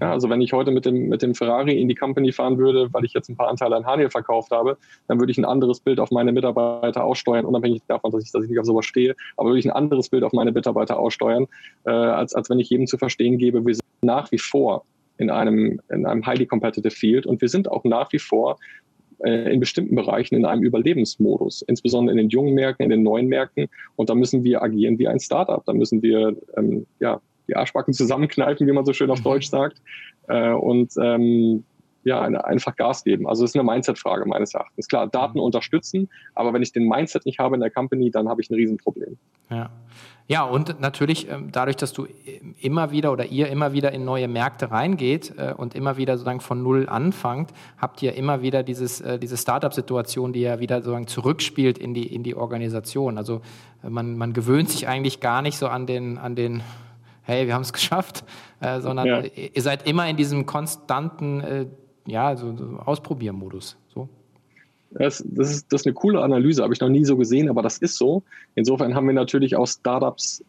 Ja, 0.00 0.12
also 0.12 0.28
wenn 0.28 0.40
ich 0.40 0.52
heute 0.52 0.70
mit 0.70 0.84
dem, 0.84 1.08
mit 1.08 1.22
dem 1.22 1.34
Ferrari 1.34 1.80
in 1.80 1.88
die 1.88 1.94
Company 1.94 2.32
fahren 2.32 2.58
würde, 2.58 2.92
weil 2.92 3.04
ich 3.04 3.14
jetzt 3.14 3.28
ein 3.28 3.36
paar 3.36 3.48
Anteile 3.48 3.76
an 3.76 3.86
Haniel 3.86 4.10
verkauft 4.10 4.50
habe, 4.50 4.76
dann 5.06 5.18
würde 5.18 5.32
ich 5.32 5.38
ein 5.38 5.44
anderes 5.44 5.80
Bild 5.80 5.98
auf 5.98 6.10
meine 6.10 6.32
Mitarbeiter 6.32 7.04
aussteuern, 7.04 7.44
unabhängig 7.44 7.82
davon, 7.88 8.10
dass 8.12 8.22
ich, 8.24 8.32
dass 8.32 8.44
ich 8.44 8.50
nicht 8.50 8.58
auf 8.58 8.66
sowas 8.66 8.84
stehe, 8.84 9.14
aber 9.36 9.48
würde 9.48 9.60
ich 9.60 9.64
ein 9.64 9.72
anderes 9.72 10.08
Bild 10.08 10.24
auf 10.24 10.32
meine 10.32 10.52
Mitarbeiter 10.52 10.98
aussteuern, 10.98 11.46
äh, 11.86 11.90
als, 11.90 12.34
als 12.34 12.50
wenn 12.50 12.60
ich 12.60 12.68
jedem 12.68 12.86
zu 12.86 12.98
verstehen 12.98 13.38
gebe, 13.38 13.64
wir 13.64 13.74
sind 13.74 13.84
nach 14.02 14.30
wie 14.30 14.38
vor 14.38 14.84
in 15.16 15.30
einem, 15.30 15.80
in 15.90 16.06
einem 16.06 16.24
highly 16.24 16.46
competitive 16.46 16.90
Field 16.90 17.26
und 17.26 17.40
wir 17.40 17.48
sind 17.48 17.70
auch 17.70 17.84
nach 17.84 18.12
wie 18.12 18.18
vor 18.18 18.58
äh, 19.24 19.52
in 19.52 19.58
bestimmten 19.58 19.96
Bereichen 19.96 20.36
in 20.36 20.44
einem 20.44 20.62
Überlebensmodus, 20.62 21.62
insbesondere 21.62 22.12
in 22.12 22.18
den 22.18 22.28
jungen 22.28 22.54
Märkten, 22.54 22.84
in 22.84 22.90
den 22.90 23.02
neuen 23.02 23.26
Märkten. 23.26 23.68
Und 23.96 24.10
da 24.10 24.14
müssen 24.14 24.44
wir 24.44 24.62
agieren 24.62 24.98
wie 24.98 25.08
ein 25.08 25.18
Startup. 25.18 25.64
Da 25.64 25.72
müssen 25.72 26.02
wir 26.02 26.36
ähm, 26.56 26.86
ja, 27.00 27.20
die 27.48 27.56
Arschbacken 27.56 27.94
zusammenkneifen, 27.94 28.66
wie 28.66 28.72
man 28.72 28.84
so 28.84 28.92
schön 28.92 29.10
auf 29.10 29.20
mhm. 29.20 29.24
Deutsch 29.24 29.48
sagt, 29.48 29.80
äh, 30.28 30.52
und 30.52 30.92
ähm, 31.00 31.64
ja, 32.04 32.20
eine, 32.20 32.44
einfach 32.44 32.76
Gas 32.76 33.04
geben. 33.04 33.28
Also 33.28 33.44
es 33.44 33.50
ist 33.50 33.56
eine 33.56 33.70
Mindset-Frage 33.70 34.26
meines 34.26 34.54
Erachtens. 34.54 34.88
Klar, 34.88 35.06
Daten 35.08 35.38
mhm. 35.38 35.44
unterstützen, 35.44 36.08
aber 36.34 36.52
wenn 36.52 36.62
ich 36.62 36.72
den 36.72 36.88
Mindset 36.88 37.26
nicht 37.26 37.38
habe 37.38 37.54
in 37.54 37.60
der 37.60 37.70
Company, 37.70 38.10
dann 38.10 38.28
habe 38.28 38.40
ich 38.40 38.50
ein 38.50 38.54
Riesenproblem. 38.54 39.18
Ja. 39.50 39.70
Ja, 40.30 40.42
und 40.42 40.78
natürlich 40.78 41.30
ähm, 41.30 41.48
dadurch, 41.52 41.76
dass 41.76 41.94
du 41.94 42.06
immer 42.60 42.90
wieder 42.90 43.12
oder 43.12 43.24
ihr 43.24 43.48
immer 43.48 43.72
wieder 43.72 43.92
in 43.92 44.04
neue 44.04 44.28
Märkte 44.28 44.70
reingeht 44.70 45.32
äh, 45.38 45.54
und 45.56 45.74
immer 45.74 45.96
wieder 45.96 46.18
sozusagen 46.18 46.40
von 46.40 46.62
Null 46.62 46.86
anfangt, 46.86 47.54
habt 47.78 48.02
ihr 48.02 48.14
immer 48.14 48.42
wieder 48.42 48.62
dieses, 48.62 49.00
äh, 49.00 49.18
diese 49.18 49.38
Startup-Situation, 49.38 50.34
die 50.34 50.42
ja 50.42 50.60
wieder 50.60 50.76
sozusagen 50.82 51.06
zurückspielt 51.06 51.78
in 51.78 51.94
die, 51.94 52.14
in 52.14 52.24
die 52.24 52.34
Organisation. 52.34 53.16
Also 53.16 53.40
äh, 53.82 53.88
man, 53.88 54.18
man 54.18 54.34
gewöhnt 54.34 54.68
sich 54.68 54.86
eigentlich 54.86 55.20
gar 55.20 55.40
nicht 55.40 55.56
so 55.56 55.66
an 55.66 55.86
den, 55.86 56.18
an 56.18 56.36
den 56.36 56.60
hey, 57.28 57.46
wir 57.46 57.54
haben 57.54 57.62
es 57.62 57.72
geschafft, 57.74 58.24
äh, 58.60 58.80
sondern 58.80 59.06
ja. 59.06 59.22
ihr 59.22 59.62
seid 59.62 59.86
immer 59.86 60.08
in 60.08 60.16
diesem 60.16 60.46
konstanten 60.46 61.40
äh, 61.40 61.66
ja, 62.06 62.36
so, 62.36 62.56
so 62.56 62.78
Ausprobiermodus. 62.84 63.76
So. 63.94 64.08
Das, 64.90 65.22
das, 65.26 65.50
ist, 65.50 65.72
das 65.72 65.82
ist 65.82 65.86
eine 65.86 65.94
coole 65.94 66.22
Analyse, 66.22 66.62
habe 66.62 66.72
ich 66.72 66.80
noch 66.80 66.88
nie 66.88 67.04
so 67.04 67.16
gesehen, 67.16 67.50
aber 67.50 67.62
das 67.62 67.78
ist 67.78 67.96
so. 67.96 68.22
Insofern 68.54 68.94
haben 68.94 69.06
wir 69.06 69.14
natürlich 69.14 69.56
auch 69.56 69.66
Startups 69.66 70.42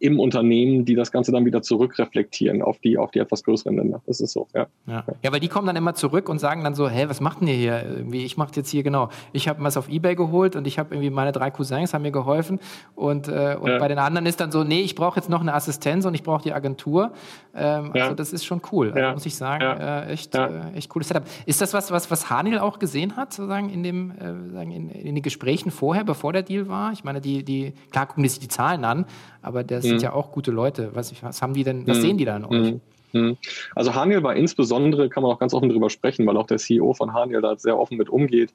im 0.00 0.18
Unternehmen, 0.18 0.86
die 0.86 0.94
das 0.94 1.12
Ganze 1.12 1.30
dann 1.30 1.44
wieder 1.44 1.60
zurückreflektieren 1.60 2.62
auf 2.62 2.78
die, 2.78 2.96
auf 2.96 3.10
die 3.10 3.18
etwas 3.18 3.44
größeren 3.44 3.76
Länder. 3.76 4.00
Das 4.06 4.20
ist 4.20 4.32
so, 4.32 4.48
ja. 4.54 4.66
Ja, 4.86 5.04
ja 5.22 5.30
weil 5.30 5.40
die 5.40 5.48
kommen 5.48 5.66
dann 5.66 5.76
immer 5.76 5.94
zurück 5.94 6.30
und 6.30 6.38
sagen 6.38 6.64
dann 6.64 6.74
so, 6.74 6.88
hä, 6.88 7.04
was 7.08 7.20
macht 7.20 7.42
denn 7.42 7.48
ihr 7.48 7.54
hier? 7.54 7.84
Irgendwie, 7.84 8.24
ich 8.24 8.38
mache 8.38 8.52
jetzt 8.56 8.70
hier 8.70 8.82
genau, 8.82 9.10
ich 9.32 9.46
habe 9.46 9.62
was 9.62 9.76
auf 9.76 9.90
Ebay 9.90 10.14
geholt 10.14 10.56
und 10.56 10.66
ich 10.66 10.78
habe 10.78 10.94
irgendwie 10.94 11.10
meine 11.10 11.32
drei 11.32 11.50
Cousins 11.50 11.92
haben 11.92 12.00
mir 12.00 12.12
geholfen 12.12 12.60
und, 12.94 13.28
äh, 13.28 13.56
und 13.60 13.70
ja. 13.70 13.78
bei 13.78 13.88
den 13.88 13.98
anderen 13.98 14.24
ist 14.24 14.40
dann 14.40 14.50
so, 14.50 14.64
nee, 14.64 14.80
ich 14.80 14.94
brauche 14.94 15.20
jetzt 15.20 15.28
noch 15.28 15.42
eine 15.42 15.52
Assistenz 15.52 16.06
und 16.06 16.14
ich 16.14 16.22
brauche 16.22 16.42
die 16.42 16.54
Agentur. 16.54 17.12
Ähm, 17.54 17.92
ja. 17.94 18.04
Also 18.04 18.14
das 18.14 18.32
ist 18.32 18.46
schon 18.46 18.62
cool, 18.72 18.92
also, 18.92 19.12
muss 19.12 19.26
ich 19.26 19.36
sagen, 19.36 19.64
äh, 19.64 20.06
echt, 20.06 20.34
äh, 20.34 20.70
echt 20.74 20.88
cooles 20.88 21.08
Setup. 21.08 21.24
Ist 21.44 21.60
das 21.60 21.74
was, 21.74 21.90
was, 21.90 22.10
was 22.10 22.30
Hanil 22.30 22.58
auch 22.58 22.78
gesehen 22.78 23.16
hat, 23.16 23.34
sozusagen 23.34 23.68
in 23.68 23.82
dem, 23.82 24.12
äh, 24.12 24.52
sagen, 24.52 24.70
in, 24.70 24.88
in 24.88 25.14
den 25.14 25.22
Gesprächen 25.22 25.70
vorher, 25.70 26.04
bevor 26.04 26.32
der 26.32 26.42
Deal 26.42 26.68
war? 26.68 26.92
Ich 26.92 27.04
meine, 27.04 27.20
die, 27.20 27.44
die, 27.44 27.74
klar 27.90 28.06
gucken 28.06 28.22
die 28.22 28.30
sich 28.30 28.38
die 28.38 28.48
Zahlen 28.48 28.86
an, 28.86 29.04
aber 29.42 29.62
das 29.62 29.89
sind 29.90 29.98
mhm. 29.98 30.04
ja 30.04 30.12
auch 30.12 30.32
gute 30.32 30.50
Leute. 30.50 30.90
Was, 30.94 31.12
was 31.22 31.42
haben 31.42 31.54
die 31.54 31.64
denn, 31.64 31.86
was 31.86 31.98
mhm. 31.98 32.02
sehen 32.02 32.18
die 32.18 32.24
da 32.24 32.36
in 32.36 32.44
euch? 32.44 32.72
Mhm. 32.72 32.80
mhm. 33.12 33.36
Also 33.74 33.94
Haniel 33.94 34.22
war 34.22 34.34
insbesondere, 34.34 35.08
kann 35.08 35.22
man 35.22 35.32
auch 35.32 35.38
ganz 35.38 35.54
offen 35.54 35.68
darüber 35.68 35.90
sprechen, 35.90 36.26
weil 36.26 36.36
auch 36.36 36.46
der 36.46 36.58
CEO 36.58 36.94
von 36.94 37.12
Haniel 37.12 37.40
da 37.40 37.56
sehr 37.56 37.78
offen 37.78 37.98
mit 37.98 38.08
umgeht. 38.08 38.52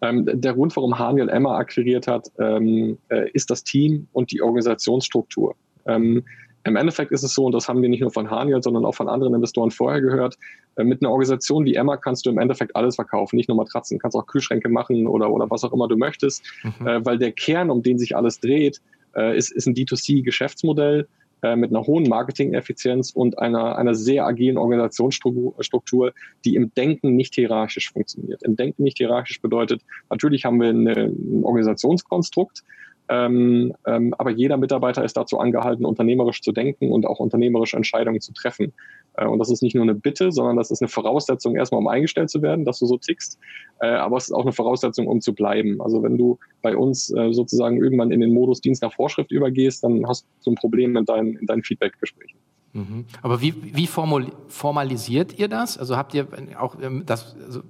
Ähm, 0.00 0.28
der 0.32 0.54
Grund, 0.54 0.74
warum 0.76 0.98
Haniel 0.98 1.28
Emma 1.28 1.56
akquiriert 1.56 2.06
hat, 2.06 2.28
ähm, 2.38 2.98
äh, 3.08 3.30
ist 3.32 3.50
das 3.50 3.64
Team 3.64 4.06
und 4.12 4.30
die 4.30 4.42
Organisationsstruktur. 4.42 5.56
Ähm, 5.86 6.24
Im 6.64 6.76
Endeffekt 6.76 7.12
ist 7.12 7.22
es 7.22 7.34
so, 7.34 7.46
und 7.46 7.52
das 7.52 7.68
haben 7.68 7.82
wir 7.82 7.88
nicht 7.88 8.00
nur 8.00 8.10
von 8.10 8.30
Haniel, 8.30 8.62
sondern 8.62 8.84
auch 8.84 8.94
von 8.94 9.08
anderen 9.08 9.34
Investoren 9.34 9.70
vorher 9.70 10.00
gehört, 10.00 10.36
äh, 10.76 10.84
mit 10.84 11.02
einer 11.02 11.10
Organisation 11.10 11.64
wie 11.64 11.74
Emma 11.74 11.96
kannst 11.96 12.26
du 12.26 12.30
im 12.30 12.38
Endeffekt 12.38 12.76
alles 12.76 12.94
verkaufen, 12.94 13.36
nicht 13.36 13.48
nur 13.48 13.56
Matratzen, 13.56 13.98
kannst 13.98 14.16
auch 14.16 14.26
Kühlschränke 14.26 14.68
machen 14.68 15.06
oder, 15.06 15.30
oder 15.30 15.50
was 15.50 15.64
auch 15.64 15.72
immer 15.72 15.88
du 15.88 15.96
möchtest, 15.96 16.44
mhm. 16.62 16.86
äh, 16.86 17.04
weil 17.04 17.18
der 17.18 17.32
Kern, 17.32 17.70
um 17.70 17.82
den 17.82 17.98
sich 17.98 18.16
alles 18.16 18.38
dreht, 18.38 18.80
äh, 19.16 19.36
ist, 19.36 19.52
ist 19.52 19.66
ein 19.66 19.74
D2C-Geschäftsmodell 19.74 21.08
äh, 21.42 21.54
mit 21.54 21.70
einer 21.70 21.86
hohen 21.86 22.08
Marketing-Effizienz 22.08 23.12
und 23.12 23.38
einer, 23.38 23.76
einer 23.78 23.94
sehr 23.94 24.26
agilen 24.26 24.56
Organisationsstruktur, 24.56 26.12
die 26.44 26.56
im 26.56 26.74
Denken 26.74 27.14
nicht 27.14 27.34
hierarchisch 27.36 27.92
funktioniert. 27.92 28.42
Im 28.42 28.56
Denken 28.56 28.82
nicht 28.82 28.98
hierarchisch 28.98 29.40
bedeutet, 29.40 29.82
natürlich 30.10 30.44
haben 30.44 30.60
wir 30.60 30.70
eine, 30.70 30.94
ein 31.04 31.44
Organisationskonstrukt, 31.44 32.64
ähm, 33.08 33.72
ähm, 33.86 34.14
aber 34.18 34.30
jeder 34.30 34.56
Mitarbeiter 34.56 35.04
ist 35.04 35.16
dazu 35.16 35.38
angehalten, 35.38 35.86
unternehmerisch 35.86 36.42
zu 36.42 36.52
denken 36.52 36.90
und 36.90 37.06
auch 37.06 37.20
unternehmerische 37.20 37.76
Entscheidungen 37.76 38.20
zu 38.20 38.32
treffen. 38.32 38.72
Äh, 39.18 39.26
und 39.26 39.38
das 39.38 39.50
ist 39.50 39.62
nicht 39.62 39.74
nur 39.74 39.82
eine 39.82 39.94
Bitte, 39.94 40.32
sondern 40.32 40.56
das 40.56 40.70
ist 40.70 40.80
eine 40.80 40.88
Voraussetzung, 40.88 41.56
erstmal 41.56 41.80
um 41.80 41.88
eingestellt 41.88 42.30
zu 42.30 42.40
werden, 42.42 42.64
dass 42.64 42.78
du 42.78 42.86
so 42.86 42.96
tickst. 42.96 43.38
Äh, 43.80 43.88
aber 43.88 44.16
es 44.16 44.24
ist 44.24 44.32
auch 44.32 44.42
eine 44.42 44.52
Voraussetzung, 44.52 45.06
um 45.06 45.20
zu 45.20 45.34
bleiben. 45.34 45.80
Also 45.82 46.02
wenn 46.02 46.16
du 46.16 46.38
bei 46.62 46.76
uns 46.76 47.10
äh, 47.10 47.32
sozusagen 47.32 47.76
irgendwann 47.76 48.10
in 48.10 48.20
den 48.20 48.32
Modus 48.32 48.60
Dienst 48.60 48.82
nach 48.82 48.92
Vorschrift 48.92 49.30
übergehst, 49.30 49.84
dann 49.84 50.06
hast 50.06 50.26
du 50.44 50.52
ein 50.52 50.56
Problem 50.56 50.96
in 50.96 51.04
deinen, 51.04 51.36
in 51.36 51.46
deinen 51.46 51.62
Feedback-Gesprächen. 51.62 52.38
Mhm. 52.72 53.06
Aber 53.22 53.40
wie, 53.40 53.54
wie 53.74 53.86
formalisiert 53.86 55.38
ihr 55.38 55.48
das? 55.48 55.78
Also 55.78 55.96
habt 55.96 56.14
ihr 56.14 56.26
auch 56.58 56.76
ähm, 56.80 57.04
das, 57.06 57.36
also 57.44 57.62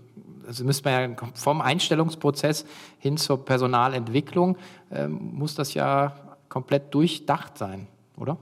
also 0.46 0.64
müsste 0.64 0.88
man 0.88 1.11
ja 1.11 1.16
vom 1.34 1.61
Einstellungsprozess 1.61 2.64
hin 2.98 3.18
zur 3.18 3.44
Personalentwicklung, 3.44 4.56
ähm, 4.90 5.32
muss 5.34 5.54
das 5.54 5.74
ja 5.74 6.14
komplett 6.48 6.94
durchdacht 6.94 7.58
sein, 7.58 7.87
oder? 8.16 8.38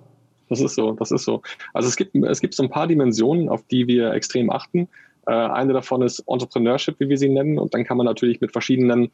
Das 0.49 0.61
ist 0.61 0.75
so, 0.75 0.93
das 0.93 1.11
ist 1.11 1.25
so. 1.25 1.43
Also 1.75 1.89
es 1.89 1.97
gibt, 1.97 2.15
es 2.15 2.41
gibt 2.41 2.55
so 2.55 2.63
ein 2.63 2.71
paar 2.71 2.87
Dimensionen, 2.87 3.49
auf 3.49 3.63
die 3.65 3.87
wir 3.87 4.13
extrem 4.13 4.51
achten. 4.51 4.89
Äh, 5.27 5.33
eine 5.33 5.73
davon 5.73 6.03
ist 6.03 6.21
Entrepreneurship, 6.21 6.97
wie 6.99 7.09
wir 7.09 7.19
sie 7.19 7.29
nennen. 7.29 7.59
Und 7.59 7.75
dann 7.75 7.85
kann 7.85 7.97
man 7.97 8.07
natürlich 8.07 8.41
mit 8.41 8.53
verschiedenen 8.53 9.11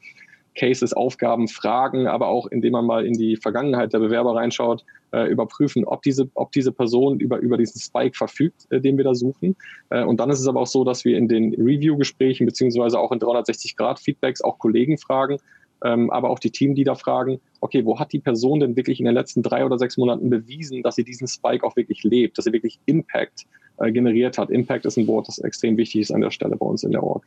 Cases, 0.55 0.93
Aufgaben, 0.93 1.47
Fragen, 1.47 2.07
aber 2.07 2.27
auch 2.27 2.47
indem 2.47 2.73
man 2.73 2.85
mal 2.85 3.05
in 3.05 3.13
die 3.13 3.37
Vergangenheit 3.37 3.93
der 3.93 3.99
Bewerber 3.99 4.35
reinschaut, 4.35 4.85
äh, 5.11 5.29
überprüfen, 5.29 5.85
ob 5.85 6.01
diese, 6.03 6.29
ob 6.35 6.51
diese 6.51 6.71
Person 6.71 7.19
über, 7.19 7.37
über 7.37 7.57
diesen 7.57 7.79
Spike 7.79 8.15
verfügt, 8.15 8.67
äh, 8.69 8.79
den 8.79 8.97
wir 8.97 9.03
da 9.03 9.15
suchen. 9.15 9.55
Äh, 9.89 10.03
und 10.03 10.19
dann 10.19 10.29
ist 10.29 10.39
es 10.39 10.47
aber 10.47 10.61
auch 10.61 10.67
so, 10.67 10.83
dass 10.83 11.05
wir 11.05 11.17
in 11.17 11.27
den 11.27 11.53
Review-Gesprächen 11.55 12.45
beziehungsweise 12.45 12.99
auch 12.99 13.11
in 13.11 13.19
360-Grad-Feedbacks 13.19 14.41
auch 14.41 14.59
Kollegen 14.59 14.97
fragen, 14.97 15.37
ähm, 15.83 16.09
aber 16.11 16.29
auch 16.29 16.39
die 16.39 16.51
Teamleader 16.51 16.95
fragen, 16.95 17.39
okay, 17.59 17.85
wo 17.85 17.99
hat 17.99 18.13
die 18.13 18.19
Person 18.19 18.61
denn 18.61 18.75
wirklich 18.75 18.99
in 18.99 19.05
den 19.05 19.13
letzten 19.13 19.43
drei 19.43 19.65
oder 19.65 19.77
sechs 19.77 19.97
Monaten 19.97 20.29
bewiesen, 20.29 20.81
dass 20.81 20.95
sie 20.95 21.03
diesen 21.03 21.27
Spike 21.27 21.65
auch 21.65 21.75
wirklich 21.75 22.03
lebt, 22.03 22.37
dass 22.37 22.45
sie 22.45 22.53
wirklich 22.53 22.79
Impact 22.85 23.45
äh, 23.77 23.91
generiert 23.91 24.37
hat. 24.37 24.49
Impact 24.49 24.85
ist 24.85 24.97
ein 24.97 25.07
Wort, 25.07 25.27
das 25.27 25.39
extrem 25.39 25.77
wichtig 25.77 26.01
ist 26.01 26.11
an 26.11 26.21
der 26.21 26.31
Stelle 26.31 26.55
bei 26.55 26.65
uns 26.65 26.83
in 26.83 26.91
der 26.91 27.03
Org. 27.03 27.25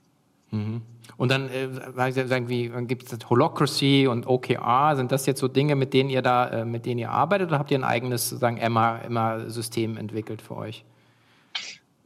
Mhm. 0.51 0.83
Und 1.19 1.31
dann 1.31 1.49
äh, 1.49 2.27
sagen 2.27 2.49
wie 2.49 2.71
gibt 2.87 3.11
es 3.11 3.19
Holocracy 3.29 4.07
und 4.07 4.27
OKR, 4.27 4.97
sind 4.97 5.12
das 5.12 5.27
jetzt 5.27 5.40
so 5.40 5.49
Dinge, 5.49 5.75
mit 5.77 5.92
denen 5.95 6.11
ihr 6.11 6.23
da, 6.23 6.49
äh, 6.49 6.64
mit 6.64 6.87
denen 6.87 6.99
ihr 6.99 7.11
arbeitet 7.11 7.49
oder 7.49 7.59
habt 7.59 7.71
ihr 7.71 7.79
ein 7.79 7.85
eigenes 7.85 8.29
sozusagen 8.29 8.59
Emma-System 8.59 9.97
entwickelt 9.97 10.42
für 10.42 10.57
euch? 10.57 10.85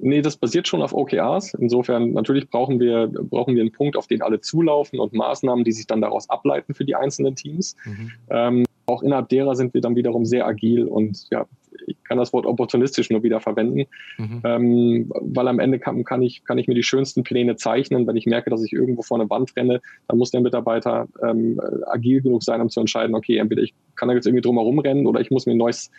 Nee, 0.02 0.22
das 0.22 0.36
basiert 0.36 0.66
schon 0.66 0.82
auf 0.82 0.94
OKRs. 0.94 1.54
Insofern, 1.54 2.12
natürlich 2.12 2.48
brauchen 2.48 2.80
wir, 2.80 3.08
brauchen 3.08 3.54
wir 3.54 3.62
einen 3.62 3.72
Punkt, 3.72 3.96
auf 3.96 4.06
den 4.06 4.22
alle 4.22 4.40
zulaufen 4.40 4.98
und 4.98 5.12
Maßnahmen, 5.12 5.64
die 5.64 5.72
sich 5.72 5.86
dann 5.86 6.00
daraus 6.00 6.28
ableiten 6.30 6.74
für 6.74 6.84
die 6.84 6.94
einzelnen 6.94 7.36
Teams. 7.36 7.76
Mhm. 7.84 8.12
Ähm, 8.30 8.64
auch 8.86 9.02
innerhalb 9.02 9.28
derer 9.28 9.54
sind 9.54 9.74
wir 9.74 9.80
dann 9.80 9.96
wiederum 9.96 10.24
sehr 10.24 10.46
agil 10.46 10.86
und 10.86 11.26
ja, 11.30 11.46
ich 11.86 11.96
kann 12.04 12.18
das 12.18 12.32
Wort 12.32 12.46
opportunistisch 12.46 13.10
nur 13.10 13.22
wieder 13.22 13.40
verwenden, 13.40 13.86
mhm. 14.18 14.40
ähm, 14.44 15.12
weil 15.20 15.48
am 15.48 15.58
Ende 15.58 15.78
kann, 15.78 16.04
kann, 16.04 16.22
ich, 16.22 16.44
kann 16.44 16.58
ich 16.58 16.68
mir 16.68 16.74
die 16.74 16.82
schönsten 16.82 17.22
Pläne 17.22 17.56
zeichnen. 17.56 18.06
Wenn 18.06 18.16
ich 18.16 18.26
merke, 18.26 18.50
dass 18.50 18.64
ich 18.64 18.72
irgendwo 18.72 19.02
vor 19.02 19.20
eine 19.20 19.30
Wand 19.30 19.54
renne, 19.56 19.80
dann 20.08 20.18
muss 20.18 20.30
der 20.30 20.40
Mitarbeiter 20.40 21.08
ähm, 21.22 21.60
agil 21.86 22.22
genug 22.22 22.42
sein, 22.42 22.60
um 22.60 22.68
zu 22.68 22.80
entscheiden, 22.80 23.14
okay, 23.14 23.36
entweder 23.36 23.62
ich 23.62 23.74
kann 23.96 24.08
da 24.08 24.14
jetzt 24.14 24.26
irgendwie 24.26 24.42
drum 24.42 24.56
herum 24.56 24.78
rennen 24.78 25.06
oder 25.06 25.20
ich 25.20 25.30
muss 25.30 25.46
mir 25.46 25.52
ein 25.52 25.58
neues, 25.58 25.90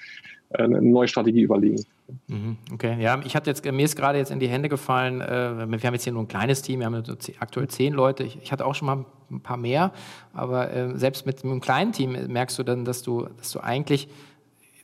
äh, 0.50 0.64
eine 0.64 0.82
neue 0.82 1.08
Strategie 1.08 1.42
überlegen. 1.42 1.84
Mhm. 2.28 2.58
Okay, 2.74 2.98
ja, 3.02 3.22
ich 3.26 3.36
hatte 3.36 3.50
jetzt, 3.50 3.64
mir 3.64 3.86
ist 3.86 3.96
gerade 3.96 4.18
jetzt 4.18 4.32
in 4.32 4.40
die 4.40 4.50
Hände 4.50 4.70
gefallen, 4.70 5.22
äh, 5.22 5.70
wir 5.70 5.80
haben 5.80 5.94
jetzt 5.94 6.04
hier 6.04 6.14
nur 6.14 6.24
ein 6.24 6.28
kleines 6.28 6.62
Team, 6.62 6.80
wir 6.80 6.88
haben 6.88 7.04
aktuell 7.40 7.68
zehn 7.68 7.94
Leute, 7.94 8.24
ich, 8.24 8.38
ich 8.42 8.52
hatte 8.52 8.66
auch 8.66 8.76
schon 8.76 8.88
mal 8.88 9.06
ein 9.30 9.40
paar 9.40 9.58
mehr, 9.58 9.94
aber 10.34 10.74
äh, 10.74 10.98
selbst 10.98 11.26
mit 11.26 11.44
einem 11.44 11.62
kleinen 11.62 11.94
Team 11.94 12.18
merkst 12.28 12.60
du 12.60 12.64
dann, 12.64 12.84
dass 12.84 13.02
du, 13.02 13.28
dass 13.38 13.52
du 13.52 13.62
eigentlich 13.62 14.10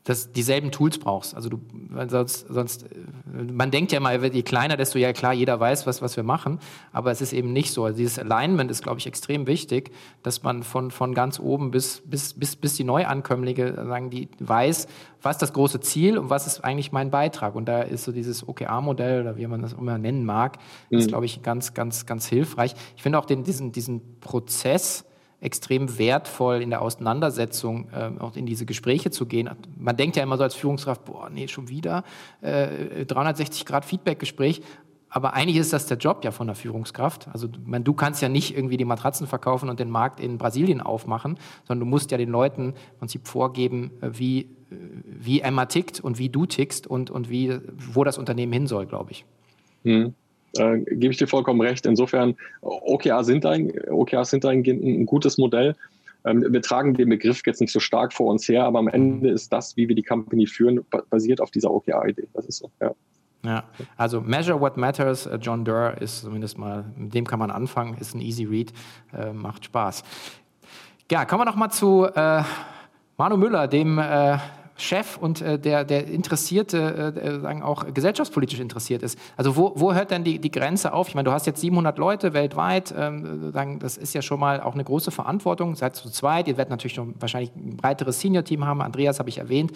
dass 0.07 0.31
dieselben 0.31 0.71
Tools 0.71 0.99
brauchst. 0.99 1.35
Also 1.35 1.49
du, 1.49 1.59
sonst, 2.07 2.47
sonst, 2.47 2.85
man 3.25 3.71
denkt 3.71 3.91
ja 3.91 3.99
mal, 3.99 4.23
je 4.33 4.41
kleiner, 4.41 4.77
desto 4.77 4.97
ja 4.99 5.11
klar, 5.11 5.33
jeder 5.33 5.59
weiß, 5.59 5.85
was, 5.85 6.01
was 6.01 6.15
wir 6.15 6.23
machen, 6.23 6.59
aber 6.93 7.11
es 7.11 7.19
ist 7.19 7.33
eben 7.33 7.51
nicht 7.51 7.73
so. 7.73 7.83
Also 7.83 7.97
dieses 7.97 8.17
Alignment 8.17 8.71
ist, 8.71 8.83
glaube 8.83 8.99
ich, 8.99 9.07
extrem 9.07 9.47
wichtig, 9.47 9.91
dass 10.23 10.43
man 10.43 10.63
von, 10.63 10.91
von 10.91 11.13
ganz 11.13 11.41
oben 11.41 11.71
bis, 11.71 12.01
bis, 12.05 12.33
bis, 12.33 12.55
bis 12.55 12.75
die 12.75 12.85
Neuankömmlinge 12.85 13.73
sagen, 13.73 14.09
die 14.09 14.29
weiß, 14.39 14.87
was 15.21 15.35
ist 15.35 15.41
das 15.41 15.51
große 15.51 15.81
Ziel 15.81 16.17
und 16.17 16.29
was 16.29 16.47
ist 16.47 16.63
eigentlich 16.63 16.93
mein 16.93 17.11
Beitrag. 17.11 17.55
Und 17.55 17.65
da 17.65 17.81
ist 17.81 18.05
so 18.05 18.13
dieses 18.13 18.47
OKR-Modell 18.47 19.19
oder 19.19 19.35
wie 19.35 19.45
man 19.45 19.61
das 19.61 19.73
immer 19.73 19.97
nennen 19.97 20.23
mag, 20.23 20.57
mhm. 20.89 20.99
ist, 20.99 21.09
glaube 21.09 21.25
ich, 21.25 21.41
ganz, 21.41 21.73
ganz, 21.73 22.05
ganz 22.05 22.27
hilfreich. 22.27 22.75
Ich 22.95 23.03
finde 23.03 23.19
auch 23.19 23.25
den, 23.25 23.43
diesen, 23.43 23.73
diesen 23.73 24.21
Prozess, 24.21 25.03
extrem 25.39 25.99
wertvoll 25.99 26.61
in 26.61 26.69
der 26.69 26.81
Auseinandersetzung, 26.81 27.89
äh, 27.91 28.11
auch 28.19 28.35
in 28.35 28.45
diese 28.45 28.65
Gespräche 28.65 29.11
zu 29.11 29.25
gehen. 29.25 29.49
Man 29.77 29.95
denkt 29.95 30.15
ja 30.15 30.23
immer 30.23 30.37
so 30.37 30.43
als 30.43 30.55
Führungskraft, 30.55 31.05
boah, 31.05 31.29
nee, 31.29 31.47
schon 31.47 31.69
wieder 31.69 32.03
äh, 32.41 33.05
360 33.05 33.65
Grad 33.65 33.85
Feedback-Gespräch. 33.85 34.61
Aber 35.09 35.33
eigentlich 35.33 35.57
ist 35.57 35.71
das 35.73 35.85
der 35.85 35.97
Job 35.97 36.23
ja 36.23 36.31
von 36.31 36.47
der 36.47 36.55
Führungskraft. 36.55 37.29
Also 37.31 37.47
man, 37.65 37.83
du 37.83 37.93
kannst 37.93 38.21
ja 38.21 38.29
nicht 38.29 38.55
irgendwie 38.55 38.77
die 38.77 38.85
Matratzen 38.85 39.25
verkaufen 39.25 39.69
und 39.69 39.79
den 39.79 39.89
Markt 39.89 40.19
in 40.19 40.37
Brasilien 40.37 40.81
aufmachen, 40.81 41.37
sondern 41.65 41.85
du 41.87 41.89
musst 41.89 42.11
ja 42.11 42.17
den 42.17 42.29
Leuten 42.29 42.69
im 42.69 42.99
Prinzip 42.99 43.27
vorgeben, 43.27 43.91
äh, 44.01 44.09
wie, 44.13 44.41
äh, 44.41 44.75
wie 45.05 45.41
Emma 45.41 45.65
tickt 45.65 45.99
und 45.99 46.17
wie 46.17 46.29
du 46.29 46.45
tickst 46.45 46.87
und, 46.87 47.11
und 47.11 47.29
wie, 47.29 47.59
wo 47.93 48.03
das 48.03 48.17
Unternehmen 48.17 48.53
hin 48.53 48.67
soll, 48.67 48.85
glaube 48.87 49.11
ich. 49.11 49.25
Hm. 49.83 50.15
Äh, 50.59 50.79
gebe 50.79 51.11
ich 51.11 51.17
dir 51.17 51.27
vollkommen 51.27 51.61
recht. 51.61 51.85
Insofern, 51.85 52.35
OKR 52.61 53.23
sind 53.23 53.45
ein, 53.45 53.71
OKRs 53.89 54.29
sind 54.29 54.45
ein, 54.45 54.63
ein 54.65 55.05
gutes 55.05 55.37
Modell. 55.37 55.75
Ähm, 56.25 56.45
wir 56.49 56.61
tragen 56.61 56.93
den 56.93 57.09
Begriff 57.09 57.41
jetzt 57.45 57.61
nicht 57.61 57.71
so 57.71 57.79
stark 57.79 58.13
vor 58.13 58.27
uns 58.27 58.47
her, 58.47 58.65
aber 58.65 58.79
am 58.79 58.87
Ende 58.87 59.29
ist 59.29 59.51
das, 59.53 59.77
wie 59.77 59.87
wir 59.87 59.95
die 59.95 60.03
Company 60.03 60.47
führen, 60.47 60.83
basiert 61.09 61.41
auf 61.41 61.51
dieser 61.51 61.71
OKR-Idee. 61.71 62.27
Das 62.33 62.45
ist 62.45 62.57
so, 62.57 62.71
ja. 62.81 62.91
Ja, 63.45 63.63
also 63.95 64.19
Measure 64.19 64.59
What 64.59 64.77
Matters, 64.77 65.25
äh, 65.25 65.37
John 65.41 65.63
Durr 65.63 66.01
ist 66.01 66.21
zumindest 66.21 66.57
mal, 66.57 66.85
mit 66.97 67.13
dem 67.13 67.25
kann 67.25 67.39
man 67.39 67.51
anfangen, 67.51 67.95
ist 67.99 68.15
ein 68.15 68.19
easy 68.19 68.43
read, 68.43 68.73
äh, 69.13 69.31
macht 69.31 69.65
Spaß. 69.65 70.03
Ja, 71.09 71.23
kommen 71.23 71.41
wir 71.41 71.45
noch 71.45 71.55
mal 71.55 71.69
zu 71.69 72.07
äh, 72.13 72.43
Manu 73.17 73.37
Müller, 73.37 73.67
dem 73.67 73.99
äh, 73.99 74.37
Chef 74.77 75.17
und 75.17 75.41
äh, 75.41 75.59
der, 75.59 75.83
der 75.83 76.07
Interessierte, 76.07 77.13
äh, 77.15 77.39
sagen 77.39 77.63
auch 77.63 77.91
gesellschaftspolitisch 77.93 78.59
interessiert 78.59 79.03
ist. 79.03 79.17
Also 79.35 79.55
wo, 79.55 79.73
wo 79.75 79.93
hört 79.93 80.11
denn 80.11 80.23
die, 80.23 80.39
die 80.39 80.51
Grenze 80.51 80.93
auf? 80.93 81.07
Ich 81.09 81.15
meine, 81.15 81.25
du 81.25 81.31
hast 81.31 81.47
jetzt 81.47 81.61
700 81.61 81.97
Leute 81.97 82.33
weltweit, 82.33 82.93
ähm, 82.97 83.51
sagen, 83.51 83.79
das 83.79 83.97
ist 83.97 84.13
ja 84.13 84.21
schon 84.21 84.39
mal 84.39 84.61
auch 84.61 84.73
eine 84.73 84.83
große 84.83 85.11
Verantwortung. 85.11 85.75
Seid 85.75 85.95
zu 85.95 86.09
zweit, 86.09 86.47
ihr 86.47 86.57
werdet 86.57 86.69
natürlich 86.69 86.97
noch 86.97 87.07
wahrscheinlich 87.19 87.55
ein 87.55 87.77
breiteres 87.77 88.19
Senior-Team 88.19 88.65
haben. 88.65 88.81
Andreas 88.81 89.19
habe 89.19 89.29
ich 89.29 89.39
erwähnt. 89.39 89.71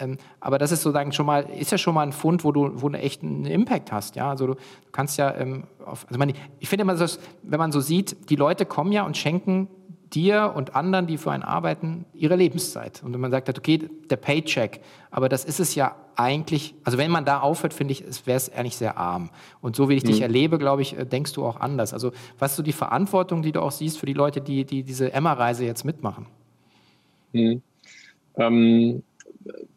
Ähm, 0.00 0.18
aber 0.40 0.58
das 0.58 0.72
ist 0.72 0.82
sozusagen 0.82 1.12
schon 1.12 1.26
mal, 1.26 1.44
ist 1.58 1.70
ja 1.70 1.78
schon 1.78 1.94
mal 1.94 2.02
ein 2.02 2.12
Fund, 2.12 2.44
wo 2.44 2.52
du, 2.52 2.82
wo 2.82 2.88
du 2.88 2.98
echt 2.98 3.22
einen 3.22 3.46
Impact 3.46 3.92
hast. 3.92 4.16
Ja? 4.16 4.30
Also 4.30 4.48
du, 4.48 4.54
kannst 4.92 5.18
ja, 5.18 5.34
ähm, 5.34 5.64
auf, 5.84 6.06
also 6.08 6.18
man, 6.18 6.32
ich 6.58 6.68
finde 6.68 6.82
immer, 6.82 6.96
so, 6.96 7.18
wenn 7.42 7.58
man 7.58 7.72
so 7.72 7.80
sieht, 7.80 8.30
die 8.30 8.36
Leute 8.36 8.66
kommen 8.66 8.92
ja 8.92 9.04
und 9.04 9.16
schenken 9.16 9.68
dir 10.14 10.52
und 10.54 10.76
anderen, 10.76 11.06
die 11.06 11.16
für 11.16 11.32
einen 11.32 11.42
arbeiten, 11.42 12.04
ihre 12.14 12.36
Lebenszeit. 12.36 13.02
Und 13.04 13.12
wenn 13.12 13.20
man 13.20 13.30
sagt, 13.30 13.48
okay, 13.48 13.88
der 14.10 14.16
Paycheck, 14.16 14.80
aber 15.10 15.28
das 15.28 15.44
ist 15.44 15.60
es 15.60 15.74
ja 15.74 15.96
eigentlich, 16.16 16.74
also 16.84 16.98
wenn 16.98 17.10
man 17.10 17.24
da 17.24 17.40
aufhört, 17.40 17.74
finde 17.74 17.92
ich, 17.92 18.04
wäre 18.26 18.36
es 18.36 18.52
eigentlich 18.52 18.76
sehr 18.76 18.96
arm. 18.96 19.30
Und 19.60 19.76
so 19.76 19.88
wie 19.88 19.94
ich 19.94 20.04
mhm. 20.04 20.08
dich 20.08 20.20
erlebe, 20.20 20.58
glaube 20.58 20.82
ich, 20.82 20.96
äh, 20.96 21.04
denkst 21.04 21.32
du 21.32 21.44
auch 21.44 21.60
anders. 21.60 21.92
Also 21.92 22.12
was 22.38 22.52
ist 22.52 22.56
so 22.56 22.62
die 22.62 22.72
Verantwortung, 22.72 23.42
die 23.42 23.52
du 23.52 23.60
auch 23.60 23.72
siehst 23.72 23.98
für 23.98 24.06
die 24.06 24.12
Leute, 24.12 24.40
die, 24.40 24.64
die 24.64 24.82
diese 24.82 25.12
Emma-Reise 25.12 25.64
jetzt 25.64 25.84
mitmachen? 25.84 26.26
Mhm. 27.32 27.62
Ähm, 28.36 29.02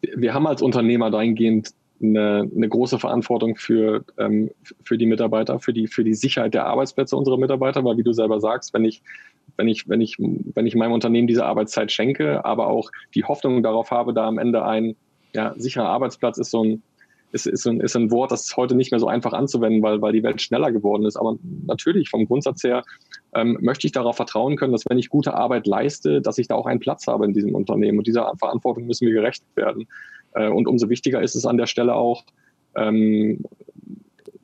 wir 0.00 0.34
haben 0.34 0.46
als 0.46 0.62
Unternehmer 0.62 1.10
dahingehend 1.10 1.72
eine, 2.00 2.48
eine 2.54 2.68
große 2.68 2.98
Verantwortung 2.98 3.56
für, 3.56 4.04
ähm, 4.18 4.50
für 4.84 4.98
die 4.98 5.06
Mitarbeiter, 5.06 5.58
für 5.58 5.72
die, 5.72 5.88
für 5.88 6.04
die 6.04 6.14
Sicherheit 6.14 6.54
der 6.54 6.66
Arbeitsplätze 6.66 7.16
unserer 7.16 7.38
Mitarbeiter, 7.38 7.84
weil 7.84 7.96
wie 7.96 8.02
du 8.02 8.12
selber 8.12 8.40
sagst, 8.40 8.72
wenn 8.72 8.84
ich 8.84 9.02
wenn 9.58 9.68
ich, 9.68 9.88
wenn 9.88 10.00
ich, 10.00 10.16
wenn 10.18 10.66
ich 10.66 10.74
meinem 10.74 10.92
Unternehmen 10.92 11.26
diese 11.26 11.44
Arbeitszeit 11.44 11.92
schenke, 11.92 12.44
aber 12.44 12.68
auch 12.68 12.90
die 13.14 13.24
Hoffnung 13.24 13.62
darauf 13.62 13.90
habe, 13.90 14.14
da 14.14 14.26
am 14.26 14.38
Ende 14.38 14.64
ein 14.64 14.96
ja, 15.34 15.52
sicherer 15.56 15.88
Arbeitsplatz 15.88 16.38
ist 16.38 16.50
so 16.50 16.64
ein, 16.64 16.82
ist, 17.32 17.46
ist, 17.46 17.66
ein, 17.66 17.80
ist 17.80 17.94
ein 17.94 18.10
Wort, 18.10 18.32
das 18.32 18.46
ist 18.46 18.56
heute 18.56 18.74
nicht 18.74 18.90
mehr 18.90 19.00
so 19.00 19.08
einfach 19.08 19.34
anzuwenden, 19.34 19.82
weil, 19.82 20.00
weil 20.00 20.12
die 20.12 20.22
Welt 20.22 20.40
schneller 20.40 20.72
geworden 20.72 21.04
ist. 21.04 21.16
Aber 21.16 21.36
natürlich, 21.66 22.08
vom 22.08 22.26
Grundsatz 22.26 22.62
her, 22.64 22.84
ähm, 23.34 23.58
möchte 23.60 23.86
ich 23.86 23.92
darauf 23.92 24.16
vertrauen 24.16 24.56
können, 24.56 24.72
dass 24.72 24.88
wenn 24.88 24.98
ich 24.98 25.10
gute 25.10 25.34
Arbeit 25.34 25.66
leiste, 25.66 26.22
dass 26.22 26.38
ich 26.38 26.48
da 26.48 26.54
auch 26.54 26.66
einen 26.66 26.80
Platz 26.80 27.06
habe 27.06 27.26
in 27.26 27.34
diesem 27.34 27.54
Unternehmen. 27.54 27.98
Und 27.98 28.06
dieser 28.06 28.32
Verantwortung 28.38 28.86
müssen 28.86 29.06
wir 29.06 29.12
gerecht 29.12 29.44
werden. 29.56 29.88
Äh, 30.34 30.48
und 30.48 30.66
umso 30.68 30.88
wichtiger 30.88 31.20
ist 31.20 31.34
es 31.34 31.44
an 31.44 31.58
der 31.58 31.66
Stelle 31.66 31.94
auch, 31.94 32.24
ähm, 32.76 33.44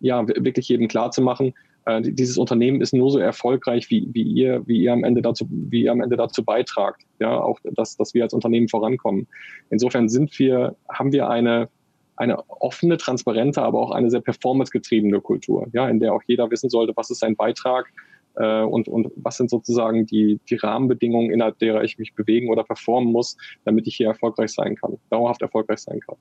ja, 0.00 0.26
wirklich 0.26 0.68
jedem 0.68 0.88
klar 0.88 1.10
zu 1.10 1.22
machen, 1.22 1.54
äh, 1.86 2.00
dieses 2.02 2.38
Unternehmen 2.38 2.80
ist 2.80 2.94
nur 2.94 3.10
so 3.10 3.18
erfolgreich, 3.18 3.90
wie, 3.90 4.08
wie, 4.12 4.22
ihr, 4.22 4.62
wie, 4.66 4.82
ihr 4.82 4.92
am 4.92 5.04
Ende 5.04 5.22
dazu, 5.22 5.46
wie 5.50 5.82
ihr 5.84 5.92
am 5.92 6.00
Ende 6.00 6.16
dazu 6.16 6.44
beitragt, 6.44 7.02
ja, 7.18 7.40
auch 7.40 7.58
dass, 7.62 7.96
dass 7.96 8.14
wir 8.14 8.22
als 8.22 8.32
Unternehmen 8.32 8.68
vorankommen. 8.68 9.26
Insofern 9.70 10.08
sind 10.08 10.38
wir, 10.38 10.76
haben 10.88 11.12
wir 11.12 11.28
eine, 11.28 11.68
eine 12.16 12.48
offene, 12.48 12.96
transparente, 12.96 13.62
aber 13.62 13.80
auch 13.80 13.90
eine 13.90 14.10
sehr 14.10 14.20
performancegetriebene 14.20 15.20
Kultur, 15.20 15.66
ja, 15.72 15.88
in 15.88 16.00
der 16.00 16.14
auch 16.14 16.22
jeder 16.26 16.50
wissen 16.50 16.70
sollte, 16.70 16.92
was 16.96 17.10
ist 17.10 17.20
sein 17.20 17.36
Beitrag 17.36 17.92
äh, 18.36 18.62
und, 18.62 18.88
und 18.88 19.10
was 19.16 19.36
sind 19.36 19.50
sozusagen 19.50 20.06
die, 20.06 20.40
die 20.48 20.56
Rahmenbedingungen, 20.56 21.30
innerhalb 21.30 21.58
derer 21.58 21.84
ich 21.84 21.98
mich 21.98 22.14
bewegen 22.14 22.50
oder 22.50 22.64
performen 22.64 23.12
muss, 23.12 23.36
damit 23.64 23.86
ich 23.86 23.96
hier 23.96 24.08
erfolgreich 24.08 24.52
sein 24.52 24.76
kann, 24.76 24.96
dauerhaft 25.10 25.42
erfolgreich 25.42 25.80
sein 25.80 26.00
kann. 26.00 26.16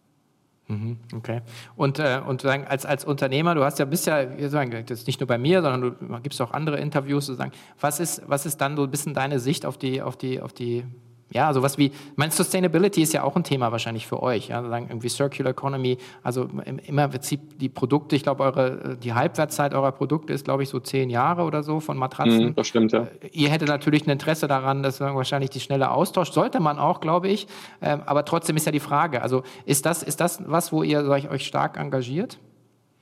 Mhm, 0.68 0.98
okay. 1.16 1.42
Und, 1.76 2.00
äh, 2.00 2.22
und 2.26 2.46
als, 2.46 2.86
als 2.86 3.04
Unternehmer, 3.04 3.54
du 3.54 3.64
hast 3.64 3.80
ja 3.80 3.86
bist 3.86 4.08
ja, 4.08 4.24
das 4.26 5.00
ist 5.00 5.08
nicht 5.08 5.20
nur 5.20 5.28
bei 5.28 5.38
mir, 5.38 5.62
sondern 5.62 5.82
du 5.82 6.20
gibst 6.22 6.42
auch 6.42 6.52
andere 6.52 6.80
Interviews, 6.80 7.26
sozusagen. 7.26 7.52
Was 7.80 8.00
ist, 8.00 8.22
was 8.28 8.46
ist 8.46 8.62
dann 8.62 8.78
so 8.78 8.84
ein 8.84 8.92
bisschen 8.92 9.14
deine 9.14 9.40
Sicht 9.40 9.66
auf 9.66 9.78
die, 9.78 10.02
auf 10.02 10.16
die, 10.16 10.42
auf 10.42 10.54
die 10.54 10.86
ja, 11.34 11.52
sowas 11.54 11.78
wie, 11.78 11.92
mein 12.16 12.32
Sustainability 12.32 13.02
ist 13.02 13.14
ja 13.14 13.24
auch 13.24 13.36
ein 13.36 13.44
Thema 13.44 13.72
wahrscheinlich 13.72 14.08
für 14.08 14.22
euch, 14.22 14.50
ja, 14.50 14.64
sagen 14.64 14.86
irgendwie 14.90 15.10
Circular 15.10 15.52
Economy, 15.52 15.98
also 16.22 16.48
immer 16.86 17.06
im 17.06 17.10
Prinzip 17.10 17.58
die 17.60 17.70
Produkte, 17.70 18.16
ich 18.16 18.24
glaube, 18.24 18.44
eure, 18.44 18.98
die 19.02 19.14
Halbwertszeit 19.14 19.74
eurer 19.74 19.92
Produkte 19.92 20.32
ist, 20.32 20.46
glaube 20.46 20.64
ich, 20.64 20.70
so 20.70 20.80
zehn 20.80 21.10
Jahre 21.10 21.44
oder 21.44 21.64
so 21.64 21.80
von 21.80 21.98
Matratzen. 21.98 22.50
Mm, 22.50 22.56
das 22.56 22.68
stimmt, 22.68 22.92
ja. 22.92 23.08
Äh, 23.22 23.30
ihr 23.32 23.50
hättet 23.50 23.68
natürlich 23.68 24.06
ein 24.06 24.12
Interesse 24.12 24.48
daran, 24.48 24.84
dass 24.84 25.00
wahrscheinlich 25.00 25.50
die 25.50 25.60
schnelle 25.60 25.92
Austausch, 25.92 26.32
sollte 26.32 26.60
man 26.60 26.78
auch, 26.78 27.02
glaube 27.02 27.28
ich, 27.30 27.48
ähm, 27.82 28.02
aber 28.06 28.26
trotzdem 28.26 28.56
ist 28.56 28.66
ja 28.66 28.72
die 28.72 28.80
Frage, 28.80 29.22
also 29.22 29.44
ist 29.66 29.86
das, 29.86 30.04
ist 30.04 30.22
das 30.22 30.40
was, 30.46 30.72
wo 30.72 30.84
ihr 30.84 31.04
euch 31.08 31.46
stark 31.46 31.78
engagiert? 31.78 32.38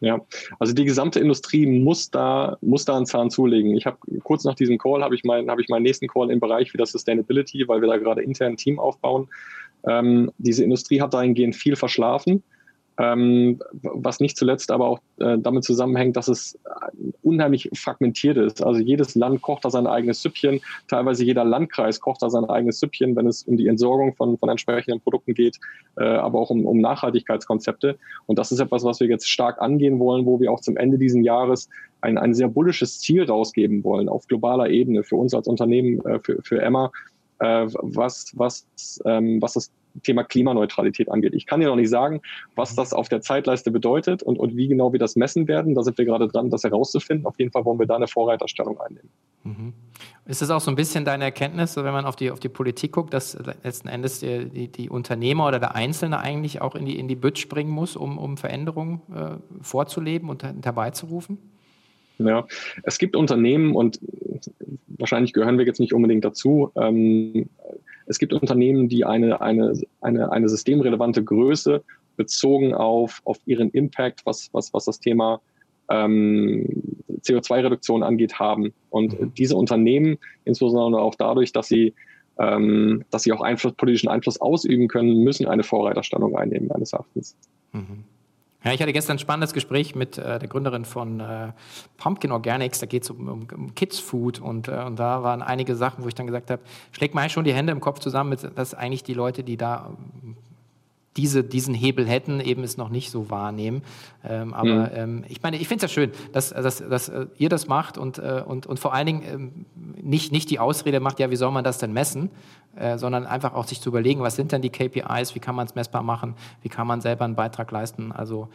Ja, 0.01 0.19
also 0.59 0.73
die 0.73 0.83
gesamte 0.83 1.19
Industrie 1.19 1.67
muss 1.67 2.09
da, 2.09 2.57
muss 2.61 2.85
da 2.85 2.97
einen 2.97 3.05
Zahn 3.05 3.29
zulegen. 3.29 3.77
Ich 3.77 3.85
habe 3.85 3.97
kurz 4.23 4.43
nach 4.43 4.55
diesem 4.55 4.79
Call 4.79 5.03
habe 5.03 5.13
ich, 5.13 5.23
mein, 5.23 5.49
hab 5.49 5.59
ich 5.59 5.69
meinen 5.69 5.83
nächsten 5.83 6.07
Call 6.07 6.31
im 6.31 6.39
Bereich 6.39 6.73
wieder 6.73 6.87
Sustainability, 6.87 7.67
weil 7.67 7.81
wir 7.81 7.87
da 7.87 7.97
gerade 7.97 8.23
intern 8.23 8.53
ein 8.53 8.57
Team 8.57 8.79
aufbauen. 8.79 9.29
Ähm, 9.87 10.31
diese 10.39 10.63
Industrie 10.63 11.01
hat 11.01 11.13
dahingehend 11.13 11.55
viel 11.55 11.75
verschlafen. 11.75 12.41
Ähm, 13.01 13.59
was 13.81 14.19
nicht 14.19 14.37
zuletzt 14.37 14.69
aber 14.69 14.87
auch 14.87 14.99
äh, 15.19 15.37
damit 15.39 15.63
zusammenhängt, 15.63 16.15
dass 16.17 16.27
es 16.27 16.57
unheimlich 17.23 17.69
fragmentiert 17.73 18.37
ist. 18.37 18.61
Also 18.61 18.79
jedes 18.79 19.15
Land 19.15 19.41
kocht 19.41 19.65
da 19.65 19.71
sein 19.71 19.87
eigenes 19.87 20.21
Süppchen, 20.21 20.61
teilweise 20.87 21.25
jeder 21.25 21.43
Landkreis 21.43 21.99
kocht 21.99 22.21
da 22.21 22.29
sein 22.29 22.45
eigenes 22.45 22.79
Süppchen, 22.79 23.15
wenn 23.15 23.25
es 23.25 23.43
um 23.43 23.57
die 23.57 23.67
Entsorgung 23.67 24.13
von, 24.13 24.37
von 24.37 24.49
entsprechenden 24.49 25.01
Produkten 25.01 25.33
geht, 25.33 25.59
äh, 25.97 26.03
aber 26.03 26.39
auch 26.39 26.51
um, 26.51 26.65
um 26.65 26.79
Nachhaltigkeitskonzepte. 26.79 27.97
Und 28.27 28.37
das 28.37 28.51
ist 28.51 28.59
etwas, 28.59 28.83
was 28.83 28.99
wir 28.99 29.07
jetzt 29.07 29.27
stark 29.27 29.59
angehen 29.61 29.97
wollen, 29.99 30.25
wo 30.27 30.39
wir 30.39 30.51
auch 30.51 30.59
zum 30.59 30.77
Ende 30.77 30.99
dieses 30.99 31.23
Jahres 31.23 31.69
ein, 32.01 32.19
ein 32.19 32.35
sehr 32.35 32.49
bullisches 32.49 32.99
Ziel 32.99 33.23
rausgeben 33.23 33.83
wollen 33.83 34.09
auf 34.09 34.27
globaler 34.27 34.69
Ebene 34.69 35.03
für 35.03 35.15
uns 35.15 35.33
als 35.33 35.47
Unternehmen, 35.47 36.05
äh, 36.05 36.19
für, 36.19 36.39
für 36.43 36.61
Emma, 36.61 36.91
was, 37.43 38.31
was, 38.35 38.67
ähm, 39.03 39.41
was 39.41 39.53
das 39.53 39.71
Thema 40.03 40.23
Klimaneutralität 40.23 41.09
angeht. 41.09 41.33
Ich 41.33 41.45
kann 41.45 41.59
dir 41.59 41.67
noch 41.67 41.75
nicht 41.75 41.89
sagen, 41.89 42.21
was 42.55 42.75
das 42.75 42.93
auf 42.93 43.09
der 43.09 43.21
Zeitleiste 43.21 43.71
bedeutet 43.71 44.23
und, 44.23 44.39
und 44.39 44.55
wie 44.55 44.67
genau 44.67 44.91
wir 44.91 44.99
das 44.99 45.15
messen 45.15 45.47
werden. 45.47 45.75
Da 45.75 45.83
sind 45.83 45.97
wir 45.97 46.05
gerade 46.05 46.27
dran, 46.27 46.49
das 46.49 46.63
herauszufinden. 46.63 47.25
Auf 47.25 47.37
jeden 47.39 47.51
Fall 47.51 47.65
wollen 47.65 47.79
wir 47.79 47.87
da 47.87 47.95
eine 47.95 48.07
Vorreiterstellung 48.07 48.79
einnehmen. 48.79 49.09
Mhm. 49.43 49.73
Ist 50.25 50.41
das 50.41 50.49
auch 50.51 50.61
so 50.61 50.71
ein 50.71 50.75
bisschen 50.75 51.03
deine 51.03 51.25
Erkenntnis, 51.25 51.75
wenn 51.75 51.83
man 51.85 52.05
auf 52.05 52.15
die, 52.15 52.31
auf 52.31 52.39
die 52.39 52.49
Politik 52.49 52.93
guckt, 52.93 53.13
dass 53.13 53.37
letzten 53.63 53.87
Endes 53.87 54.19
die, 54.19 54.49
die, 54.49 54.67
die 54.67 54.89
Unternehmer 54.89 55.47
oder 55.47 55.59
der 55.59 55.75
Einzelne 55.75 56.19
eigentlich 56.19 56.61
auch 56.61 56.75
in 56.75 56.85
die, 56.85 56.97
in 56.97 57.07
die 57.07 57.15
Bütt 57.15 57.39
springen 57.39 57.71
muss, 57.71 57.95
um, 57.95 58.17
um 58.17 58.37
Veränderungen 58.37 59.01
äh, 59.13 59.63
vorzuleben 59.63 60.29
und 60.29 60.43
herbeizurufen? 60.43 61.37
Ja, 62.19 62.45
es 62.83 62.99
gibt 62.99 63.15
Unternehmen 63.15 63.75
und 63.75 63.99
wahrscheinlich 64.87 65.33
gehören 65.33 65.57
wir 65.57 65.65
jetzt 65.65 65.79
nicht 65.79 65.93
unbedingt 65.93 66.23
dazu. 66.23 66.71
Ähm, 66.75 67.49
es 68.11 68.19
gibt 68.19 68.33
Unternehmen, 68.33 68.89
die 68.89 69.05
eine, 69.05 69.39
eine, 69.39 69.73
eine, 70.01 70.31
eine 70.31 70.49
systemrelevante 70.49 71.23
Größe 71.23 71.81
bezogen 72.17 72.73
auf, 72.73 73.21
auf 73.23 73.39
ihren 73.45 73.71
Impact, 73.71 74.25
was, 74.25 74.49
was, 74.51 74.73
was 74.73 74.83
das 74.85 74.99
Thema 74.99 75.39
ähm, 75.89 76.67
CO2-Reduktion 77.21 78.03
angeht, 78.03 78.37
haben. 78.37 78.73
Und 78.89 79.19
mhm. 79.19 79.33
diese 79.33 79.55
Unternehmen, 79.55 80.17
insbesondere 80.43 81.01
auch 81.01 81.15
dadurch, 81.15 81.53
dass 81.53 81.69
sie, 81.69 81.93
ähm, 82.37 83.05
dass 83.11 83.23
sie 83.23 83.31
auch 83.31 83.41
Einfluss, 83.41 83.73
politischen 83.73 84.09
Einfluss 84.09 84.41
ausüben 84.41 84.89
können, 84.89 85.23
müssen 85.23 85.47
eine 85.47 85.63
Vorreiterstellung 85.63 86.35
einnehmen, 86.35 86.67
meines 86.67 86.91
Erachtens. 86.91 87.37
Mhm. 87.71 88.03
Ja, 88.63 88.73
ich 88.73 88.81
hatte 88.81 88.93
gestern 88.93 89.15
ein 89.15 89.19
spannendes 89.19 89.53
Gespräch 89.53 89.95
mit 89.95 90.19
äh, 90.19 90.37
der 90.37 90.47
Gründerin 90.47 90.85
von 90.85 91.19
äh, 91.19 91.51
Pumpkin 91.97 92.31
Organics. 92.31 92.79
Da 92.79 92.85
geht 92.85 93.03
es 93.03 93.09
um, 93.09 93.27
um, 93.27 93.47
um, 93.51 93.73
Kids 93.73 93.99
Food 93.99 94.39
und, 94.39 94.67
äh, 94.67 94.83
und 94.85 94.99
da 94.99 95.23
waren 95.23 95.41
einige 95.41 95.75
Sachen, 95.75 96.03
wo 96.03 96.07
ich 96.07 96.13
dann 96.13 96.27
gesagt 96.27 96.51
habe, 96.51 96.61
schlägt 96.91 97.15
mal 97.15 97.27
schon 97.29 97.43
die 97.43 97.53
Hände 97.53 97.71
im 97.71 97.79
Kopf 97.79 97.99
zusammen, 97.99 98.37
dass 98.55 98.75
eigentlich 98.75 99.03
die 99.03 99.15
Leute, 99.15 99.43
die 99.43 99.57
da 99.57 99.89
diese, 101.17 101.43
diesen 101.43 101.73
Hebel 101.73 102.07
hätten, 102.07 102.39
eben 102.39 102.63
es 102.63 102.77
noch 102.77 102.89
nicht 102.89 103.11
so 103.11 103.29
wahrnehmen. 103.29 103.83
Ähm, 104.23 104.53
aber 104.53 104.89
mhm. 104.89 104.89
ähm, 104.93 105.23
ich 105.27 105.41
meine, 105.43 105.57
ich 105.57 105.67
finde 105.67 105.85
es 105.85 105.91
ja 105.91 105.93
schön, 105.93 106.11
dass, 106.31 106.49
dass, 106.49 106.77
dass 106.77 107.09
äh, 107.09 107.27
ihr 107.37 107.49
das 107.49 107.67
macht 107.67 107.97
und, 107.97 108.17
äh, 108.17 108.43
und, 108.45 108.65
und 108.65 108.79
vor 108.79 108.93
allen 108.93 109.05
Dingen 109.05 109.23
ähm, 109.25 109.65
nicht, 110.01 110.31
nicht 110.31 110.49
die 110.49 110.59
Ausrede 110.59 110.99
macht, 110.99 111.19
ja, 111.19 111.29
wie 111.29 111.35
soll 111.35 111.51
man 111.51 111.63
das 111.63 111.79
denn 111.79 111.91
messen, 111.91 112.29
äh, 112.75 112.97
sondern 112.97 113.25
einfach 113.25 113.53
auch 113.53 113.65
sich 113.65 113.81
zu 113.81 113.89
überlegen, 113.89 114.21
was 114.21 114.37
sind 114.37 114.53
denn 114.53 114.61
die 114.61 114.69
KPIs, 114.69 115.35
wie 115.35 115.39
kann 115.39 115.55
man 115.55 115.67
es 115.67 115.75
messbar 115.75 116.03
machen, 116.03 116.35
wie 116.61 116.69
kann 116.69 116.87
man 116.87 117.01
selber 117.01 117.25
einen 117.25 117.35
Beitrag 117.35 117.71
leisten. 117.71 118.13
Also 118.13 118.47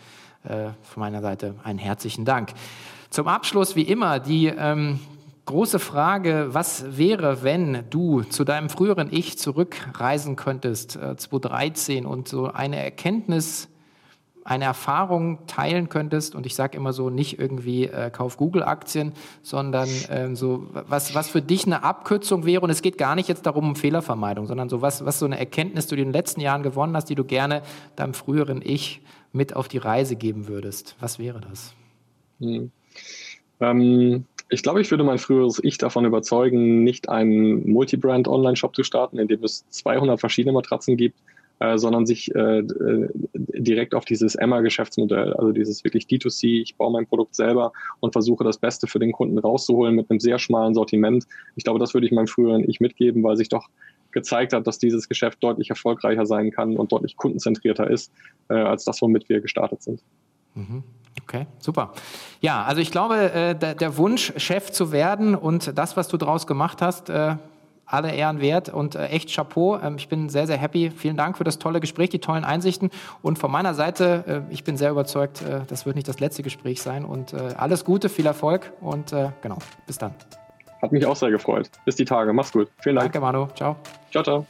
äh, 0.44 0.70
von 0.82 1.00
meiner 1.00 1.20
Seite 1.20 1.54
einen 1.62 1.78
herzlichen 1.78 2.24
Dank. 2.24 2.50
Zum 3.10 3.28
Abschluss, 3.28 3.76
wie 3.76 3.82
immer, 3.82 4.18
die 4.18 4.46
ähm, 4.46 5.00
große 5.46 5.78
Frage, 5.78 6.48
was 6.50 6.98
wäre, 6.98 7.42
wenn 7.42 7.84
du 7.88 8.22
zu 8.22 8.44
deinem 8.44 8.68
früheren 8.68 9.08
Ich 9.10 9.38
zurückreisen 9.38 10.36
könntest, 10.36 10.96
äh, 10.96 11.16
2013, 11.16 12.04
und 12.04 12.28
so 12.28 12.46
eine 12.46 12.82
Erkenntnis, 12.82 13.68
eine 14.44 14.64
Erfahrung 14.64 15.46
teilen 15.46 15.88
könntest, 15.88 16.34
und 16.34 16.46
ich 16.46 16.54
sage 16.54 16.76
immer 16.76 16.92
so, 16.92 17.10
nicht 17.10 17.38
irgendwie 17.38 17.84
äh, 17.84 18.10
kauf 18.10 18.36
Google-Aktien, 18.36 19.12
sondern 19.42 19.88
äh, 20.08 20.34
so, 20.34 20.66
was, 20.72 21.14
was 21.14 21.28
für 21.28 21.42
dich 21.42 21.64
eine 21.66 21.84
Abkürzung 21.84 22.44
wäre, 22.44 22.62
und 22.62 22.70
es 22.70 22.82
geht 22.82 22.98
gar 22.98 23.14
nicht 23.14 23.28
jetzt 23.28 23.46
darum 23.46 23.68
um 23.68 23.76
Fehlervermeidung, 23.76 24.46
sondern 24.46 24.68
so 24.68 24.82
was, 24.82 25.04
was 25.04 25.18
so 25.20 25.26
eine 25.26 25.38
Erkenntnis, 25.38 25.86
du 25.86 25.94
in 25.94 26.04
den 26.04 26.12
letzten 26.12 26.40
Jahren 26.40 26.62
gewonnen 26.62 26.96
hast, 26.96 27.08
die 27.08 27.14
du 27.14 27.24
gerne 27.24 27.62
deinem 27.94 28.14
früheren 28.14 28.62
Ich 28.62 29.00
mit 29.32 29.54
auf 29.54 29.68
die 29.68 29.78
Reise 29.78 30.16
geben 30.16 30.48
würdest. 30.48 30.96
Was 31.00 31.18
wäre 31.18 31.40
das? 31.40 31.74
Hm. 32.40 32.70
Ähm 33.60 34.26
ich 34.48 34.62
glaube, 34.62 34.80
ich 34.80 34.90
würde 34.90 35.04
mein 35.04 35.18
früheres 35.18 35.60
Ich 35.62 35.78
davon 35.78 36.04
überzeugen, 36.04 36.84
nicht 36.84 37.08
einen 37.08 37.68
Multibrand-Online-Shop 37.70 38.74
zu 38.76 38.84
starten, 38.84 39.18
in 39.18 39.28
dem 39.28 39.42
es 39.42 39.68
200 39.70 40.20
verschiedene 40.20 40.52
Matratzen 40.52 40.96
gibt, 40.96 41.18
äh, 41.58 41.78
sondern 41.78 42.06
sich 42.06 42.32
äh, 42.34 42.58
äh, 42.58 43.08
direkt 43.34 43.94
auf 43.94 44.04
dieses 44.04 44.34
Emma-Geschäftsmodell, 44.34 45.32
also 45.32 45.52
dieses 45.52 45.82
wirklich 45.84 46.04
D2C, 46.04 46.62
ich 46.62 46.76
baue 46.76 46.92
mein 46.92 47.06
Produkt 47.06 47.34
selber 47.34 47.72
und 48.00 48.12
versuche 48.12 48.44
das 48.44 48.58
Beste 48.58 48.86
für 48.86 48.98
den 48.98 49.12
Kunden 49.12 49.38
rauszuholen 49.38 49.94
mit 49.94 50.10
einem 50.10 50.20
sehr 50.20 50.38
schmalen 50.38 50.74
Sortiment. 50.74 51.26
Ich 51.56 51.64
glaube, 51.64 51.78
das 51.78 51.94
würde 51.94 52.06
ich 52.06 52.12
meinem 52.12 52.28
früheren 52.28 52.68
Ich 52.68 52.78
mitgeben, 52.80 53.22
weil 53.22 53.36
sich 53.36 53.48
doch 53.48 53.68
gezeigt 54.12 54.52
hat, 54.52 54.66
dass 54.66 54.78
dieses 54.78 55.08
Geschäft 55.08 55.42
deutlich 55.42 55.70
erfolgreicher 55.70 56.24
sein 56.24 56.50
kann 56.50 56.76
und 56.76 56.92
deutlich 56.92 57.16
kundenzentrierter 57.16 57.90
ist, 57.90 58.12
äh, 58.48 58.54
als 58.54 58.84
das, 58.84 59.02
womit 59.02 59.28
wir 59.28 59.40
gestartet 59.40 59.82
sind. 59.82 60.02
Mhm. 60.56 60.82
Okay, 61.22 61.46
super. 61.58 61.92
Ja, 62.40 62.64
also 62.64 62.80
ich 62.80 62.90
glaube, 62.90 63.32
äh, 63.32 63.54
der, 63.54 63.74
der, 63.74 63.96
Wunsch, 63.96 64.32
Chef 64.36 64.70
zu 64.70 64.92
werden 64.92 65.34
und 65.34 65.76
das, 65.76 65.96
was 65.96 66.08
du 66.08 66.16
daraus 66.16 66.46
gemacht 66.46 66.82
hast, 66.82 67.08
äh, 67.08 67.36
alle 67.84 68.12
Ehren 68.12 68.40
wert 68.40 68.68
und 68.68 68.96
äh, 68.96 69.06
echt 69.06 69.34
Chapeau. 69.34 69.78
Ähm, 69.78 69.96
ich 69.96 70.08
bin 70.08 70.28
sehr, 70.28 70.46
sehr 70.46 70.56
happy. 70.56 70.90
Vielen 70.90 71.16
Dank 71.16 71.38
für 71.38 71.44
das 71.44 71.58
tolle 71.58 71.80
Gespräch, 71.80 72.10
die 72.10 72.18
tollen 72.18 72.44
Einsichten. 72.44 72.90
Und 73.22 73.38
von 73.38 73.50
meiner 73.50 73.74
Seite, 73.74 74.44
ich 74.50 74.64
bin 74.64 74.76
sehr 74.76 74.90
überzeugt, 74.90 75.42
das 75.68 75.86
wird 75.86 75.96
nicht 75.96 76.08
das 76.08 76.20
letzte 76.20 76.42
Gespräch 76.42 76.82
sein. 76.82 77.04
Und 77.04 77.32
alles 77.34 77.84
Gute, 77.84 78.08
viel 78.08 78.26
Erfolg 78.26 78.72
und 78.80 79.14
genau, 79.40 79.58
bis 79.86 79.98
dann. 79.98 80.14
Hat 80.82 80.92
mich 80.92 81.06
auch 81.06 81.16
sehr 81.16 81.30
gefreut. 81.30 81.70
Bis 81.84 81.96
die 81.96 82.04
Tage. 82.04 82.32
Mach's 82.32 82.52
gut. 82.52 82.68
Vielen 82.78 82.96
Dank. 82.96 83.12
Danke, 83.12 83.20
Manu. 83.20 83.48
Ciao. 83.54 83.76
Ciao, 84.10 84.22
ciao. 84.22 84.46